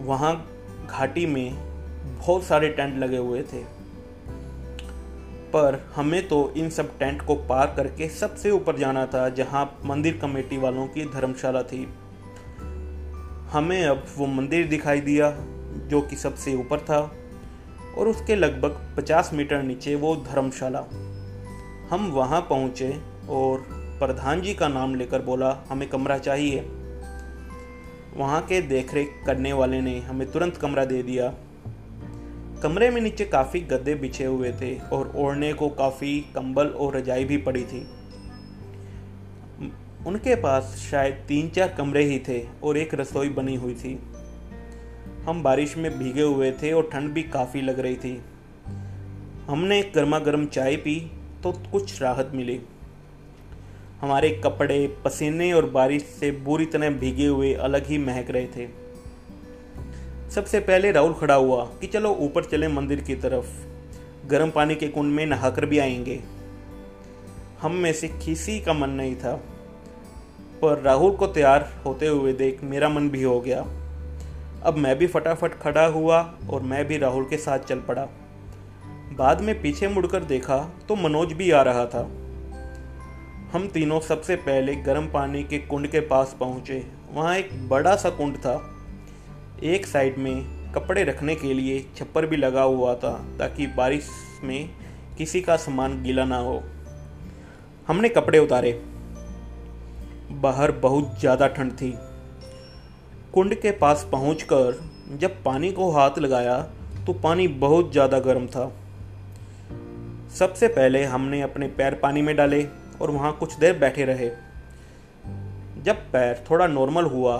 वहाँ 0.00 0.50
घाटी 0.90 1.26
में 1.26 1.54
बहुत 2.18 2.44
सारे 2.44 2.68
टेंट 2.68 2.98
लगे 2.98 3.16
हुए 3.16 3.42
थे। 3.42 3.76
पर 5.46 5.92
हमें 5.94 6.28
तो 6.28 6.54
इन 6.56 6.70
सब 6.70 6.98
टेंट 6.98 7.22
को 7.22 7.34
पार 7.34 7.74
करके 7.76 8.08
सबसे 8.08 8.50
ऊपर 8.50 8.76
जाना 8.76 9.06
था, 9.06 9.28
जहाँ 9.28 9.78
मंदिर 9.84 10.18
कमेटी 10.22 10.58
वालों 10.58 10.86
की 10.86 11.04
धर्मशाला 11.04 11.62
थी। 11.62 11.88
हमें 13.52 13.84
अब 13.84 14.06
वो 14.16 14.26
मंदिर 14.26 14.66
दिखाई 14.66 15.00
दिया, 15.00 15.36
जो 15.86 16.00
कि 16.00 16.16
सबसे 16.16 16.54
ऊपर 16.54 16.80
था, 16.80 17.12
और 17.98 18.08
उसके 18.08 18.36
लगभग 18.36 18.94
50 18.96 19.30
मीटर 19.34 19.62
नीचे 19.62 19.94
वो 19.94 20.16
धर्मशाला। 20.16 20.84
हम 21.90 22.10
वहाँ 22.12 22.40
पहुँचे 22.40 23.00
और 23.28 23.75
प्रधान 23.98 24.40
जी 24.40 24.54
का 24.54 24.68
नाम 24.68 24.94
लेकर 24.94 25.22
बोला, 25.22 25.66
हमें 25.70 25.88
कमरा 25.88 26.18
चाहिए। 26.18 26.60
वहाँ 28.16 28.40
के 28.42 28.60
देखरेख 28.60 29.22
करने 29.26 29.52
वाले 29.52 29.80
ने 29.80 29.98
हमें 30.00 30.30
तुरंत 30.32 30.56
कमरा 30.56 30.84
दे 30.84 31.02
दिया। 31.02 31.34
कमरे 32.62 32.90
में 32.90 33.00
नीचे 33.00 33.24
काफ़ी 33.24 33.60
गद्दे 33.60 33.94
बिछे 33.94 34.24
हुए 34.24 34.52
थे 34.52 34.78
और 34.78 35.12
ओढ़ने 35.16 35.52
को 35.52 35.68
काफ़ी 35.68 36.20
कंबल 36.20 36.66
और 36.66 36.96
रजाई 36.96 37.24
भी 37.24 37.36
पड़ी 37.36 37.64
थी। 37.64 37.86
उनके 40.06 40.34
पास 40.34 40.76
शायद 40.90 41.14
तीन 41.28 41.48
चार 41.48 41.68
कमरे 41.68 42.04
ही 42.04 42.18
थे 42.18 42.48
और 42.64 42.76
एक 42.76 42.94
रसोई 42.94 43.28
बनी 43.28 43.54
हुई 43.54 43.74
थी। 43.74 44.00
हम 45.24 45.42
बारिश 45.42 45.76
में 45.76 45.98
भीगे 45.98 46.22
हुए 46.22 46.52
थे 46.52 46.72
और 46.72 46.90
ठंड 46.92 47.10
भी 47.10 47.22
काफ़ी 47.22 47.60
लग 47.60 47.80
रही 47.80 47.96
थी। 47.96 48.22
हमने 49.46 49.82
गर्मा 49.94 50.18
गर्म 50.18 50.46
चाय 50.46 50.76
पी 50.76 51.12
तो 51.42 51.52
कुछ 51.52 52.02
राहत 52.02 52.30
मिली। 52.34 52.60
हमारे 54.00 54.40
कपड़े 54.44 54.96
पसीने 55.04 55.52
और 55.52 55.70
बारिश 55.70 56.02
से 56.02 56.30
बुरी 56.30 56.66
तरह 56.66 56.90
भीगे 56.90 57.26
हुए 57.26 57.54
अलग 57.54 57.86
ही 57.86 57.98
महक 57.98 58.30
रहे 58.30 58.46
थे। 58.46 58.68
सबसे 60.30 60.60
पहले 60.60 60.92
राहुल 60.92 61.12
खड़ा 61.12 61.34
हुआ 61.34 61.64
कि 61.64 61.86
चलो 61.86 62.10
ऊपर 62.14 62.44
चले 62.44 62.68
मंदिर 62.68 63.00
की 63.00 63.14
तरफ़। 63.14 63.46
गर्म 64.28 64.50
पानी 64.50 64.74
के 64.74 64.88
कुंड 64.88 65.14
में 65.14 65.26
नहाकर 65.26 65.66
भी 65.66 65.78
आएँगे। 65.78 66.20
हम 67.62 67.72
में 67.72 67.92
से 67.92 68.08
किसी 68.08 68.60
का 68.60 68.72
मन 68.72 68.90
नहीं 68.90 69.16
था। 69.16 69.42
पर 70.62 70.78
राहुल 70.78 71.12
को 71.12 71.26
तैयार 71.26 71.82
होते 71.86 72.06
हुए 72.06 72.32
देख 72.32 72.62
मेरा 72.62 72.88
मन 72.88 73.10
भी 73.10 73.22
हो 73.22 73.40
गया। 73.40 73.60
अब 74.62 74.74
मैं 74.78 74.98
भी 74.98 75.06
फटाफट 75.06 75.52
खड़ा 75.54 75.86
हुआ 75.86 76.34
और 76.50 76.62
मैं 76.62 76.84
भी 76.84 76.98
राहुल 76.98 77.24
के 77.24 77.36
साथ 77.36 77.58
चल 77.58 77.78
पड़ा। 77.80 78.08
बाद 79.12 79.40
में 79.40 79.62
पीछे 79.62 79.88
मुड़कर 79.88 80.24
देखा 80.24 80.58
तो 80.88 80.96
मनोज 80.96 81.32
भी 81.32 81.50
आ 81.50 81.62
रहा 81.62 81.86
था। 81.86 82.08
हम 83.52 83.66
तीनों 83.68 83.98
सबसे 84.00 84.34
पहले 84.36 84.74
गर्म 84.76 85.06
पानी 85.06 85.42
के 85.42 85.58
कुंड 85.58 85.86
के 85.86 86.00
पास 86.02 86.34
पहुँचे। 86.40 86.82
वहाँ 87.12 87.36
एक 87.36 87.50
बड़ा 87.68 87.94
सा 87.96 88.10
कुंड 88.10 88.36
था। 88.36 88.54
एक 89.64 89.86
साइड 89.86 90.16
में 90.18 90.72
कपड़े 90.72 91.04
रखने 91.04 91.34
के 91.34 91.52
लिए 91.54 91.78
छप्पर 91.96 92.26
भी 92.26 92.36
लगा 92.36 92.62
हुआ 92.62 92.94
था, 92.94 93.12
ताकि 93.38 93.66
बारिश 93.66 94.08
में 94.44 94.70
किसी 95.18 95.40
का 95.40 95.56
सामान 95.56 96.02
गीला 96.02 96.24
ना 96.24 96.38
हो। 96.38 96.62
हमने 97.88 98.08
कपड़े 98.08 98.38
उतारे। 98.38 98.72
बाहर 100.32 100.72
बहुत 100.78 101.18
ज़्यादा 101.20 101.46
ठंड 101.48 101.72
थी। 101.72 101.92
कुंड 103.34 103.54
के 103.54 103.70
पास 103.70 104.06
पहुंचकर 104.12 104.80
जब 105.18 105.42
पानी 105.42 105.70
को 105.72 105.90
हाथ 105.90 106.18
लगाया 106.18 106.58
तो 107.06 107.12
पानी 107.14 107.46
बहुत 107.60 107.92
ज़्यादा 107.92 108.18
गर्म 108.20 108.46
था। 108.46 108.72
सबसे 110.38 110.68
पहले 110.68 111.04
हमने 111.04 111.40
अपने 111.42 111.66
पैर 111.68 111.94
पानी 111.94 112.22
में 112.22 112.34
डाले। 112.36 112.62
और 113.00 113.10
वहाँ 113.10 113.32
कुछ 113.32 113.54
देर 113.54 113.78
बैठे 113.78 114.04
रहे। 114.04 114.30
जब 115.84 115.96
पैर 116.12 116.44
थोड़ा 116.50 116.66
नॉर्मल 116.66 117.04
हुआ 117.04 117.36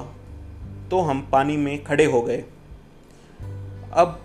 तो 0.91 1.01
हम 1.01 1.21
पानी 1.33 1.57
में 1.57 1.85
खड़े 1.85 2.05
हो 2.05 2.23
गए। 2.23 2.45
अब 3.93 4.21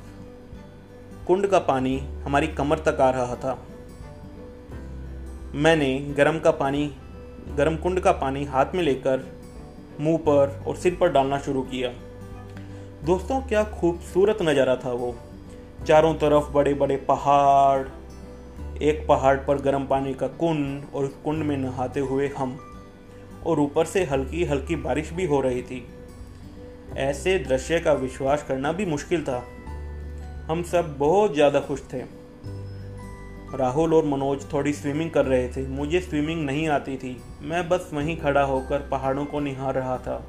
कुंड 1.28 1.48
का 1.48 1.60
पानी 1.60 1.98
हमारी 2.24 2.48
कमर 2.48 2.80
तक 2.80 3.02
आ 3.02 3.10
रहा 3.10 3.36
था। 3.36 3.58
मैंने 5.56 5.98
गर्म 6.18 6.40
का 6.40 6.52
पानी, 6.52 6.86
गर्म 7.58 7.76
कुंड 7.76 8.00
का 8.00 8.12
पानी 8.12 8.44
हाथ 8.46 8.76
में 8.76 8.84
लेकर 8.84 9.26
मुँह 10.00 10.18
पर 10.18 10.64
और 10.68 10.76
सिर 10.76 10.98
पर 11.02 11.12
डालना 11.12 11.40
शुरू 11.40 11.62
किया। 11.64 11.90
दोस्तों, 13.06 13.42
क्या 13.42 13.64
खूबसूरत 13.72 14.42
नज़ारा 14.42 14.76
था 14.76 14.92
वो। 14.92 15.16
चारों 15.88 16.14
तरफ़ 16.16 16.52
बड़े 16.54 16.74
बड़े 16.74 16.96
पहाड़ 17.08 17.88
एक 18.82 19.06
पहाड़ 19.08 19.36
पर 19.38 19.62
गर्म 19.62 19.86
पानी 19.86 20.14
का 20.14 20.28
कुंड 20.28 20.84
और 20.96 21.06
उस 21.06 21.16
कुंड 21.24 21.44
में 21.44 21.58
नहाते 21.58 22.00
हुए 22.00 22.28
हम, 22.28 22.58
और 23.46 23.60
ऊपर 23.60 23.86
से 23.86 24.04
हल्की 24.04 24.44
हल्की 24.46 24.76
बारिश 24.78 25.12
भी 25.14 25.26
हो 25.26 25.42
रही 25.42 25.62
थी। 25.62 25.86
ऐसे 27.00 27.38
दृश्य 27.40 27.80
का 27.80 27.94
विश्वास 27.94 28.44
करना 28.44 28.72
भी 28.72 28.86
मुश्किल 28.86 29.24
था। 29.24 29.44
हम 30.48 30.64
सब 30.64 30.98
बहुत 30.98 31.34
ज़्यादा 31.34 31.60
खुश 31.60 31.84
थे। 31.94 32.04
राहुल 33.54 33.94
और 33.94 34.06
मनोज 34.06 34.52
थोड़ी 34.54 34.74
स्विमिंग 34.74 35.10
कर 35.12 35.26
रहे 35.26 35.48
थे। 35.48 35.68
मुझे 35.68 36.00
स्विमिंग 36.00 36.46
नहीं 36.46 36.68
आती 36.70 36.98
थी। 36.98 37.16
मैं 37.42 37.68
बस 37.70 37.90
वहीं 37.94 38.18
खड़ा 38.18 38.42
होकर 38.44 38.88
पहाड़ों 38.92 39.26
को 39.26 39.40
निहार 39.40 39.74
रहा 39.76 39.98
था 39.98 40.24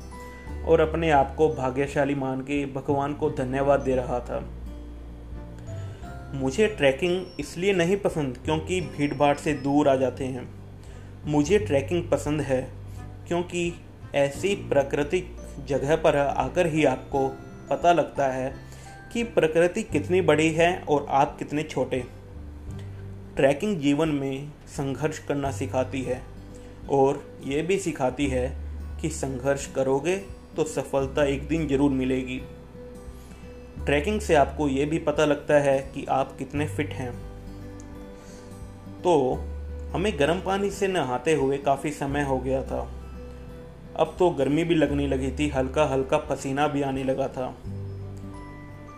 और 0.67 0.81
अपने 0.81 1.11
आप 1.11 1.35
को 1.35 1.49
भाग्यशाली 1.49 2.15
मान 2.15 2.41
के 2.41 2.65
भगवान 2.67 3.15
को 3.15 3.31
धन्यवाद 3.31 3.81
दे 3.81 3.95
रहा 3.97 4.19
था। 4.21 4.39
मुझे 6.35 6.66
ट्रैकिंग 6.68 7.41
इसलिए 7.41 7.72
नहीं 7.72 7.97
पसंद 7.97 8.39
क्योंकि 8.45 8.80
भीड़ 8.80 9.12
भाड़ 9.14 9.37
से 9.37 9.53
दूर 9.55 9.89
आ 9.89 9.95
जाते 9.97 10.24
हैं। 10.24 10.49
मुझे 11.26 11.59
ट्रैकिंग 11.59 12.03
पसंद 12.11 12.41
है 12.41 12.61
क्योंकि 13.28 13.72
ऐसी 14.14 14.55
प्राकृतिक 14.68 15.37
जगह 15.68 15.97
पर 15.97 16.16
आकर 16.16 16.66
ही 16.66 16.85
आपको 16.85 17.26
पता 17.70 17.93
लगता 17.93 18.26
है 18.26 18.55
कि 19.12 19.22
प्रकृति 19.24 19.83
कितनी 19.83 20.20
बड़ी 20.20 20.49
है 20.53 20.72
और 20.80 21.07
आप 21.11 21.37
कितने 21.39 21.62
छोटे। 21.62 22.03
ट्रैकिंग 23.37 23.78
जीवन 23.80 24.09
में 24.09 24.49
संघर्ष 24.68 25.18
करना 25.18 25.51
सिखाती 25.51 26.03
है 26.03 26.20
और 26.91 27.22
ये 27.45 27.62
भी 27.62 27.78
सिखाती 27.78 28.26
है 28.26 28.49
कि 29.01 29.09
संघर्ष 29.11 29.66
करोगे 29.66 30.16
तो 30.57 30.64
सफलता 30.64 31.24
एक 31.24 31.47
दिन 31.49 31.66
ज़रूर 31.68 31.91
मिलेगी। 31.91 32.41
ट्रैकिंग 33.87 34.20
से 34.20 34.35
आपको 34.35 34.68
ये 34.68 34.85
भी 34.85 34.99
पता 34.99 35.25
लगता 35.25 35.55
है 35.55 35.79
कि 35.95 36.05
आप 36.05 36.37
कितने 36.39 36.66
फिट 36.66 36.93
हैं। 36.93 37.12
तो 39.03 39.41
हमें 39.93 40.12
गर्म 40.18 40.41
पानी 40.41 40.70
से 40.70 40.89
नहाते 40.89 41.35
हुए 41.35 41.59
काफ़ी 41.59 41.91
समय 41.91 42.23
हो 42.23 42.39
गया 42.39 42.62
था। 42.62 42.81
अब 43.97 44.16
तो 44.18 44.31
गर्मी 44.31 44.64
भी 44.64 44.75
लगने 44.75 45.07
लगी 45.07 45.31
थी 45.31 45.49
हल्का 45.49 45.85
हल्का 45.85 46.18
पसीना 46.18 46.68
भी 46.68 46.83
आने 46.83 47.05
लगा 47.05 47.29
था। 47.29 47.55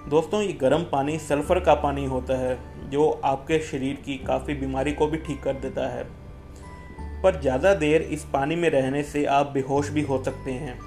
दोस्तों, 0.09 0.43
ये 0.43 0.53
गर्म 0.53 0.83
पानी 0.83 1.18
सल्फ़र 1.18 1.61
का 1.61 1.75
पानी 1.75 2.05
होता 2.05 2.37
है, 2.39 2.59
जो 2.91 3.11
आपके 3.25 3.59
शरीर 3.59 3.95
की 3.95 4.16
काफ़ी 4.18 4.55
बीमारी 4.55 4.93
को 4.93 5.07
भी 5.07 5.18
ठीक 5.18 5.43
कर 5.43 5.55
देता 5.55 5.89
है। 5.89 6.05
पर 7.22 7.41
ज़्यादा 7.41 7.75
देर 7.75 8.03
इस 8.03 8.25
पानी 8.25 8.57
में 8.57 8.68
रहने 8.70 9.03
से 9.03 9.25
आप 9.25 9.47
बेहोश 9.47 9.89
भी 9.89 10.03
हो 10.03 10.22
सकते 10.25 10.53
हैं। 10.53 10.79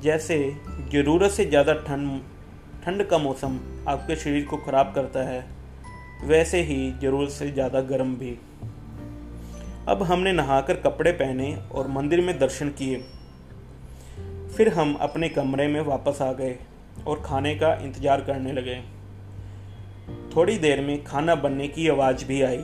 जैसे, 0.00 0.38
ज़रूरत 0.92 1.30
से 1.30 1.44
ज़्यादा 1.44 1.74
ठंड 1.74 2.20
ठंड 2.86 3.02
का 3.04 3.18
मौसम 3.18 3.58
आपके 3.88 4.16
शरीर 4.16 4.44
को 4.46 4.56
ख़राब 4.56 4.92
करता 4.94 5.20
है, 5.28 5.38
वैसे 6.24 6.60
ही 6.62 6.76
ज़रूरत 7.00 7.30
से 7.30 7.50
ज़्यादा 7.50 7.80
गर्म 7.82 8.14
भी। 8.14 8.30
अब 9.88 10.02
हमने 10.02 10.32
नहाकर 10.32 10.76
कपड़े 10.76 11.12
पहने 11.12 11.50
और 11.74 11.88
मंदिर 11.88 12.20
में 12.20 12.38
दर्शन 12.38 12.68
किए। 12.78 12.96
फिर 14.56 14.68
हम 14.68 14.94
अपने 15.00 15.28
कमरे 15.28 15.66
में 15.66 15.80
वापस 15.80 16.20
आ 16.22 16.32
गए 16.32 16.56
और 17.06 17.22
खाने 17.22 17.54
का 17.54 17.72
इंतज़ार 17.74 18.20
करने 18.20 18.52
लगे। 18.52 18.76
थोड़ी 20.36 20.56
देर 20.58 20.80
में 20.80 21.02
खाना 21.04 21.34
बनने 21.34 21.66
की 21.68 21.88
आवाज़ 21.88 22.24
भी 22.24 22.40
आई। 22.42 22.62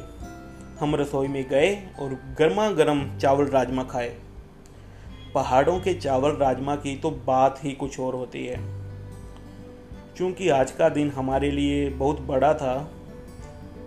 हम 0.80 0.94
रसोई 0.94 1.28
में 1.28 1.44
गए 1.48 1.74
और 2.00 2.14
गर्मा 2.38 2.68
गर्म 2.72 3.02
चावल 3.18 3.46
राजमा 3.48 3.84
खाए। 3.84 4.14
पहाड़ों 5.34 5.78
के 5.80 5.94
चावल 5.94 6.36
राजमा 6.36 6.76
की 6.76 6.96
तो 6.96 7.10
बात 7.26 7.60
ही 7.64 7.72
कुछ 7.72 8.00
और 8.00 8.14
होती 8.14 8.46
है। 8.46 8.60
क्योंकि 10.16 10.48
आज 10.48 10.70
का 10.70 10.88
दिन 10.88 11.10
हमारे 11.10 11.50
लिए 11.50 11.88
बहुत 11.90 12.20
बड़ा 12.20 12.52
था, 12.54 12.74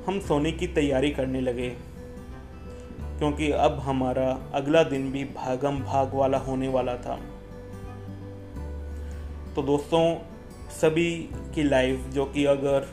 हम 0.08 0.20
सोने 0.20 0.52
की 0.52 0.68
तैयारी 0.68 1.10
करने 1.10 1.42
लगे। 1.42 1.70
क्योंकि 3.20 3.52
अब 3.52 3.80
हमारा 3.80 4.28
अगला 4.54 4.84
दिन 4.84 5.12
भी 5.12 5.24
भागम 5.26 5.80
भाग 5.82 6.14
वाला 6.14 6.38
होने 6.38 6.68
वाला 6.68 6.96
था। 6.96 7.20
तो 9.56 9.62
दोस्तों, 9.62 10.16
सभी 10.72 11.12
की 11.56 11.64
लाइफ 11.64 12.08
जो 12.10 12.26
कि 12.26 12.46
अगर 12.46 12.88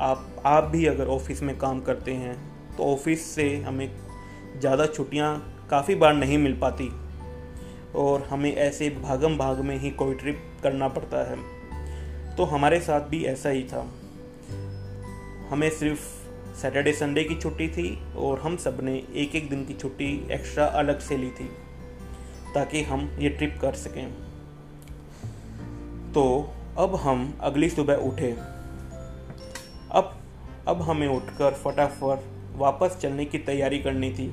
आप 0.00 0.42
आप 0.46 0.64
भी 0.64 0.86
अगर 0.86 1.06
ऑफ़िस 1.06 1.42
में 1.42 1.56
काम 1.58 1.80
करते 1.80 2.12
हैं 2.12 2.36
तो 2.76 2.84
ऑफ़िस 2.84 3.26
से 3.26 3.56
हमें 3.56 3.90
ज़्यादा 4.60 4.86
छुट्टियाँ 4.86 5.36
काफ़ी 5.70 5.94
बार 5.94 6.14
नहीं 6.14 6.38
मिल 6.38 6.58
पाती। 6.60 6.90
और 7.96 8.26
हमें 8.30 8.54
ऐसे 8.54 8.90
भागम 8.90 9.36
भाग 9.38 9.60
में 9.60 9.76
ही 9.78 9.90
कोई 9.90 10.14
ट्रिप 10.14 10.42
करना 10.62 10.88
पड़ता 10.88 11.30
है। 11.30 11.36
तो 12.38 12.44
हमारे 12.44 12.80
साथ 12.80 13.00
भी 13.00 13.24
ऐसा 13.24 13.48
ही 13.48 13.62
था। 13.62 13.80
हमें 15.50 15.70
सिर्फ़ 15.70 16.00
सैटरडे 16.56 16.92
संडे 16.92 17.24
की 17.24 17.34
छुट्टी 17.34 17.68
थी 17.68 18.14
और 18.16 18.40
हम 18.40 18.56
सबने 18.56 18.94
एक 19.14 19.34
एक 19.36 19.48
दिन 19.50 19.64
की 19.64 19.74
छुट्टी 19.74 20.10
एक्स्ट्रा 20.32 20.66
अलग 20.66 21.00
से 21.00 21.16
ली 21.16 21.30
थी, 21.30 21.48
ताकि 22.54 22.82
हम 22.82 23.08
ये 23.18 23.28
ट्रिप 23.28 23.58
कर 23.60 23.74
सकें। 23.74 24.12
तो 26.12 26.24
अब 26.78 26.94
हम 26.94 27.38
अगली 27.40 27.70
सुबह 27.70 28.06
उठे। 28.06 28.30
अब 29.92 30.16
अब 30.68 30.82
हमें 30.82 31.08
उठकर 31.08 31.54
फटाफट 31.54 32.24
वापस 32.56 32.98
चलने 33.02 33.24
की 33.24 33.38
तैयारी 33.38 33.78
करनी 33.78 34.10
थी, 34.10 34.28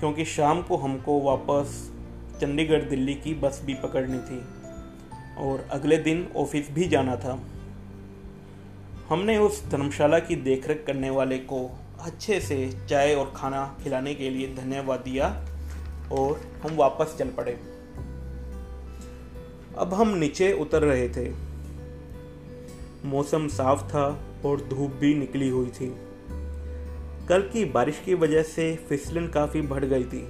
क्योंकि 0.00 0.24
शाम 0.24 0.62
को 0.62 0.76
हमको 0.76 1.20
वापस 1.20 1.92
चंडीगढ़ 2.40 2.88
दिल्ली 2.88 3.14
की 3.14 3.34
बस 3.34 3.62
भी 3.64 3.74
पकड़नी 3.74 4.18
थी। 4.18 4.42
और 5.40 5.68
अगले 5.70 5.96
दिन 5.96 6.28
ऑफ़िस 6.36 6.70
भी 6.70 6.88
जाना 6.88 7.16
था। 7.16 7.40
हमने 9.08 9.38
उस 9.38 9.66
धर्मशाला 9.66 10.18
की 10.18 10.36
देखरेख 10.36 10.84
करने 10.86 11.10
वाले 11.10 11.38
को 11.38 11.78
अच्छे 12.00 12.40
से 12.40 12.86
चाय 12.88 13.14
और 13.14 13.32
खाना 13.36 13.78
खिलाने 13.84 14.14
के 14.14 14.30
लिए 14.30 14.54
धन्यवाद 14.54 15.00
दिया 15.00 15.46
और 16.12 16.40
हम 16.62 16.76
वापस 16.76 17.16
चल 17.18 17.28
पड़े। 17.28 17.60
अब 19.78 19.94
हम 19.94 20.08
नीचे 20.08 20.52
उतर 20.52 20.82
रहे 20.82 21.08
थे। 21.08 21.32
मौसम 23.04 23.48
साफ़ 23.48 23.82
था 23.82 24.24
और 24.44 24.68
धूप 24.68 24.90
भी 24.90 25.14
निकली 25.14 25.48
हुई 25.48 25.68
थी। 25.68 25.96
कल 27.28 27.50
की 27.52 27.64
बारिश 27.64 28.02
की 28.04 28.14
वजह 28.14 28.42
से 28.42 28.76
फिसलन 28.76 29.28
काफ़ी 29.28 29.60
बढ़ 29.60 29.84
गई 29.84 30.04
थी। 30.04 30.28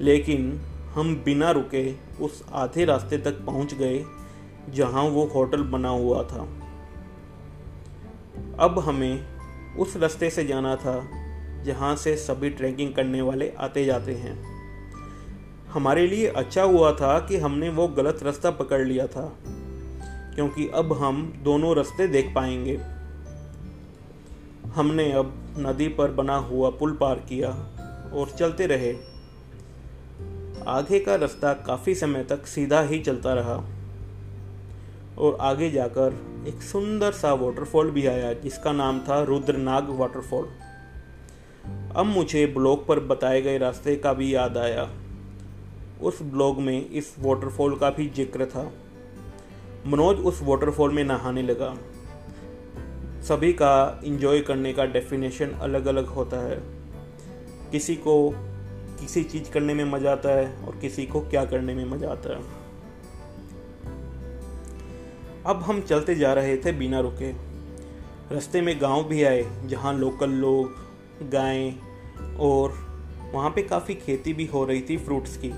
लेकिन 0.00 0.60
हम 0.94 1.14
बिना 1.24 1.50
रुके 1.50 1.92
उस 2.20 2.42
आधे 2.52 2.84
रास्ते 2.84 3.18
तक 3.18 3.44
पहुँच 3.46 3.74
गए 3.74 4.04
जहाँ 4.68 5.02
वो 5.02 5.24
होटल 5.26 5.62
बना 5.62 5.88
हुआ 5.88 6.22
था। 6.22 6.46
अब 8.58 8.78
हमें 8.78 9.76
उस 9.76 9.96
रास्ते 9.96 10.30
से 10.30 10.44
जाना 10.44 10.74
था 10.76 10.94
जहाँ 11.64 11.94
से 11.96 12.16
सभी 12.16 12.50
ट्रैकिंग 12.50 12.94
करने 12.94 13.22
वाले 13.22 13.52
आते 13.58 13.84
जाते 13.84 14.14
हैं। 14.14 14.34
हमारे 15.68 16.06
लिए 16.06 16.26
अच्छा 16.26 16.62
हुआ 16.62 16.92
था 16.92 17.18
कि 17.18 17.36
हमने 17.36 17.68
वो 17.68 17.86
गलत 17.88 18.22
रास्ता 18.22 18.50
पकड़ 18.50 18.80
लिया 18.80 19.06
था, 19.06 19.22
क्योंकि 20.34 20.68
अब 20.74 20.92
हम 20.92 21.22
दोनों 21.42 21.74
रास्ते 21.76 22.06
देख 22.06 22.32
पाएँगे। 22.34 22.76
हमने 24.74 25.10
अब 25.12 25.32
नदी 25.58 25.88
पर 25.88 26.10
बना 26.10 26.36
हुआ 26.36 26.70
पुल 26.70 26.92
पार 26.92 27.18
किया 27.28 27.50
और 28.12 28.30
चलते 28.38 28.66
रहे। 28.66 28.92
आगे 30.68 30.98
का 31.00 31.14
रास्ता 31.14 31.52
काफ़ी 31.66 31.94
समय 31.94 32.24
तक 32.24 32.46
सीधा 32.46 32.80
ही 32.80 32.98
चलता 32.98 33.34
रहा 33.34 33.54
और 35.18 35.36
आगे 35.40 35.70
जाकर 35.70 36.16
एक 36.48 36.62
सुंदर 36.62 37.12
सा 37.12 37.32
वाटरफॉल 37.32 37.90
भी 37.90 38.06
आया, 38.06 38.32
जिसका 38.32 38.72
नाम 38.72 39.00
था 39.00 39.22
रुद्रनाग 39.22 39.90
वाटरफॉल 39.90 40.48
अब 41.96 42.06
मुझे 42.06 42.46
ब्लॉग 42.46 42.86
पर 42.86 43.00
बताए 43.00 43.40
गए 43.42 43.58
रास्ते 43.58 43.96
का 43.96 44.12
भी 44.12 44.34
याद 44.34 44.56
आया। 44.56 44.88
उस 46.02 46.22
ब्लॉग 46.22 46.60
में 46.60 46.90
इस 46.90 47.14
वाटरफॉल 47.18 47.76
का 47.76 47.90
भी 47.90 48.08
ज़िक्र 48.08 48.46
था। 48.46 48.70
मनोज 49.86 50.16
उस 50.16 50.40
वाटरफॉल 50.42 50.92
में 50.92 51.04
नहाने 51.04 51.42
लगा। 51.42 51.74
सभी 53.22 53.52
का 53.52 54.00
इंजॉय 54.04 54.40
करने 54.40 54.72
का 54.72 54.84
डेफिनेशन 54.84 55.50
अलग 55.60 55.86
अलग 55.86 56.06
होता 56.06 56.36
है। 56.36 56.56
किसी 57.72 57.96
को 57.96 58.14
किसी 59.00 59.22
चीज़ 59.24 59.50
करने 59.50 59.74
में 59.74 59.84
मज़ा 59.84 60.12
आता 60.12 60.28
है 60.28 60.46
और 60.64 60.76
किसी 60.76 61.06
को 61.06 61.20
क्या 61.20 61.44
करने 61.44 61.74
में 61.74 61.84
मज़ा 61.84 62.10
आता 62.10 62.36
है। 62.36 62.58
अब 65.46 65.62
हम 65.62 65.80
चलते 65.80 66.14
जा 66.14 66.32
रहे 66.32 66.56
थे 66.56 66.72
बिना 66.72 67.00
रुके। 67.00 67.30
रास्ते 68.34 68.60
में 68.60 68.80
गाँव 68.80 69.04
भी 69.04 69.22
आए, 69.22 69.44
जहाँ 69.66 69.92
लोकल 69.94 70.30
लोग, 70.30 70.74
गायें 71.30 72.36
और 72.36 72.74
वहाँ 73.32 73.50
पे 73.50 73.62
काफ़ी 73.62 73.94
खेती 73.94 74.32
भी 74.32 74.46
हो 74.46 74.64
रही 74.64 74.80
थी 74.80 74.96
फ्रूट्स 74.96 75.36
की। 75.36 75.52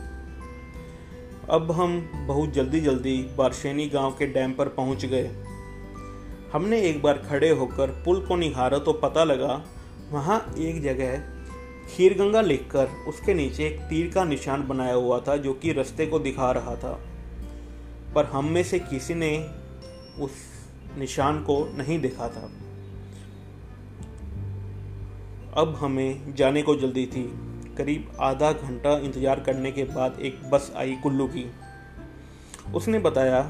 अब 1.50 1.70
हम 1.72 2.00
बहुत 2.26 2.52
जल्दी 2.52 2.80
जल्दी 2.80 3.16
बारशेनी 3.38 3.86
गाँव 3.88 4.10
के 4.10 4.26
डैम 4.26 4.52
पर 4.52 4.68
पहुँच 4.68 5.04
गए। 5.04 5.30
हमने 6.52 6.80
एक 6.80 7.02
बार 7.02 7.18
खड़े 7.18 7.50
होकर 7.50 7.90
पुल 8.04 8.20
को 8.20 8.36
निहारा 8.36 8.78
तो 8.78 8.92
पता 8.92 9.24
लगा, 9.24 9.62
वहाँ 10.10 10.54
एक 10.58 10.82
जगह 10.82 11.31
खीर 11.88 12.14
गंगा 12.18 12.40
लिखकर 12.40 12.88
उसके 13.08 13.34
नीचे 13.34 13.66
एक 13.66 13.80
तीर 13.80 14.10
का 14.14 14.24
निशान 14.24 14.66
बनाया 14.68 14.94
हुआ 14.94 15.18
था 15.20 15.36
जो 15.36 15.52
कि 15.54 15.72
रास्ते 15.72 16.06
को 16.06 16.18
दिखा 16.18 16.50
रहा 16.52 16.74
था। 16.76 16.92
पर 18.14 18.24
हम 18.24 18.44
में 18.44 18.62
से 18.62 18.78
किसी 18.78 19.14
ने 19.14 19.36
उस 20.20 20.30
निशान 20.98 21.42
को 21.42 21.56
नहीं 21.76 21.98
देखा 22.00 22.28
था। 22.28 22.50
अब 25.56 25.74
हमें 25.74 26.34
जाने 26.34 26.62
को 26.62 26.74
जल्दी 26.76 27.06
थी। 27.06 27.22
करीब 27.76 28.12
आधा 28.20 28.52
घंटा 28.52 28.96
इंतज़ार 28.98 29.40
करने 29.40 29.72
के 29.72 29.84
बाद 29.84 30.18
एक 30.20 30.40
बस 30.50 30.72
आई 30.76 30.96
कुल्लू 31.02 31.26
की। 31.26 31.44
उसने 32.74 32.98
बताया, 32.98 33.40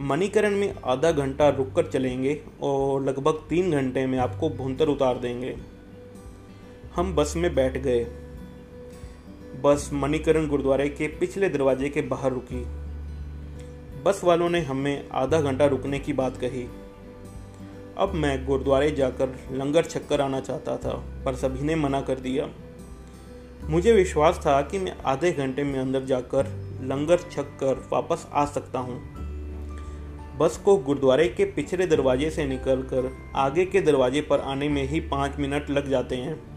मणिकरण 0.00 0.56
में 0.56 0.74
आधा 0.84 1.10
घंटा 1.12 1.48
रुक 1.48 1.72
कर 1.76 1.86
चलेंगे 1.86 2.40
और 2.62 3.02
लगभग 3.04 3.44
तीन 3.48 3.70
घंटे 3.72 4.06
में 4.06 4.18
आपको 4.18 4.50
भुंतर 4.50 4.88
उतार 4.88 5.18
देंगे। 5.18 5.56
हम 6.96 7.14
बस 7.14 7.34
में 7.36 7.54
बैठ 7.54 7.76
गए। 7.76 8.04
बस 9.62 9.90
मणिकरण 9.92 10.48
गुरुद्वारे 10.48 10.88
के 10.88 11.06
पिछले 11.06 11.48
दरवाजे 11.48 11.88
के 11.88 12.02
बाहर 12.02 12.32
रुकी। 12.32 12.64
बस 14.02 14.20
वालों 14.24 14.50
ने 14.50 14.60
हमें 14.60 15.08
आधा 15.12 15.40
घंटा 15.40 15.66
रुकने 15.66 15.98
की 15.98 16.12
बात 16.12 16.36
कही। 16.36 16.66
अब 17.98 18.12
मैं 18.14 18.46
गुरुद्वारे 18.46 18.90
जाकर 18.90 19.28
लंगर 19.52 19.84
छक्कर 19.84 20.20
आना 20.20 20.40
चाहता 20.40 20.76
था, 20.76 21.22
पर 21.24 21.34
सभी 21.34 21.62
ने 21.62 21.74
मना 21.74 22.00
कर 22.00 22.14
दिया। 22.14 22.48
मुझे 23.70 23.92
विश्वास 23.92 24.38
था 24.38 24.62
कि 24.62 24.78
मैं 24.78 24.96
आधे 25.06 25.32
घंटे 25.32 25.64
में 25.64 25.78
अंदर 25.80 26.04
जाकर 26.04 26.46
लंगर 26.82 27.16
छक 27.16 27.44
कर 27.44 27.88
वापस 27.92 28.26
आ 28.32 28.44
सकता 28.44 28.78
हूँ। 28.78 29.00
बस 30.38 30.56
को 30.56 30.76
गुरुद्वारे 30.76 31.28
के 31.28 31.44
पिछले 31.44 31.86
दरवाजे 31.86 32.30
से 32.30 32.46
निकलकर 32.46 33.16
आगे 33.36 33.64
के 33.64 33.80
दरवाजे 33.80 34.20
पर 34.20 34.40
आने 34.40 34.68
में 34.68 34.88
ही 34.88 35.00
पाँच 35.00 35.36
मिनट 35.38 35.70
लग 35.70 35.88
जाते 35.88 36.16
हैं। 36.16 36.49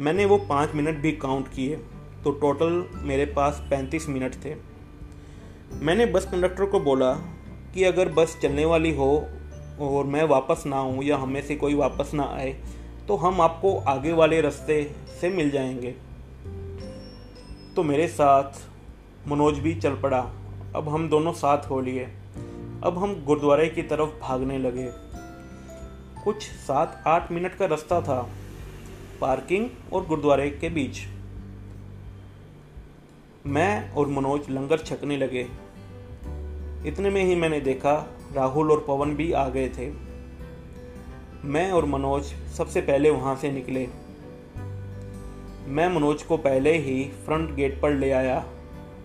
मैंने 0.00 0.24
वो 0.24 0.38
पाँच 0.38 0.74
मिनट 0.74 0.98
भी 0.98 1.12
काउंट 1.12 1.48
किए 1.48 1.76
तो 2.24 2.30
टोटल 2.30 2.88
मेरे 2.94 3.24
पास 3.26 3.66
पैंतीस 3.70 4.08
मिनट 4.08 4.34
थे। 4.44 4.54
मैंने 5.72 6.06
बस 6.06 6.24
कंडक्टर 6.24 6.66
को 6.66 6.80
बोला 6.80 7.12
कि 7.74 7.84
अगर 7.84 8.08
बस 8.08 8.38
चलने 8.42 8.64
वाली 8.64 8.94
हो 8.96 9.26
और 9.80 10.04
मैं 10.04 10.24
वापस 10.24 10.64
ना 10.66 10.76
आऊँ 10.76 11.04
या 11.04 11.16
हमें 11.16 11.42
से 11.42 11.56
कोई 11.56 11.74
वापस 11.74 12.10
ना 12.14 12.22
आए 12.22 12.52
तो 13.08 13.16
हम 13.16 13.40
आपको 13.40 13.78
आगे 13.78 14.12
वाले 14.12 14.40
रास्ते 14.40 14.94
से 15.20 15.28
मिल 15.28 15.50
जाएँगे। 15.50 15.94
तो 17.76 17.82
मेरे 17.82 18.08
साथ 18.08 18.50
मनोज 19.28 19.58
भी 19.58 19.74
चल 19.74 19.94
पड़ा। 19.94 20.20
अब 20.76 20.88
हम 20.88 21.08
दोनों 21.08 21.32
साथ 21.32 21.70
हो 21.70 21.80
लिए। 21.80 22.04
अब 22.84 22.98
हम 22.98 23.24
गुरुद्वारे 23.24 23.68
की 23.68 23.82
तरफ़ 23.82 24.20
भागने 24.20 24.58
लगे। 24.58 24.88
कुछ 26.24 26.42
सात 26.42 27.02
आठ 27.06 27.32
मिनट 27.32 27.54
का 27.54 27.66
रास्ता 27.66 28.00
था। 28.00 28.28
पार्किंग 29.20 29.68
और 29.92 30.06
गुरुद्वारे 30.06 30.50
के 30.50 30.68
बीच। 30.68 30.98
मैं 33.46 33.90
और 33.92 34.08
मनोज 34.08 34.50
लंगर 34.50 34.78
छकने 34.78 35.16
लगे। 35.16 35.46
इतने 36.86 37.10
में 37.10 37.24
ही 37.24 37.34
मैंने 37.34 37.60
देखा 37.60 37.94
राहुल 38.34 38.70
और 38.72 38.84
पवन 38.88 39.14
भी 39.16 39.32
आ 39.32 39.48
गए 39.48 39.68
थे। 39.68 39.90
मैं 41.44 41.70
और 41.72 41.84
मनोज 41.84 42.24
सबसे 42.56 42.80
पहले 42.80 43.10
वहाँ 43.10 43.36
से 43.36 43.50
निकले। 43.52 43.86
मैं 45.66 45.88
मनोज 45.88 46.22
को 46.22 46.36
पहले 46.36 46.76
ही 46.78 47.04
फ्रंट 47.26 47.54
गेट 47.54 47.80
पर 47.80 47.90
ले 47.90 48.10
आया 48.10 48.38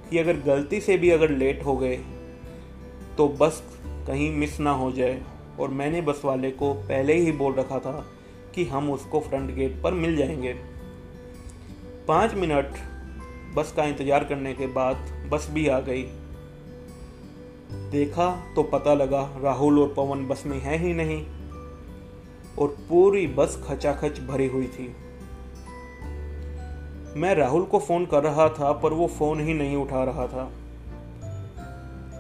कि 0.09 0.17
अगर 0.17 0.37
गलती 0.37 0.81
से 0.81 0.97
भी 0.97 1.09
अगर 1.09 1.29
लेट 1.29 1.65
हो 1.65 1.77
गए 1.77 1.97
तो 3.17 3.27
बस 3.27 3.63
कहीं 4.07 4.31
मिस 4.31 4.59
ना 4.59 4.71
हो 4.71 4.91
जाए। 4.91 5.21
और 5.59 5.69
मैंने 5.69 6.01
बस 6.01 6.21
वाले 6.25 6.51
को 6.51 6.73
पहले 6.73 7.13
ही 7.13 7.31
बोल 7.31 7.53
रखा 7.53 7.79
था 7.79 8.12
कि 8.55 8.65
हम 8.65 8.91
उसको 8.91 9.19
फ्रंट 9.19 9.53
गेट 9.55 9.81
पर 9.83 9.93
मिल 9.93 10.15
जाएँगे। 10.15 10.53
पाँच 12.07 12.33
मिनट 12.33 12.73
बस 13.55 13.71
का 13.71 13.83
इंतज़ार 13.83 14.23
करने 14.23 14.53
के 14.53 14.67
बाद 14.67 15.11
बस 15.31 15.47
भी 15.51 15.67
आ 15.67 15.79
गई। 15.79 16.03
देखा 17.91 18.29
तो 18.55 18.63
पता 18.63 18.93
लगा 18.93 19.21
राहुल 19.41 19.79
और 19.79 19.93
पवन 19.97 20.25
बस 20.27 20.43
में 20.45 20.59
है 20.59 20.77
ही 20.77 20.93
नहीं 20.93 21.21
और 22.57 22.75
पूरी 22.89 23.27
बस 23.27 23.61
खचाखच 23.67 24.19
भरी 24.19 24.47
हुई 24.47 24.67
थी। 24.67 24.87
मैं 27.15 27.33
राहुल 27.35 27.63
को 27.63 27.79
फ़ोन 27.79 28.05
कर 28.05 28.23
रहा 28.23 28.47
था, 28.49 28.71
पर 28.71 28.93
वो 28.93 29.07
फ़ोन 29.07 29.39
ही 29.39 29.53
नहीं 29.53 29.75
उठा 29.75 30.03
रहा 30.03 30.27
था। 30.27 30.51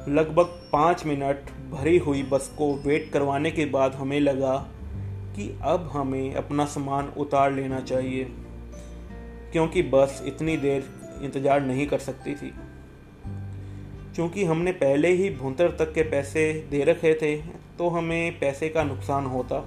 लगभग 0.07 0.45
पाँच 0.71 1.05
मिनट 1.05 1.49
भरी 1.71 1.97
हुई 1.97 2.23
बस 2.23 2.51
को 2.57 2.73
वेट 2.75 3.11
करवाने 3.11 3.51
के 3.51 3.65
बाद 3.65 3.95
हमें 3.95 4.19
लगा 4.19 4.55
कि 5.35 5.49
अब 5.63 5.89
हमें 5.93 6.33
अपना 6.35 6.65
सामान 6.65 7.07
उतार 7.17 7.51
लेना 7.51 7.79
चाहिए, 7.81 8.23
क्योंकि 9.51 9.81
बस 9.83 10.21
इतनी 10.25 10.57
देर 10.57 10.89
इंतज़ार 11.23 11.61
नहीं 11.61 11.87
कर 11.87 11.99
सकती 11.99 12.35
थी। 12.35 12.53
क्योंकि 14.15 14.43
हमने 14.45 14.71
पहले 14.71 15.11
ही 15.11 15.29
भुंतर 15.29 15.71
तक 15.71 15.93
के 15.93 16.03
पैसे 16.09 16.51
दे 16.71 16.83
रखे 16.83 17.13
थे 17.13 17.35
तो 17.77 17.87
हमें 17.89 18.39
पैसे 18.39 18.69
का 18.69 18.83
नुकसान 18.83 19.25
होता। 19.25 19.59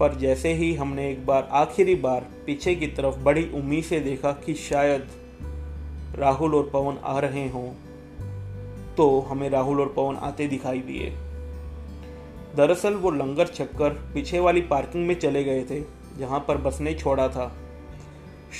पर 0.00 0.14
जैसे 0.18 0.52
ही 0.52 0.74
हमने 0.74 1.10
एक 1.10 1.24
बार, 1.26 1.48
आखिरी 1.52 1.94
बार 1.94 2.26
पीछे 2.46 2.74
की 2.74 2.86
तरफ़ 2.86 3.18
बड़ी 3.18 3.48
उम्मीद 3.54 3.84
से 3.84 4.00
देखा 4.00 4.32
कि 4.46 4.54
शायद 4.54 5.08
राहुल 6.18 6.54
और 6.54 6.70
पवन 6.72 6.98
आ 7.04 7.18
रहे 7.18 7.48
हों 7.48 7.68
तो 8.96 9.20
हमें 9.20 9.48
राहुल 9.50 9.80
और 9.80 9.92
पवन 9.96 10.16
आते 10.22 10.46
दिखाई 10.46 10.80
दिए। 10.80 11.10
दरअसल 12.56 12.94
वो 12.94 13.10
लंगर 13.10 13.46
छक्कर 13.46 13.90
पीछे 14.14 14.40
वाली 14.40 14.60
पार्किंग 14.60 15.06
में 15.06 15.18
चले 15.18 15.44
गए 15.44 15.62
थे, 15.64 15.80
जहाँ 16.18 16.44
पर 16.48 16.56
बस 16.56 16.80
ने 16.80 16.94
छोड़ा 16.94 17.28
था। 17.28 17.52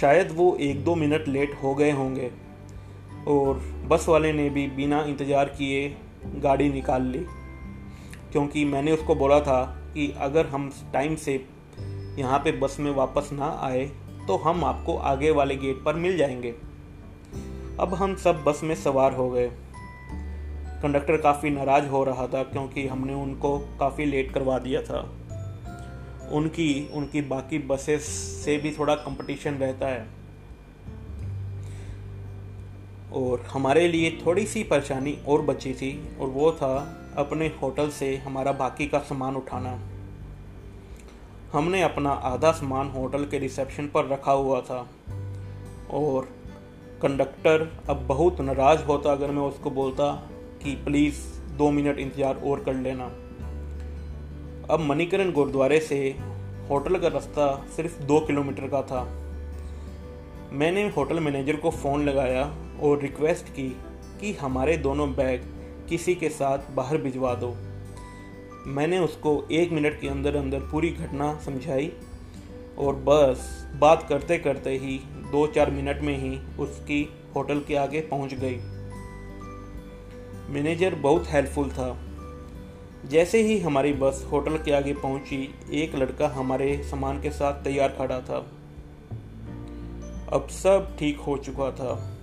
शायद 0.00 0.32
वो 0.32 0.54
एक 0.60 0.84
दो 0.84 0.94
मिनट 0.94 1.28
लेट 1.28 1.54
हो 1.62 1.74
गए 1.74 1.90
होंगे, 1.90 2.30
और 3.28 3.60
बस 3.88 4.08
वाले 4.08 4.32
ने 4.32 4.48
भी 4.50 4.66
बिना 4.66 5.02
इंतज़ार 5.02 5.48
किए 5.48 5.88
गाड़ी 6.36 6.68
निकाल 6.68 7.02
ली। 7.02 7.24
क्योंकि 8.32 8.64
मैंने 8.64 8.92
उसको 8.92 9.14
बोला 9.14 9.40
था 9.40 9.62
कि 9.94 10.12
अगर 10.20 10.46
हम 10.46 10.70
टाइम 10.92 11.16
से 11.16 11.34
यहाँ 12.18 12.38
पे 12.38 12.52
बस 12.52 12.76
में 12.80 12.90
वापस 12.90 13.28
ना 13.32 13.58
आए 13.62 13.84
तो 14.26 14.36
हम 14.36 14.64
आपको 14.64 14.96
आगे 14.96 15.30
वाले 15.30 15.56
गेट 15.56 15.82
पर 15.84 15.94
मिल 15.94 16.16
जाएँगे। 16.16 16.54
अब 17.80 17.94
हम 17.94 18.14
सब 18.14 18.42
बस 18.44 18.60
में 18.64 18.74
सवार 18.74 19.14
हो 19.14 19.28
गए। 19.30 19.50
कंडक्टर 20.82 21.16
काफ़ी 21.16 21.50
नाराज़ 21.50 21.86
हो 21.86 22.04
रहा 22.04 22.26
था 22.26 22.42
क्योंकि 22.42 22.86
हमने 22.86 23.14
उनको 23.14 23.58
काफ़ी 23.58 24.04
लेट 24.04 24.32
करवा 24.32 24.58
दिया 24.58 24.82
था। 24.82 25.12
उनकी 26.32 26.90
उनकी 26.94 27.20
बाकी 27.20 27.58
बसेस 27.58 28.04
से 28.44 28.56
भी 28.56 28.72
थोड़ा 28.78 28.94
कंपटीशन 28.94 29.54
रहता 29.54 29.86
है। 29.86 30.08
और 33.12 33.40
हमारे 33.40 33.88
लिए 33.88 34.22
थोड़ी 34.26 34.46
सी 34.46 34.62
परेशानी 34.62 35.18
और 35.28 35.42
बची 35.42 35.74
थी 35.74 36.16
और 36.20 36.28
वो 36.28 36.52
था 36.52 36.98
अपने 37.16 37.46
होटल 37.46 37.90
से 37.90 38.16
हमारा 38.16 38.52
बाकी 38.52 38.86
का 38.86 38.98
सामान 38.98 39.36
उठाना। 39.36 39.80
हमने 41.52 41.82
अपना 41.82 42.10
आधा 42.10 42.52
सामान 42.52 42.90
होटल 42.90 43.24
के 43.24 43.38
रिसेप्शन 43.38 43.86
पर 43.86 44.08
रखा 44.08 44.32
हुआ 44.32 44.60
था। 44.60 44.88
और 45.90 46.28
कंडक्टर 47.02 47.82
अब 47.90 47.96
बहुत 47.96 48.40
नाराज़ 48.40 48.84
होता 48.84 49.12
अगर 49.12 49.30
मैं 49.30 49.42
उसको 49.42 49.70
बोलता 49.70 50.28
कि 50.62 50.74
प्लीज़ 50.84 51.16
दो 51.58 51.70
मिनट 51.70 51.98
इंतज़ार 51.98 52.36
और 52.36 52.62
कर 52.64 52.74
लेना। 52.74 53.04
अब 54.70 54.80
मणिकरण 54.80 55.32
गुरुद्वारे 55.32 55.80
से 55.80 55.98
होटल 56.70 56.98
का 56.98 57.08
रास्ता 57.08 57.46
सिर्फ़ 57.76 58.02
दो 58.02 58.20
किलोमीटर 58.20 58.68
का 58.68 58.82
था। 58.82 59.02
मैंने 60.52 60.88
होटल 60.88 61.20
मैनेजर 61.20 61.56
को 61.56 61.70
फ़ोन 61.70 62.04
लगाया 62.04 62.44
और 62.82 63.00
रिक्वेस्ट 63.00 63.48
की 63.48 63.68
कि 64.20 64.32
हमारे 64.32 64.76
दोनों 64.76 65.12
बैग 65.14 65.44
किसी 65.88 66.14
के 66.14 66.28
साथ 66.28 66.70
बाहर 66.74 66.98
भिजवा 66.98 67.34
दो। 67.34 67.54
मैंने 68.68 68.98
उसको 68.98 69.30
एक 69.52 69.72
मिनट 69.72 70.00
के 70.00 70.08
अंदर 70.08 70.36
अंदर 70.36 70.60
पूरी 70.70 70.90
घटना 70.90 71.34
समझाई 71.44 71.92
और 72.78 72.94
बस 73.06 73.48
बात 73.80 74.06
करते 74.08 74.38
करते 74.38 74.70
ही 74.78 74.98
दो 75.32 75.46
चार 75.46 75.70
मिनट 75.70 76.02
में 76.02 76.16
ही 76.18 76.38
उसकी 76.58 77.02
होटल 77.36 77.60
के 77.60 77.76
आगे 77.76 78.00
पहुँच 78.00 78.34
गई। 78.34 78.56
मैनेजर 80.52 80.94
बहुत 80.94 81.24
हेल्पफुल 81.28 81.70
था। 81.70 82.00
जैसे 83.08 83.42
ही 83.42 83.58
हमारी 83.58 83.92
बस 83.92 84.28
होटल 84.32 84.56
के 84.56 84.72
आगे 84.72 84.94
पहुँची, 84.94 85.54
एक 85.72 85.94
लड़का 85.94 86.28
हमारे 86.28 86.82
सामान 86.90 87.22
के 87.22 87.30
साथ 87.30 87.62
तैयार 87.62 87.88
खड़ा 87.88 88.20
था। 88.20 88.36
अब 90.32 90.48
सब 90.50 90.96
ठीक 90.98 91.20
हो 91.20 91.36
चुका 91.36 91.70
था। 91.70 92.18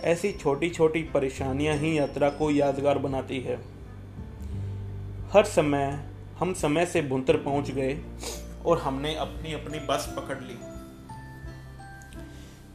ऐसी 0.00 0.32
छोटी 0.32 0.70
छोटी 0.70 1.02
परेशानियाँ 1.02 1.76
ही 1.76 1.98
यात्रा 1.98 2.30
को 2.30 2.50
यादगार 2.50 2.98
बनाती 2.98 3.40
है। 3.40 3.56
हर 5.32 5.44
समय 5.44 6.10
हम 6.38 6.54
समय 6.54 6.86
से 6.86 7.02
बुनतर 7.02 7.36
पहुँच 7.36 7.70
गए 7.70 7.98
और 8.66 8.78
हमने 8.78 9.14
अपनी 9.14 9.52
अपनी 9.52 9.78
बस 9.78 10.14
पकड़ 10.16 10.38
ली। 10.38 10.54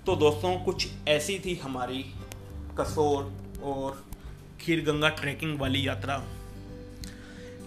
तो 0.06 0.16
दोस्तों, 0.16 0.60
कुछ 0.60 0.88
ऐसी 1.08 1.42
थी 1.46 1.56
हमारी 1.56 2.06
कसोर 2.80 3.34
और 3.64 4.09
खीर 4.62 4.84
गंगा 4.84 5.10
ट्रैकिंग 5.10 5.60
वाली 5.60 5.88
यात्रा। 5.88 6.18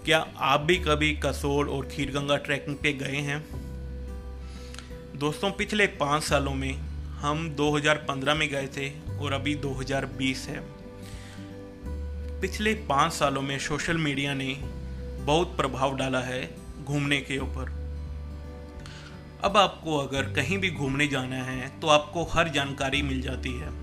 क्या 0.04 0.18
आप 0.36 0.60
भी 0.60 0.76
कभी 0.76 1.12
कसोर 1.16 1.68
और 1.68 1.86
खीर 1.86 2.10
गंगा 2.10 2.36
ट्रैकिंग 2.36 2.76
पे 2.76 2.92
गए 2.92 3.16
हैं? 3.16 3.44
दोस्तों, 5.18 5.50
पिछले 5.50 5.86
पाँच 5.86 6.22
सालों 6.22 6.54
में 6.54 6.72
हम 7.18 7.50
2015 7.50 8.34
में 8.34 8.48
गए 8.48 8.66
थे 8.66 8.90
और 9.18 9.32
अभी 9.32 9.54
2020 9.54 10.46
है। 10.48 10.60
पिछले 12.40 12.74
पाँच 12.74 13.12
सालों 13.12 13.42
में 13.42 13.58
सोशल 13.58 13.96
मीडिया 13.96 14.34
ने 14.34 14.54
बहुत 15.24 15.56
प्रभाव 15.56 15.96
डाला 15.96 16.20
है 16.20 16.54
घूमने 16.84 17.20
के 17.20 17.38
ऊपर। 17.38 17.70
अब 19.44 19.56
आपको 19.56 19.96
अगर 19.98 20.32
कहीं 20.32 20.58
भी 20.58 20.70
घूमने 20.70 21.06
जाना 21.08 21.36
है 21.36 21.80
तो 21.80 21.86
आपको 21.88 22.24
हर 22.24 22.48
जानकारी 22.48 23.02
मिल 23.02 23.22
जाती 23.22 23.52
है। 23.52 23.81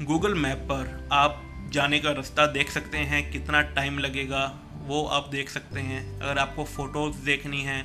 गूगल 0.00 0.34
मैप 0.34 0.58
पर 0.62 1.08
आप 1.12 1.40
जाने 1.72 1.98
का 1.98 2.10
रास्ता 2.12 2.46
देख 2.46 2.70
सकते 2.70 2.98
हैं, 2.98 3.30
कितना 3.30 3.60
टाइम 3.70 3.98
लगेगा, 3.98 4.44
वो 4.82 5.02
आप 5.04 5.28
देख 5.28 5.48
सकते 5.50 5.80
हैं। 5.80 6.20
अगर 6.20 6.38
आपको 6.38 6.64
फ़ोटोज़ 6.66 7.16
देखनी 7.24 7.62
है 7.62 7.82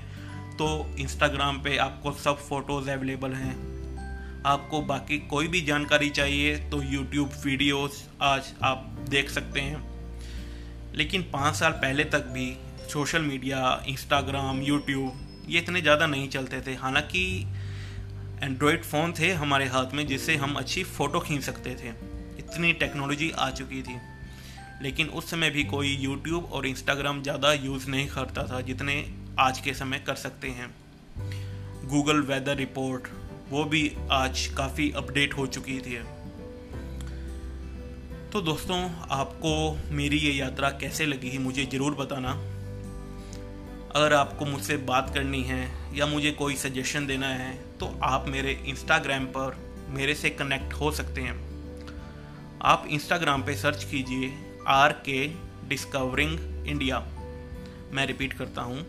तो 0.57 0.68
इंस्टाग्राम 0.99 1.57
पे 1.59 1.78
आपको 1.78 2.11
सब 2.14 2.38
फ़ोटोज़ 2.39 2.89
अवेलेबल 2.91 3.34
हैं। 3.34 3.55
आपको 4.45 4.82
बाकी 4.84 5.18
कोई 5.28 5.47
भी 5.47 5.61
जानकारी 5.61 6.09
चाहिए 6.09 6.55
तो 6.70 6.82
यूट्यूब 6.84 7.32
वीडियोस 7.45 8.07
आज 8.22 8.53
आप 8.64 8.86
देख 9.09 9.30
सकते 9.30 9.59
हैं। 9.59 9.84
लेकिन 10.95 11.22
पाँच 11.24 11.55
साल 11.55 11.72
पहले 11.74 12.03
तक 12.05 12.26
भी 12.30 12.55
सोशल 12.89 13.22
मीडिया 13.22 13.84
इंस्टाग्राम 13.88 14.61
यूट्यूब 14.61 15.45
ये 15.49 15.59
इतने 15.59 15.82
ज़्यादा 15.82 16.07
नहीं 16.07 16.30
चलते 16.30 16.61
थे। 16.61 16.76
हालाँकि 16.76 17.26
एंड्रॉयड 18.44 18.84
फ़ोन 18.84 19.14
थे 19.20 19.32
हमारे 19.32 19.66
हाथ 19.66 19.94
में, 19.94 20.08
जिससे 20.08 20.36
हम 20.36 20.54
अच्छी 20.54 20.84
फ़ोटो 20.84 21.20
खींच 21.20 21.44
सकते 21.44 21.70
थे। 21.70 21.89
इतनी 22.39 22.74
टेक्नोलॉजी 22.74 23.32
आ 23.32 23.50
चुकी 23.52 23.82
थी। 23.82 23.96
लेकिन 24.82 25.08
उस 25.08 25.30
समय 25.32 25.50
भी 25.50 25.64
कोई 25.64 25.96
यूट्यूब 25.96 26.46
और 26.46 26.66
इंस्टाग्राम 26.66 27.22
ज़्यादा 27.24 27.54
यूज़ 27.54 27.89
नहीं 27.89 28.08
करता 28.08 28.44
था, 28.44 28.62
जितने 28.62 29.14
आज 29.39 29.60
के 29.60 29.74
समय 29.74 30.00
कर 30.00 30.16
सकते 30.16 30.48
हैं। 30.48 30.76
गूगल 31.86 32.22
वेदर 32.22 32.56
रिपोर्ट 32.56 33.08
वो 33.50 33.64
भी 33.64 33.91
आज 34.12 34.46
काफ़ी 34.48 34.91
अपडेट 34.91 35.34
हो 35.34 35.48
चुकी 35.48 35.80
थी। 35.80 35.98
तो 38.32 38.41
दोस्तों, 38.41 38.89
आपको 39.10 39.80
मेरी 39.91 40.18
ये 40.18 40.32
यात्रा 40.32 40.70
कैसे 40.70 41.06
लगी, 41.06 41.38
मुझे 41.38 41.66
ज़रूर 41.66 41.96
बताना। 41.96 42.32
अगर 43.96 44.14
आपको 44.14 44.46
मुझसे 44.46 44.78
बात 44.78 45.14
करनी 45.14 45.44
है 45.44 45.72
या 45.94 46.06
मुझे 46.06 46.32
कोई 46.32 46.56
सजेशन 46.56 47.08
देना 47.08 47.28
है 47.28 47.72
तो 47.84 47.99
आप 48.03 48.27
मेरे 48.27 48.63
इंस्टाग्राम 48.65 49.25
पर 49.25 49.57
मेरे 49.89 50.15
से 50.15 50.29
कनेक्ट 50.29 50.73
हो 50.73 50.91
सकते 50.91 51.21
हैं। 51.21 51.36
आप 52.61 52.88
इंस्टाग्राम 52.89 53.43
पे 53.43 53.55
सर्च 53.55 53.84
कीजिए 53.84 54.34
आर 54.67 54.91
के 54.91 55.27
डिस्कवरिंग 55.67 56.67
इंडिया 56.67 56.99
मैं 57.91 58.05
रिपीट 58.05 58.34
करता 58.34 58.61
हूँ 58.61 58.79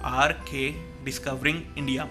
R 0.00 0.32
K 0.32 0.70
discovering 1.04 1.62
India 1.78 2.02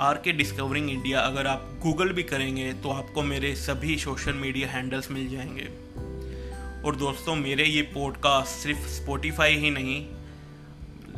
R 0.00 0.14
K 0.14 0.32
discovering 0.32 0.90
India 0.90 1.20
अगर 1.20 1.46
आप 1.46 1.78
गूगल 1.82 2.12
भी 2.12 2.22
करेंगे 2.22 2.72
तो 2.72 2.90
आपको 2.90 3.22
मेरे 3.22 3.56
सभी 3.56 3.98
सोशल 3.98 4.32
मीडिया 4.32 4.68
हैंडल्स 4.68 5.10
मिल 5.10 5.30
जाएँगे। 5.30 5.66
और 6.82 6.96
दोस्तों, 6.96 7.36
मेरे 7.36 7.64
ये 7.64 7.82
पॉडकास्ट 7.82 8.50
सिर्फ़ 8.50 8.88
स्पॉटिफाई 8.88 9.56
ही 9.56 9.70
नहीं, 9.70 10.06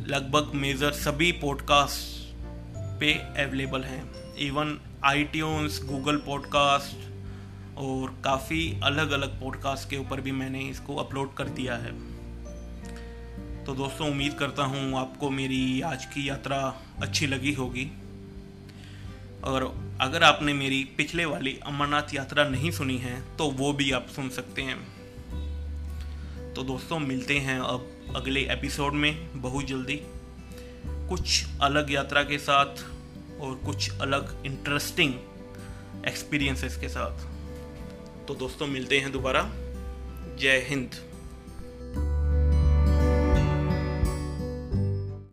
लगभग 0.07 0.55
मेजर 0.55 0.93
सभी 0.93 1.33
पॉडकास्ट 1.33 2.20
पे 3.01 3.13
अवेलेबल 3.13 3.83
हैं. 3.83 4.03
इवन 4.37 4.79
आई 5.05 5.25
गूगल 5.35 6.17
पॉडकास्ट 6.17 7.79
और 7.79 8.21
काफ़ी 8.25 8.81
अलग 8.85 9.11
अलग 9.11 9.41
पॉडकास्ट 9.41 9.91
के 9.91 9.97
ऊपर 9.97 10.21
भी 10.21 10.33
मैंने 10.33 10.61
इसको 10.61 10.97
अपलोड 10.97 11.35
कर 11.35 11.49
दिया 11.49 11.77
है. 11.77 11.93
तो 13.65 13.75
दोस्तों, 13.75 14.11
उम्मीद 14.11 14.35
करता 14.35 14.63
हूँ 14.63 14.99
आपको 14.99 15.31
मेरी 15.31 15.81
आज 15.81 16.05
की 16.05 16.29
यात्रा 16.29 16.59
अच्छी 17.03 17.27
लगी 17.27 17.53
होगी. 17.53 17.91
और 19.45 19.65
अगर 20.01 20.23
आपने 20.23 20.53
मेरी 20.53 20.85
पिछले 20.85 21.25
वाली 21.25 21.59
अमरनाथ 21.67 22.15
यात्रा 22.15 22.49
नहीं 22.49 22.71
सुनी 22.71 22.99
है 22.99 23.37
तो 23.37 23.51
वो 23.51 23.73
भी 23.73 23.91
आप 23.91 24.07
सुन 24.09 24.29
सकते 24.29 24.63
हैं. 24.63 24.79
तो 26.55 26.63
दोस्तों, 26.63 26.99
मिलते 26.99 27.39
हैं 27.39 27.59
अब 27.61 28.13
अगले 28.17 28.41
एपिसोड 28.41 28.93
में. 28.93 29.43
बहुत 29.43 29.65
जल्दी. 29.65 30.01
कुछ 31.11 31.45
अलग 31.63 31.93
यात्रा 31.93 32.23
के 32.23 32.39
साथ 32.39 32.85
और 33.41 33.55
कुछ 33.55 34.01
अलग 34.01 34.43
इंटरेस्टिंग 34.47 35.15
एक्सपीरियंसेस 36.09 36.77
के 36.77 36.89
साथ। 36.89 37.19
तो 38.29 38.35
दोस्तों, 38.35 38.67
मिलते 38.67 38.99
हैं 38.99 39.13
दोबारा। 39.13 39.51
जय 40.37 40.67
हिंद। 40.69 41.10